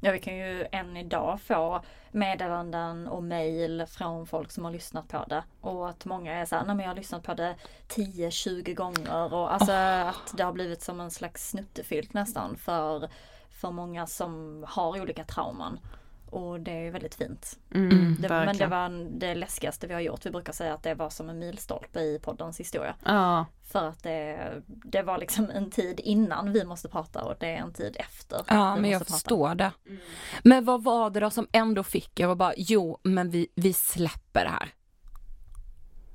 Ja 0.00 0.12
vi 0.12 0.18
kan 0.18 0.36
ju 0.36 0.66
än 0.72 0.96
idag 0.96 1.40
få 1.40 1.82
meddelanden 2.10 3.08
och 3.08 3.22
mail 3.22 3.86
från 3.88 4.26
folk 4.26 4.50
som 4.50 4.64
har 4.64 4.72
lyssnat 4.72 5.08
på 5.08 5.24
det. 5.28 5.44
Och 5.60 5.88
att 5.88 6.04
många 6.04 6.34
är 6.34 6.44
såhär, 6.44 6.64
nej 6.64 6.76
men 6.76 6.84
jag 6.84 6.90
har 6.90 6.96
lyssnat 6.96 7.22
på 7.22 7.34
det 7.34 7.54
10-20 7.88 8.74
gånger 8.74 9.34
och 9.34 9.52
alltså 9.52 9.72
oh. 9.72 10.08
att 10.08 10.34
det 10.36 10.42
har 10.42 10.52
blivit 10.52 10.82
som 10.82 11.00
en 11.00 11.10
slags 11.10 11.50
snuttefilt 11.50 12.14
nästan 12.14 12.56
för, 12.56 13.08
för 13.50 13.70
många 13.70 14.06
som 14.06 14.64
har 14.68 15.00
olika 15.00 15.24
trauman. 15.24 15.78
Och 16.30 16.60
det 16.60 16.86
är 16.86 16.90
väldigt 16.90 17.14
fint. 17.14 17.58
Mm, 17.74 17.90
mm 17.90 18.16
det, 18.20 18.28
men 18.28 18.56
det 18.56 18.66
var 18.66 19.18
det 19.18 19.34
läskigaste 19.34 19.86
vi 19.86 19.94
har 19.94 20.00
gjort. 20.00 20.26
Vi 20.26 20.30
brukar 20.30 20.52
säga 20.52 20.74
att 20.74 20.82
det 20.82 20.94
var 20.94 21.10
som 21.10 21.28
en 21.30 21.38
milstolpe 21.38 22.00
i 22.00 22.18
poddens 22.22 22.60
historia. 22.60 22.94
Ja. 23.04 23.46
För 23.62 23.88
att 23.88 24.02
det, 24.02 24.52
det 24.66 25.02
var 25.02 25.18
liksom 25.18 25.50
en 25.50 25.70
tid 25.70 26.00
innan 26.00 26.52
vi 26.52 26.64
måste 26.64 26.88
prata 26.88 27.24
och 27.24 27.34
det 27.40 27.46
är 27.46 27.56
en 27.56 27.72
tid 27.72 27.96
efter. 27.98 28.40
Ja 28.48 28.76
men 28.76 28.90
jag 28.90 29.00
prata. 29.00 29.12
förstår 29.12 29.54
det. 29.54 29.72
Mm. 29.86 30.00
Men 30.42 30.64
vad 30.64 30.84
var 30.84 31.10
det 31.10 31.20
då 31.20 31.30
som 31.30 31.48
ändå 31.52 31.82
fick 31.82 32.20
jag 32.20 32.28
var 32.28 32.34
bara, 32.34 32.52
jo 32.56 32.98
men 33.02 33.30
vi, 33.30 33.48
vi 33.54 33.72
släpper 33.72 34.44
det 34.44 34.50
här. 34.50 34.74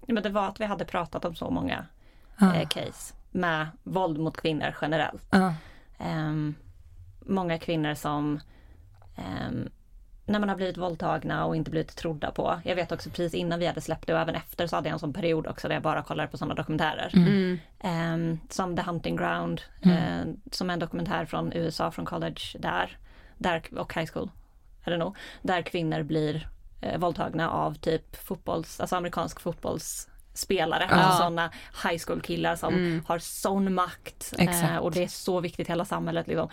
Ja, 0.05 0.13
men 0.13 0.23
det 0.23 0.29
var 0.29 0.47
att 0.47 0.59
vi 0.59 0.65
hade 0.65 0.85
pratat 0.85 1.25
om 1.25 1.35
så 1.35 1.49
många 1.49 1.85
ah. 2.37 2.55
eh, 2.55 2.67
case 2.67 3.13
med 3.31 3.67
våld 3.83 4.19
mot 4.19 4.37
kvinnor 4.37 4.75
generellt. 4.81 5.27
Ah. 5.29 5.51
Um, 5.99 6.55
många 7.19 7.59
kvinnor 7.59 7.93
som 7.93 8.39
um, 9.47 9.69
när 10.25 10.39
man 10.39 10.49
har 10.49 10.55
blivit 10.55 10.77
våldtagna 10.77 11.45
och 11.45 11.55
inte 11.55 11.71
blivit 11.71 11.95
trodda 11.95 12.31
på. 12.31 12.59
Jag 12.65 12.75
vet 12.75 12.91
också 12.91 13.09
precis 13.09 13.33
innan 13.33 13.59
vi 13.59 13.67
hade 13.67 13.81
släppt 13.81 14.07
det 14.07 14.13
och 14.13 14.19
även 14.19 14.35
efter 14.35 14.67
så 14.67 14.75
hade 14.75 14.89
jag 14.89 14.93
en 14.93 14.99
sån 14.99 15.13
period 15.13 15.47
också 15.47 15.67
där 15.67 15.75
jag 15.75 15.83
bara 15.83 16.03
kollade 16.03 16.27
på 16.27 16.37
sådana 16.37 16.55
dokumentärer. 16.55 17.11
Mm. 17.13 17.59
Um, 17.83 18.39
som 18.49 18.75
The 18.75 18.81
Hunting 18.81 19.15
Ground, 19.15 19.61
mm. 19.81 19.97
uh, 19.97 20.35
som 20.51 20.69
är 20.69 20.73
en 20.73 20.79
dokumentär 20.79 21.25
från 21.25 21.53
USA, 21.53 21.91
från 21.91 22.05
college 22.05 22.41
där, 22.59 22.97
där 23.37 23.79
och 23.79 23.93
high 23.93 24.11
school, 24.13 24.29
är 24.83 24.91
det 24.91 24.97
nog, 24.97 25.17
där 25.41 25.61
kvinnor 25.61 26.03
blir 26.03 26.49
uh, 26.85 26.97
våldtagna 26.97 27.49
av 27.49 27.73
typ 27.73 28.15
fotbolls, 28.15 28.79
alltså 28.79 28.95
amerikansk 28.95 29.39
fotbolls 29.39 30.09
spelare, 30.33 30.87
ja. 30.89 30.95
alltså 30.95 31.17
sådana 31.17 31.51
high 31.83 32.01
school 32.07 32.21
killar 32.21 32.55
som 32.55 32.73
mm. 32.73 33.03
har 33.07 33.19
sån 33.19 33.73
makt. 33.73 34.33
Eh, 34.37 34.77
och 34.77 34.91
det 34.91 35.03
är 35.03 35.07
så 35.07 35.39
viktigt 35.39 35.67
i 35.67 35.71
hela 35.71 35.85
samhället. 35.85 36.27
Liksom. 36.27 36.49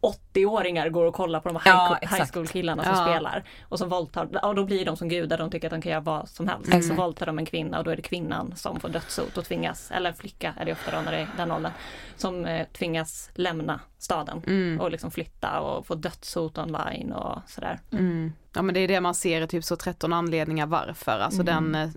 80-åringar 0.00 0.88
går 0.88 1.04
och 1.04 1.14
kollar 1.14 1.40
på 1.40 1.48
de 1.48 1.56
här 1.56 1.72
ja, 1.72 1.98
high, 2.00 2.32
school 2.32 2.46
killarna 2.46 2.84
som 2.84 2.92
ja. 2.92 3.04
spelar. 3.04 3.44
Och 3.62 3.78
som 3.78 3.88
våldtar, 3.88 4.44
och 4.44 4.54
då 4.54 4.64
blir 4.64 4.84
de 4.84 4.96
som 4.96 5.08
gudar, 5.08 5.38
de 5.38 5.50
tycker 5.50 5.66
att 5.66 5.72
de 5.72 5.82
kan 5.82 5.92
göra 5.92 6.00
vad 6.00 6.28
som 6.28 6.48
helst. 6.48 6.72
Mm. 6.72 6.82
Så 6.82 6.94
våldtar 6.94 7.26
de 7.26 7.38
en 7.38 7.46
kvinna 7.46 7.78
och 7.78 7.84
då 7.84 7.90
är 7.90 7.96
det 7.96 8.02
kvinnan 8.02 8.56
som 8.56 8.80
får 8.80 8.88
dödshot 8.88 9.36
och 9.36 9.44
tvingas, 9.44 9.90
eller 9.90 10.10
en 10.10 10.16
flicka 10.16 10.54
är 10.60 10.64
det 10.64 10.72
ofta 10.72 10.90
då 10.90 11.00
när 11.00 11.12
det 11.12 11.18
är 11.18 11.28
den 11.36 11.52
åldern, 11.52 11.72
som 12.16 12.46
eh, 12.46 12.66
tvingas 12.66 13.30
lämna 13.34 13.80
staden 13.98 14.42
mm. 14.46 14.80
och 14.80 14.90
liksom 14.90 15.10
flytta 15.10 15.60
och 15.60 15.86
få 15.86 15.94
dödshot 15.94 16.58
online 16.58 17.12
och 17.12 17.38
sådär. 17.46 17.78
Mm. 17.92 18.32
Ja 18.52 18.62
men 18.62 18.74
det 18.74 18.80
är 18.80 18.88
det 18.88 19.00
man 19.00 19.14
ser 19.14 19.42
i 19.42 19.46
typ 19.46 19.64
så 19.64 19.76
13 19.76 20.12
anledningar 20.12 20.66
varför, 20.66 21.18
alltså 21.18 21.40
mm. 21.42 21.72
den 21.72 21.92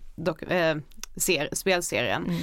eh, 0.50 0.70
eh, 0.70 0.78
ser, 1.16 1.50
spelserien. 1.52 2.26
Mm. 2.26 2.42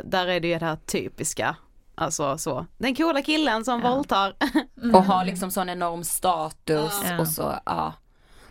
Eh, 0.00 0.10
där 0.10 0.26
är 0.26 0.40
det 0.40 0.48
ju 0.48 0.58
det 0.58 0.66
här 0.66 0.76
typiska 0.76 1.56
Alltså 2.00 2.38
så, 2.38 2.66
den 2.78 2.94
coola 2.94 3.22
killen 3.22 3.64
som 3.64 3.80
ja. 3.82 3.94
våldtar. 3.94 4.34
Mm. 4.82 4.94
Och 4.94 5.04
har 5.04 5.24
liksom 5.24 5.50
sån 5.50 5.68
enorm 5.68 6.04
status 6.04 7.02
ja. 7.04 7.20
och 7.20 7.28
så, 7.28 7.58
ja. 7.66 7.92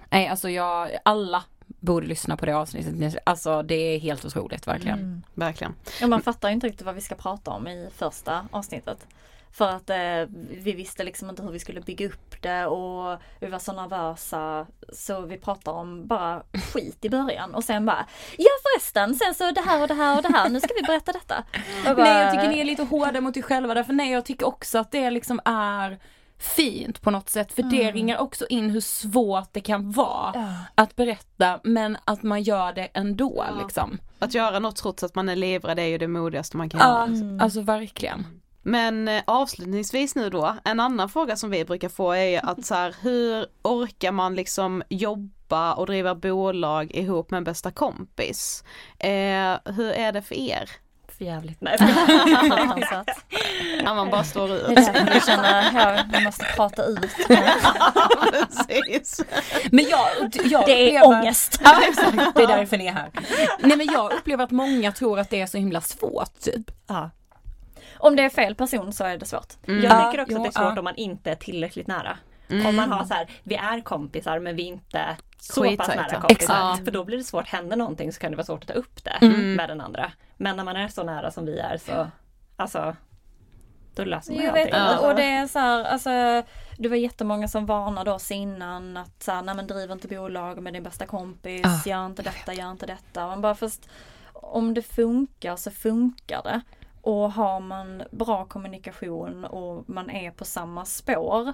Nej 0.09 0.27
alltså 0.27 0.49
jag, 0.49 0.89
alla 1.05 1.43
borde 1.67 2.07
lyssna 2.07 2.37
på 2.37 2.45
det 2.45 2.53
avsnittet. 2.53 3.15
Alltså 3.23 3.63
det 3.63 3.75
är 3.75 3.99
helt 3.99 4.25
otroligt 4.25 4.67
verkligen. 4.67 4.99
Mm. 4.99 5.23
Verkligen. 5.33 5.75
Ja 6.01 6.07
man 6.07 6.21
fattar 6.21 6.49
inte 6.49 6.67
riktigt 6.67 6.85
vad 6.85 6.95
vi 6.95 7.01
ska 7.01 7.15
prata 7.15 7.51
om 7.51 7.67
i 7.67 7.89
första 7.95 8.47
avsnittet. 8.51 9.07
För 9.51 9.69
att 9.69 9.89
eh, 9.89 10.35
vi 10.49 10.71
visste 10.71 11.03
liksom 11.03 11.29
inte 11.29 11.41
hur 11.43 11.51
vi 11.51 11.59
skulle 11.59 11.81
bygga 11.81 12.07
upp 12.07 12.41
det 12.41 12.65
och 12.65 13.19
vi 13.39 13.47
var 13.47 13.59
så 13.59 13.73
nervösa. 13.73 14.67
Så 14.93 15.21
vi 15.21 15.37
pratade 15.37 15.77
om 15.77 16.07
bara 16.07 16.43
skit 16.73 17.05
i 17.05 17.09
början 17.09 17.55
och 17.55 17.63
sen 17.63 17.85
bara 17.85 18.05
Ja 18.37 18.49
förresten, 18.63 19.15
sen 19.15 19.33
så 19.35 19.51
det 19.51 19.61
här 19.61 19.81
och 19.81 19.87
det 19.87 19.93
här 19.93 20.17
och 20.17 20.23
det 20.23 20.33
här, 20.37 20.49
nu 20.49 20.59
ska 20.59 20.69
vi 20.75 20.81
berätta 20.87 21.11
detta. 21.11 21.43
Bara, 21.85 21.93
Nej 22.03 22.23
jag 22.23 22.31
tycker 22.33 22.49
ni 22.49 22.59
är 22.59 22.65
lite 22.65 22.83
hårda 22.83 23.21
mot 23.21 23.37
er 23.37 23.41
själva 23.41 23.73
därför 23.73 23.93
nej 23.93 24.11
jag 24.11 24.25
tycker 24.25 24.47
också 24.47 24.77
att 24.77 24.91
det 24.91 25.09
liksom 25.09 25.39
är 25.45 25.99
fint 26.37 27.01
på 27.01 27.11
något 27.11 27.29
sätt 27.29 27.51
för 27.53 27.63
det 27.63 27.81
Mm. 27.81 27.93
ringar 27.93 28.17
också 28.17 28.45
in 28.47 28.69
hur 28.69 28.81
svårt 28.81 29.53
det 29.53 29.61
kan 29.61 29.91
vara 29.91 30.55
att 30.75 30.95
berätta 30.95 31.59
men 31.63 31.97
att 32.05 32.23
man 32.23 32.41
gör 32.41 32.73
det 32.73 32.85
ändå 32.93 33.45
liksom. 33.61 33.97
Att 34.19 34.33
göra 34.33 34.59
något 34.59 34.75
trots 34.75 35.03
att 35.03 35.15
man 35.15 35.29
är 35.29 35.35
livrädd 35.35 35.79
är 35.79 35.83
ju 35.85 35.97
det 35.97 36.07
modigaste 36.07 36.57
man 36.57 36.69
kan 36.69 36.79
Ja, 36.79 37.07
göra. 37.07 37.43
alltså 37.43 37.61
verkligen. 37.61 38.38
Men 38.61 39.07
eh, 39.07 39.23
avslutningsvis 39.27 40.15
nu 40.15 40.29
då, 40.29 40.55
en 40.65 40.79
annan 40.79 41.09
fråga 41.09 41.35
som 41.35 41.49
vi 41.49 41.65
brukar 41.65 41.89
få 41.89 42.13
är 42.15 42.45
att 42.45 42.65
så 42.65 42.75
här, 42.75 42.95
hur 43.01 43.45
orkar 43.61 44.11
man 44.11 44.35
liksom 44.35 44.83
jobba 44.89 45.73
och 45.73 45.85
driva 45.85 46.15
bolag 46.15 46.91
ihop 46.95 47.31
med 47.31 47.37
en 47.37 47.43
bästa 47.43 47.71
kompis? 47.71 48.63
Eh, 48.99 49.55
hur 49.75 49.91
är 49.91 50.11
det 50.11 50.21
för 50.21 50.35
er? 50.35 50.69
För 51.17 51.25
jävligt. 51.25 51.61
Nej. 51.61 51.75
När 51.79 53.95
man 53.95 54.09
bara 54.09 54.23
står 54.23 54.51
ut. 54.55 54.69
Vi 55.13 55.21
känner, 55.25 55.71
ja, 55.73 56.03
vi 56.13 56.23
måste 56.23 56.45
prata 56.55 56.83
ut. 56.85 56.99
Precis. 58.31 59.21
Men 59.71 59.85
jag, 59.89 60.07
jag 60.43 60.65
Det 60.65 60.95
är 60.95 61.01
upplever- 61.01 61.05
ångest. 61.19 61.61
Ja 61.63 61.81
exakt, 61.89 62.35
det 62.35 62.43
är 62.43 62.47
därför 62.47 62.77
ni 62.77 62.87
är 62.87 62.91
här. 62.93 63.09
Nej 63.59 63.77
men 63.77 63.85
jag 63.87 64.13
upplever 64.13 64.43
att 64.43 64.51
många 64.51 64.91
tror 64.91 65.19
att 65.19 65.29
det 65.29 65.41
är 65.41 65.47
så 65.47 65.57
himla 65.57 65.81
svårt 65.81 66.39
typ. 66.41 66.71
Ja. 66.87 67.09
Om 67.99 68.15
det 68.15 68.23
är 68.23 68.29
fel 68.29 68.55
person 68.55 68.93
så 68.93 69.03
är 69.03 69.17
det 69.17 69.25
svårt. 69.25 69.53
Jag 69.65 69.83
Ja, 69.83 70.11
tycker 70.11 70.21
också 70.23 70.33
jo, 70.33 70.37
att 70.37 70.43
det 70.43 70.49
är 70.59 70.63
svårt 70.63 70.73
ja. 70.75 70.79
om 70.79 70.83
man 70.83 70.95
inte 70.95 71.31
är 71.31 71.35
tillräckligt 71.35 71.87
nära. 71.87 72.17
Om 72.67 72.75
man 72.75 72.91
har 72.91 73.05
så 73.05 73.13
här, 73.13 73.29
vi 73.43 73.55
är 73.55 73.81
kompisar 73.81 74.39
men 74.39 74.55
vi 74.55 74.63
är 74.63 74.67
inte 74.67 75.17
så 75.39 75.75
pass 75.77 75.87
nära 75.87 76.09
kompisar. 76.21 76.29
Exakt. 76.29 76.85
För 76.85 76.91
då 76.91 77.03
blir 77.03 77.17
det 77.17 77.23
svårt, 77.23 77.47
händer 77.47 77.77
någonting 77.77 78.13
så 78.13 78.19
kan 78.19 78.31
det 78.31 78.37
vara 78.37 78.45
svårt 78.45 78.61
att 78.61 78.67
ta 78.67 78.73
upp 78.73 79.03
det 79.03 79.17
Mm. 79.21 79.53
med 79.53 79.69
den 79.69 79.81
andra. 79.81 80.11
Men 80.37 80.55
när 80.57 80.63
man 80.63 80.75
är 80.75 80.87
så 80.87 81.03
nära 81.03 81.31
som 81.31 81.45
vi 81.45 81.59
är 81.59 81.77
så, 81.77 82.07
alltså, 82.55 82.95
då 83.95 84.05
löser 84.05 84.31
man 84.33 84.41
ju 84.41 84.45
Jag 84.47 84.53
vet 84.53 84.73
allting. 84.73 84.93
inte, 84.95 85.07
och 85.07 85.15
det 85.15 85.23
är 85.23 85.47
så 85.47 85.59
här, 85.59 85.83
alltså 85.83 86.09
det 86.77 86.89
var 86.89 86.95
jättemånga 86.95 87.47
som 87.47 87.65
varnade 87.65 88.11
oss 88.11 88.31
innan 88.31 88.97
att 88.97 89.23
så 89.23 89.31
här, 89.31 89.41
nej 89.41 89.55
men 89.55 89.67
driv 89.67 89.91
inte 89.91 90.07
bolag 90.07 90.61
med 90.63 90.73
din 90.73 90.83
bästa 90.83 91.05
kompis, 91.05 91.65
Ah. 91.65 91.89
gör 91.89 92.05
inte 92.05 92.21
detta, 92.23 92.53
gör 92.53 92.71
inte 92.71 92.85
detta. 92.85 93.27
Man 93.27 93.41
bara 93.41 93.55
först, 93.55 93.89
om 94.33 94.73
det 94.73 94.81
funkar 94.81 95.55
så 95.55 95.71
funkar 95.71 96.43
det. 96.43 96.61
Och 97.01 97.31
har 97.31 97.59
man 97.59 98.03
bra 98.11 98.45
kommunikation 98.45 99.45
och 99.45 99.89
man 99.89 100.09
är 100.09 100.31
på 100.31 100.45
samma 100.45 100.85
spår 100.85 101.53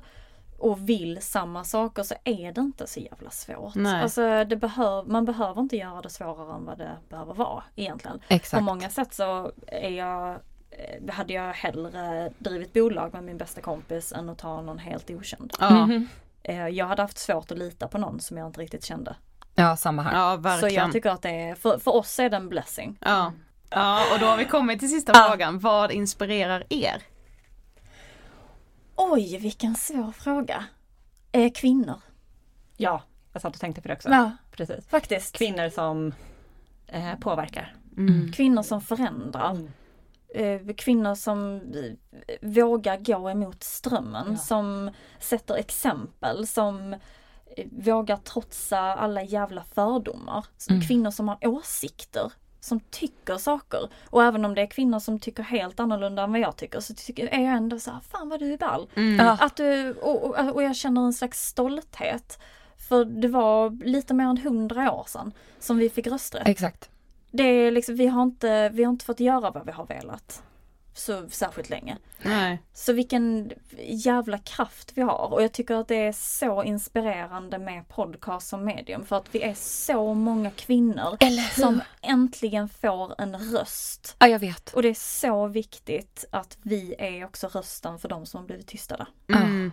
och 0.60 0.90
vill 0.90 1.22
samma 1.22 1.64
saker 1.64 2.04
så 2.04 2.16
är 2.24 2.52
det 2.52 2.62
inte 2.62 2.88
så 2.88 3.00
jävla 3.00 3.30
svårt. 3.30 3.76
Nej. 3.76 4.02
Alltså 4.04 4.44
det 4.44 4.56
behöv, 4.56 5.08
man 5.08 5.26
behöver 5.26 5.62
inte 5.62 5.78
göra 5.78 6.02
det 6.02 6.10
svårare 6.10 6.56
än 6.56 6.66
vad 6.66 6.78
det 6.78 6.92
behöver 7.10 7.34
vara 7.34 7.64
egentligen. 7.76 8.20
Exakt. 8.28 8.60
På 8.60 8.64
många 8.64 8.90
sätt 8.90 9.14
så 9.14 9.52
är 9.68 9.90
jag, 9.90 10.30
eh, 10.72 11.14
hade 11.14 11.34
jag 11.34 11.54
hellre 11.54 12.32
drivit 12.38 12.74
bolag 12.74 13.14
med 13.14 13.24
min 13.24 13.38
bästa 13.38 13.62
kompis 13.62 14.12
än 14.14 14.30
att 14.30 14.38
ta 14.38 14.62
någon 14.62 14.80
helt 14.80 15.10
okänd. 15.10 15.54
Ja, 15.60 15.90
Eh, 16.48 16.68
Jag 16.68 16.86
hade 16.86 17.02
haft 17.02 17.18
svårt 17.18 17.52
att 17.52 17.58
lita 17.58 17.88
på 17.88 17.98
någon 17.98 18.20
som 18.20 18.38
jag 18.38 18.48
inte 18.48 18.62
riktigt 18.62 18.84
kände. 18.84 19.16
Ja 19.56 19.76
samma 19.78 20.02
här. 20.02 20.14
ja 20.20 20.36
Så 20.36 20.42
verkligen. 20.42 20.76
jag 20.84 20.92
tycker 20.92 21.10
att 21.10 21.22
det 21.22 21.30
är, 21.30 21.56
för, 21.56 21.78
för 21.78 21.96
oss 21.96 22.20
är 22.20 22.30
det 22.30 22.38
en 22.38 22.50
blessing. 22.50 22.98
Ja. 23.02 23.32
Ja, 23.70 24.14
och 24.14 24.20
då 24.20 24.26
har 24.26 24.38
vi 24.38 24.46
kommit 24.46 24.80
till 24.80 24.90
sista 24.90 25.12
Ja. 25.16 25.28
frågan. 25.30 25.60
Vad 25.60 25.92
inspirerar 25.92 26.64
er? 26.70 27.02
Oj, 28.96 29.38
vilken 29.38 29.76
svår 29.76 30.12
fråga. 30.12 30.66
Eh, 31.32 31.52
kvinnor. 31.52 32.02
Ja, 32.78 33.02
jag 33.34 33.42
satt 33.42 33.54
och 33.56 33.62
tänkte 33.62 33.82
på 33.82 33.88
det 33.88 33.94
också. 33.94 34.10
Ja, 34.10 34.32
Precis. 34.52 34.88
faktiskt. 34.88 35.38
Kvinnor 35.38 35.70
som 35.70 36.14
eh, 36.88 37.16
påverkar. 37.20 37.76
Kvinnor 38.34 38.62
som 38.62 38.82
förändrar. 38.82 39.58
Eh, 40.36 40.60
Kvinnor 40.78 41.16
som 41.16 41.56
eh, 41.56 42.36
vågar 42.42 42.98
gå 42.98 43.30
emot 43.30 43.64
strömmen, 43.64 44.38
som 44.38 44.92
sätter 45.20 45.56
exempel, 45.56 46.48
som 46.48 46.94
eh, 46.94 47.00
vågar 47.72 48.18
trotsa 48.18 48.80
alla 48.80 49.24
jävla 49.24 49.64
fördomar. 49.64 50.46
Mm. 50.70 50.82
Kvinnor 50.82 51.12
som 51.12 51.28
har 51.28 51.48
åsikter, 51.48 52.32
som 52.66 52.80
tycker 52.80 53.38
saker. 53.38 53.90
Och 54.10 54.24
även 54.24 54.46
om 54.46 54.56
det 54.56 54.62
är 54.62 54.68
kvinnor 54.68 55.00
som 55.00 55.20
tycker 55.20 55.44
helt 55.44 55.80
annorlunda 55.80 56.24
än 56.24 56.32
vad 56.32 56.42
jag 56.42 56.56
tycker 56.56 56.80
så 56.80 56.94
tycker, 56.94 57.28
är 57.28 57.44
jag 57.44 57.54
ändå 57.54 57.80
så 57.80 57.92
här, 57.92 58.00
fan 58.00 58.30
vad 58.30 58.40
du 58.40 58.54
är 58.54 58.58
ball. 58.58 58.90
Ja. 59.18 59.38
Att 59.42 59.56
du, 59.56 59.94
och, 59.94 60.24
och, 60.24 60.56
och 60.56 60.64
jag 60.64 60.76
känner 60.76 61.02
en 61.02 61.14
slags 61.14 61.48
stolthet. 61.48 62.40
För 62.90 63.06
det 63.06 63.28
var 63.28 63.86
lite 63.86 64.14
mer 64.14 64.26
än 64.26 64.38
hundra 64.38 64.92
år 64.92 65.06
sedan 65.08 65.34
som 65.60 65.78
vi 65.78 65.90
fick 65.90 66.08
rösträtt. 66.08 66.48
Exakt. 66.48 66.90
Det 67.32 67.44
är 67.44 67.72
liksom, 67.72 67.96
vi 67.96 68.08
har 68.08 68.24
inte, 68.24 68.70
vi 68.70 68.84
har 68.84 68.92
inte 68.92 69.06
fått 69.06 69.20
göra 69.20 69.52
vad 69.52 69.66
vi 69.66 69.72
har 69.72 69.86
velat. 69.86 70.44
Så 70.98 71.30
särskilt 71.30 71.70
länge. 71.70 71.98
Nej. 72.22 72.62
Så 72.74 72.94
vilken 72.94 73.52
jävla 73.88 74.38
kraft 74.38 74.92
vi 74.96 75.02
har 75.02 75.34
och 75.34 75.44
jag 75.44 75.52
tycker 75.52 75.76
att 75.76 75.88
det 75.88 75.96
är 76.08 76.12
så 76.12 76.64
inspirerande 76.64 77.58
med 77.60 77.88
podcast 77.88 78.48
som 78.48 78.66
medium 78.66 79.06
för 79.06 79.16
att 79.18 79.26
vi 79.36 79.42
är 79.42 79.54
så 79.54 80.14
många 80.14 80.52
kvinnor 80.52 81.18
som 81.60 81.82
äntligen 82.02 82.70
får 82.70 83.16
en 83.22 83.36
röst. 83.52 84.16
Ja 84.20 84.28
jag 84.28 84.40
vet. 84.40 84.74
Och 84.74 84.82
det 84.82 84.90
är 84.90 84.94
så 85.22 85.48
viktigt 85.48 86.26
att 86.32 86.58
vi 86.62 86.96
är 87.00 87.26
också 87.26 87.48
rösten 87.48 88.00
för 88.00 88.10
de 88.10 88.26
som 88.26 88.40
har 88.40 88.48
blivit 88.48 88.68
tystade. 88.68 89.06
Mm. 89.34 89.72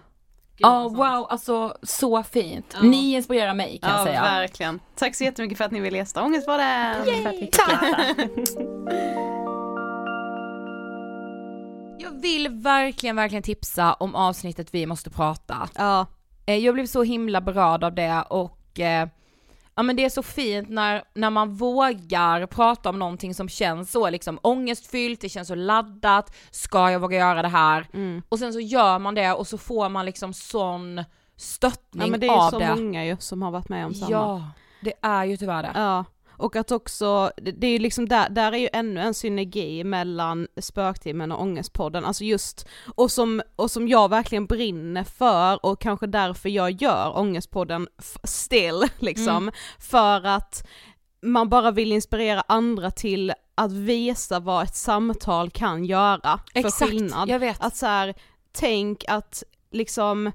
Ja 0.59 0.89
wow 0.89 1.27
alltså 1.31 1.77
så 1.83 2.23
fint. 2.23 2.77
Ni 2.83 3.13
inspirerar 3.15 3.55
mig 3.55 3.79
kan 3.79 3.91
jag 3.91 4.01
Ja, 4.01 4.05
säga. 4.05 4.23
verkligen. 4.23 4.81
Tack 4.97 5.15
så 5.15 5.25
jättemycket 5.25 5.59
för 5.59 5.65
att 5.65 5.71
ni 5.73 5.81
ville 5.81 5.97
gästa 5.99 6.23
Ångestpodden. 6.23 7.05
För 7.05 7.13
Jag 12.03 12.21
vill 12.23 12.49
verkligen, 12.49 13.17
verkligen 13.17 13.43
tipsa 13.43 13.93
om 13.95 14.15
avsnittet 14.15 14.75
Vi 14.75 14.87
måste 14.87 15.11
prata. 15.11 15.69
Ja. 15.75 16.07
Eh, 16.47 16.57
Jag 16.57 16.75
blev 16.75 16.87
så 16.87 17.03
himla 17.03 17.41
berörd 17.41 17.85
av 17.85 17.95
det 17.95 18.23
och 18.31 18.81
eh, 18.81 19.09
ja 19.75 19.83
men 19.83 19.97
det 19.97 20.05
är 20.05 20.09
så 20.11 20.23
fint 20.23 20.69
när, 20.69 21.05
när 21.15 21.31
man 21.31 21.55
vågar 21.55 22.47
prata 22.47 22.89
om 22.89 22.99
någonting 22.99 23.35
som 23.35 23.49
känns 23.49 23.93
så 23.93 24.11
liksom 24.11 24.39
ångestfyllt, 24.43 25.21
det 25.21 25.29
känns 25.29 25.49
så 25.49 25.55
laddat, 25.55 26.37
ska 26.51 26.91
jag 26.91 27.01
våga 27.01 27.19
göra 27.19 27.43
det 27.43 27.49
här? 27.49 27.87
Mm. 27.95 28.23
Och 28.29 28.39
sen 28.39 28.53
så 28.53 28.61
gör 28.61 28.99
man 28.99 29.15
det 29.15 29.33
och 29.33 29.47
så 29.47 29.59
får 29.59 29.89
man 29.89 30.07
liksom 30.07 30.33
sån 30.33 31.05
stöttning 31.37 32.03
ja 32.05 32.11
men 32.11 32.21
det 32.21 32.27
är 32.27 32.29
ju 32.29 32.35
av 32.41 32.51
så 32.51 32.59
det. 32.59 32.75
många 32.77 33.05
ju 33.05 33.17
som 33.19 33.43
har 33.43 33.51
varit 33.51 33.69
med 33.69 33.87
om 33.87 33.95
samma. 33.95 34.11
Ja, 34.11 34.51
det 34.81 34.93
är 35.03 35.25
ju 35.25 35.37
tyvärr 35.37 35.63
det. 35.63 35.71
Ja, 35.75 36.05
och 36.43 36.57
att 36.57 36.71
också, 36.71 37.31
det 37.37 37.67
är 37.67 37.71
ju 37.71 37.79
liksom 37.79 38.09
där, 38.09 38.29
där 38.29 38.53
är 38.53 38.57
ju 38.57 38.69
ännu 38.73 39.01
en 39.01 39.15
synergi 39.15 39.85
mellan 39.85 40.49
spöktimmen 40.61 41.33
och 41.33 41.43
ångestpodden, 41.43 42.05
alltså 42.05 42.25
just, 42.25 42.69
och 42.95 43.11
som, 43.11 43.43
och 43.57 43.71
som 43.71 43.89
jag 43.89 44.11
verkligen 44.11 44.47
brinner 44.47 45.05
för 45.05 45.67
och 45.67 45.81
kanske 45.81 46.07
därför 46.07 46.49
jag 46.49 46.83
gör 46.83 47.19
ångestpodden 47.19 47.89
still 48.25 48.83
liksom, 48.99 49.51
för 49.79 50.27
att 50.27 50.69
man 51.23 51.49
bara 51.49 51.71
vill 51.71 51.93
inspirera 51.93 52.45
andra 52.49 52.91
till 52.91 53.33
att 53.55 53.73
visa 53.73 54.41
vad 54.41 54.65
ett 54.65 54.77
samtal 54.77 55.51
kan 55.51 55.85
göra 55.85 56.41
för 56.53 56.59
Exakt, 56.61 56.91
skillnad. 56.91 57.29
jag 57.29 57.39
vet. 57.39 57.61
Att 57.61 57.77
så 57.77 57.87
här, 57.87 58.15
tänk 58.53 59.05
att 59.09 59.43
liksom 59.71 60.33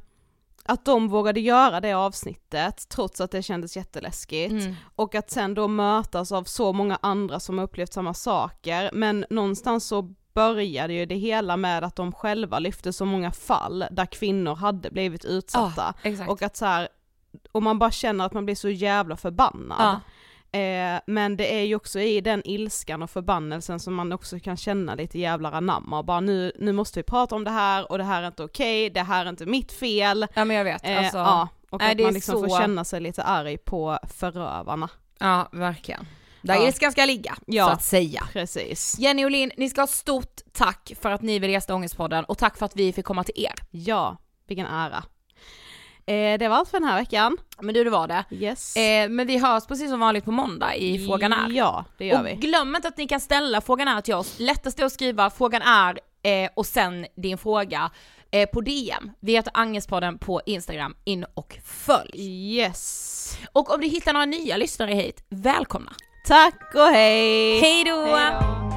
att 0.67 0.85
de 0.85 1.07
vågade 1.07 1.39
göra 1.39 1.79
det 1.81 1.93
avsnittet 1.93 2.89
trots 2.89 3.21
att 3.21 3.31
det 3.31 3.41
kändes 3.43 3.77
jätteläskigt 3.77 4.51
Mm. 4.51 4.75
och 4.95 5.15
att 5.15 5.31
sen 5.31 5.53
då 5.53 5.67
mötas 5.67 6.31
av 6.31 6.43
så 6.43 6.73
många 6.73 6.99
andra 7.01 7.39
som 7.39 7.57
har 7.57 7.65
upplevt 7.65 7.93
samma 7.93 8.13
saker 8.13 8.89
men 8.93 9.25
någonstans 9.29 9.87
så 9.87 10.01
började 10.33 10.93
ju 10.93 11.05
det 11.05 11.15
hela 11.15 11.57
med 11.57 11.83
att 11.83 11.95
de 11.95 12.11
själva 12.11 12.59
lyfte 12.59 12.93
så 12.93 13.05
många 13.05 13.31
fall 13.31 13.85
där 13.91 14.05
kvinnor 14.05 14.55
hade 14.55 14.89
blivit 14.91 15.25
utsatta 15.25 15.93
exakt. 16.03 16.29
och 16.31 16.41
att 16.41 16.57
så 16.57 16.65
här, 16.65 16.87
och 17.51 17.63
man 17.63 17.79
bara 17.79 17.91
känner 17.91 18.25
att 18.25 18.33
man 18.33 18.45
blir 18.45 18.55
så 18.55 18.69
jävla 18.69 19.15
förbannad. 19.17 19.77
Ja. 19.79 19.99
Eh, 20.51 20.99
men 21.07 21.37
det 21.37 21.55
är 21.59 21.63
ju 21.63 21.75
också 21.75 21.99
i 21.99 22.21
den 22.21 22.41
ilskan 22.45 23.03
och 23.03 23.09
förbannelsen 23.09 23.79
som 23.79 23.95
man 23.95 24.11
också 24.13 24.39
kan 24.39 24.57
känna 24.57 24.95
lite 24.95 25.19
jävlar 25.19 25.51
anamma 25.51 25.99
och 25.99 26.05
bara 26.05 26.19
nu, 26.19 26.51
nu 26.59 26.71
måste 26.73 26.99
vi 26.99 27.03
prata 27.03 27.35
om 27.35 27.43
det 27.43 27.51
här 27.51 27.91
och 27.91 27.97
det 27.97 28.03
här 28.03 28.23
är 28.23 28.27
inte 28.27 28.43
okej, 28.43 28.89
det 28.89 29.01
här 29.01 29.25
är 29.25 29.29
inte 29.29 29.45
mitt 29.45 29.71
fel. 29.71 30.27
Ja 30.33 30.45
men 30.45 30.57
jag 30.57 30.63
vet, 30.63 30.85
Eh, 30.85 30.97
alltså, 30.99 31.17
ja, 31.17 31.47
och 31.69 31.81
nej, 31.81 31.91
att 31.91 31.99
man 32.01 32.13
liksom 32.13 32.41
får 32.41 32.47
så- 32.49 32.57
känna 32.57 32.83
sig 32.83 33.01
lite 33.01 33.23
arg 33.23 33.57
på 33.57 33.99
förövarna. 34.17 34.89
ja 35.19 35.49
verkligen. 35.51 36.07
Där 36.41 36.55
Ja. 36.55 36.67
ilskan 36.67 36.91
ska 36.91 37.05
ligga, 37.05 37.35
Ja. 37.45 37.65
så 37.65 37.71
att 37.71 37.83
säga. 37.83 38.27
Precis. 38.33 38.99
Jenny 38.99 39.25
och 39.25 39.31
Linn, 39.31 39.51
ni 39.57 39.69
ska 39.69 39.81
ha 39.81 39.87
stort 39.87 40.41
tack 40.51 40.91
för 41.01 41.11
att 41.11 41.21
ni 41.21 41.39
vill 41.39 41.49
gästa 41.51 41.75
Ångestpodden 41.75 42.23
och 42.25 42.37
tack 42.37 42.57
för 42.57 42.65
att 42.65 42.75
vi 42.75 42.93
fick 42.93 43.05
komma 43.05 43.23
till 43.23 43.43
er. 43.45 43.53
Ja, 43.71 44.17
vilken 44.47 44.65
ära. 44.67 45.03
Eh, 46.07 46.37
det 46.39 46.47
var 46.47 46.55
allt 46.55 46.69
för 46.69 46.79
den 46.79 46.89
här 46.89 46.99
veckan. 46.99 47.37
Men 47.61 47.73
du, 47.73 47.83
det 47.83 47.89
var 47.89 48.07
det. 48.07 48.23
Yes. 48.31 48.75
Eh, 48.75 49.09
men 49.09 49.27
vi 49.27 49.37
hörs 49.37 49.65
precis 49.65 49.89
som 49.89 49.99
vanligt 49.99 50.25
på 50.25 50.31
måndag 50.31 50.75
i 50.75 51.05
Frågan 51.07 51.33
är. 51.33 51.49
Ja, 51.49 51.85
det 51.97 52.05
gör 52.05 52.19
och 52.19 52.27
vi. 52.27 52.33
glöm 52.33 52.75
inte 52.75 52.87
att 52.87 52.97
ni 52.97 53.07
kan 53.07 53.19
ställa 53.19 53.61
Frågan 53.61 53.87
är 53.87 54.01
till 54.01 54.13
oss. 54.13 54.35
Lättast 54.39 54.79
är 54.79 54.85
att 54.85 54.91
skriva 54.91 55.29
Frågan 55.29 55.61
är 55.61 55.99
eh, 56.23 56.49
och 56.53 56.65
sen 56.65 57.05
din 57.15 57.37
fråga 57.37 57.91
eh, 58.31 58.49
på 58.49 58.61
DM. 58.61 59.11
Vi 59.19 59.31
heter 59.31 59.51
Angespodden 59.53 60.17
på 60.17 60.41
Instagram, 60.45 60.95
in 61.03 61.25
och 61.33 61.57
följ. 61.63 62.55
Yes. 62.57 63.37
Och 63.53 63.73
om 63.73 63.81
du 63.81 63.87
hittar 63.87 64.13
några 64.13 64.25
nya 64.25 64.57
lyssnare 64.57 64.93
hit, 64.93 65.23
välkomna! 65.29 65.91
Tack 66.27 66.75
och 66.75 66.87
hej! 66.87 67.59
Hej 67.59 67.83
då! 67.83 68.76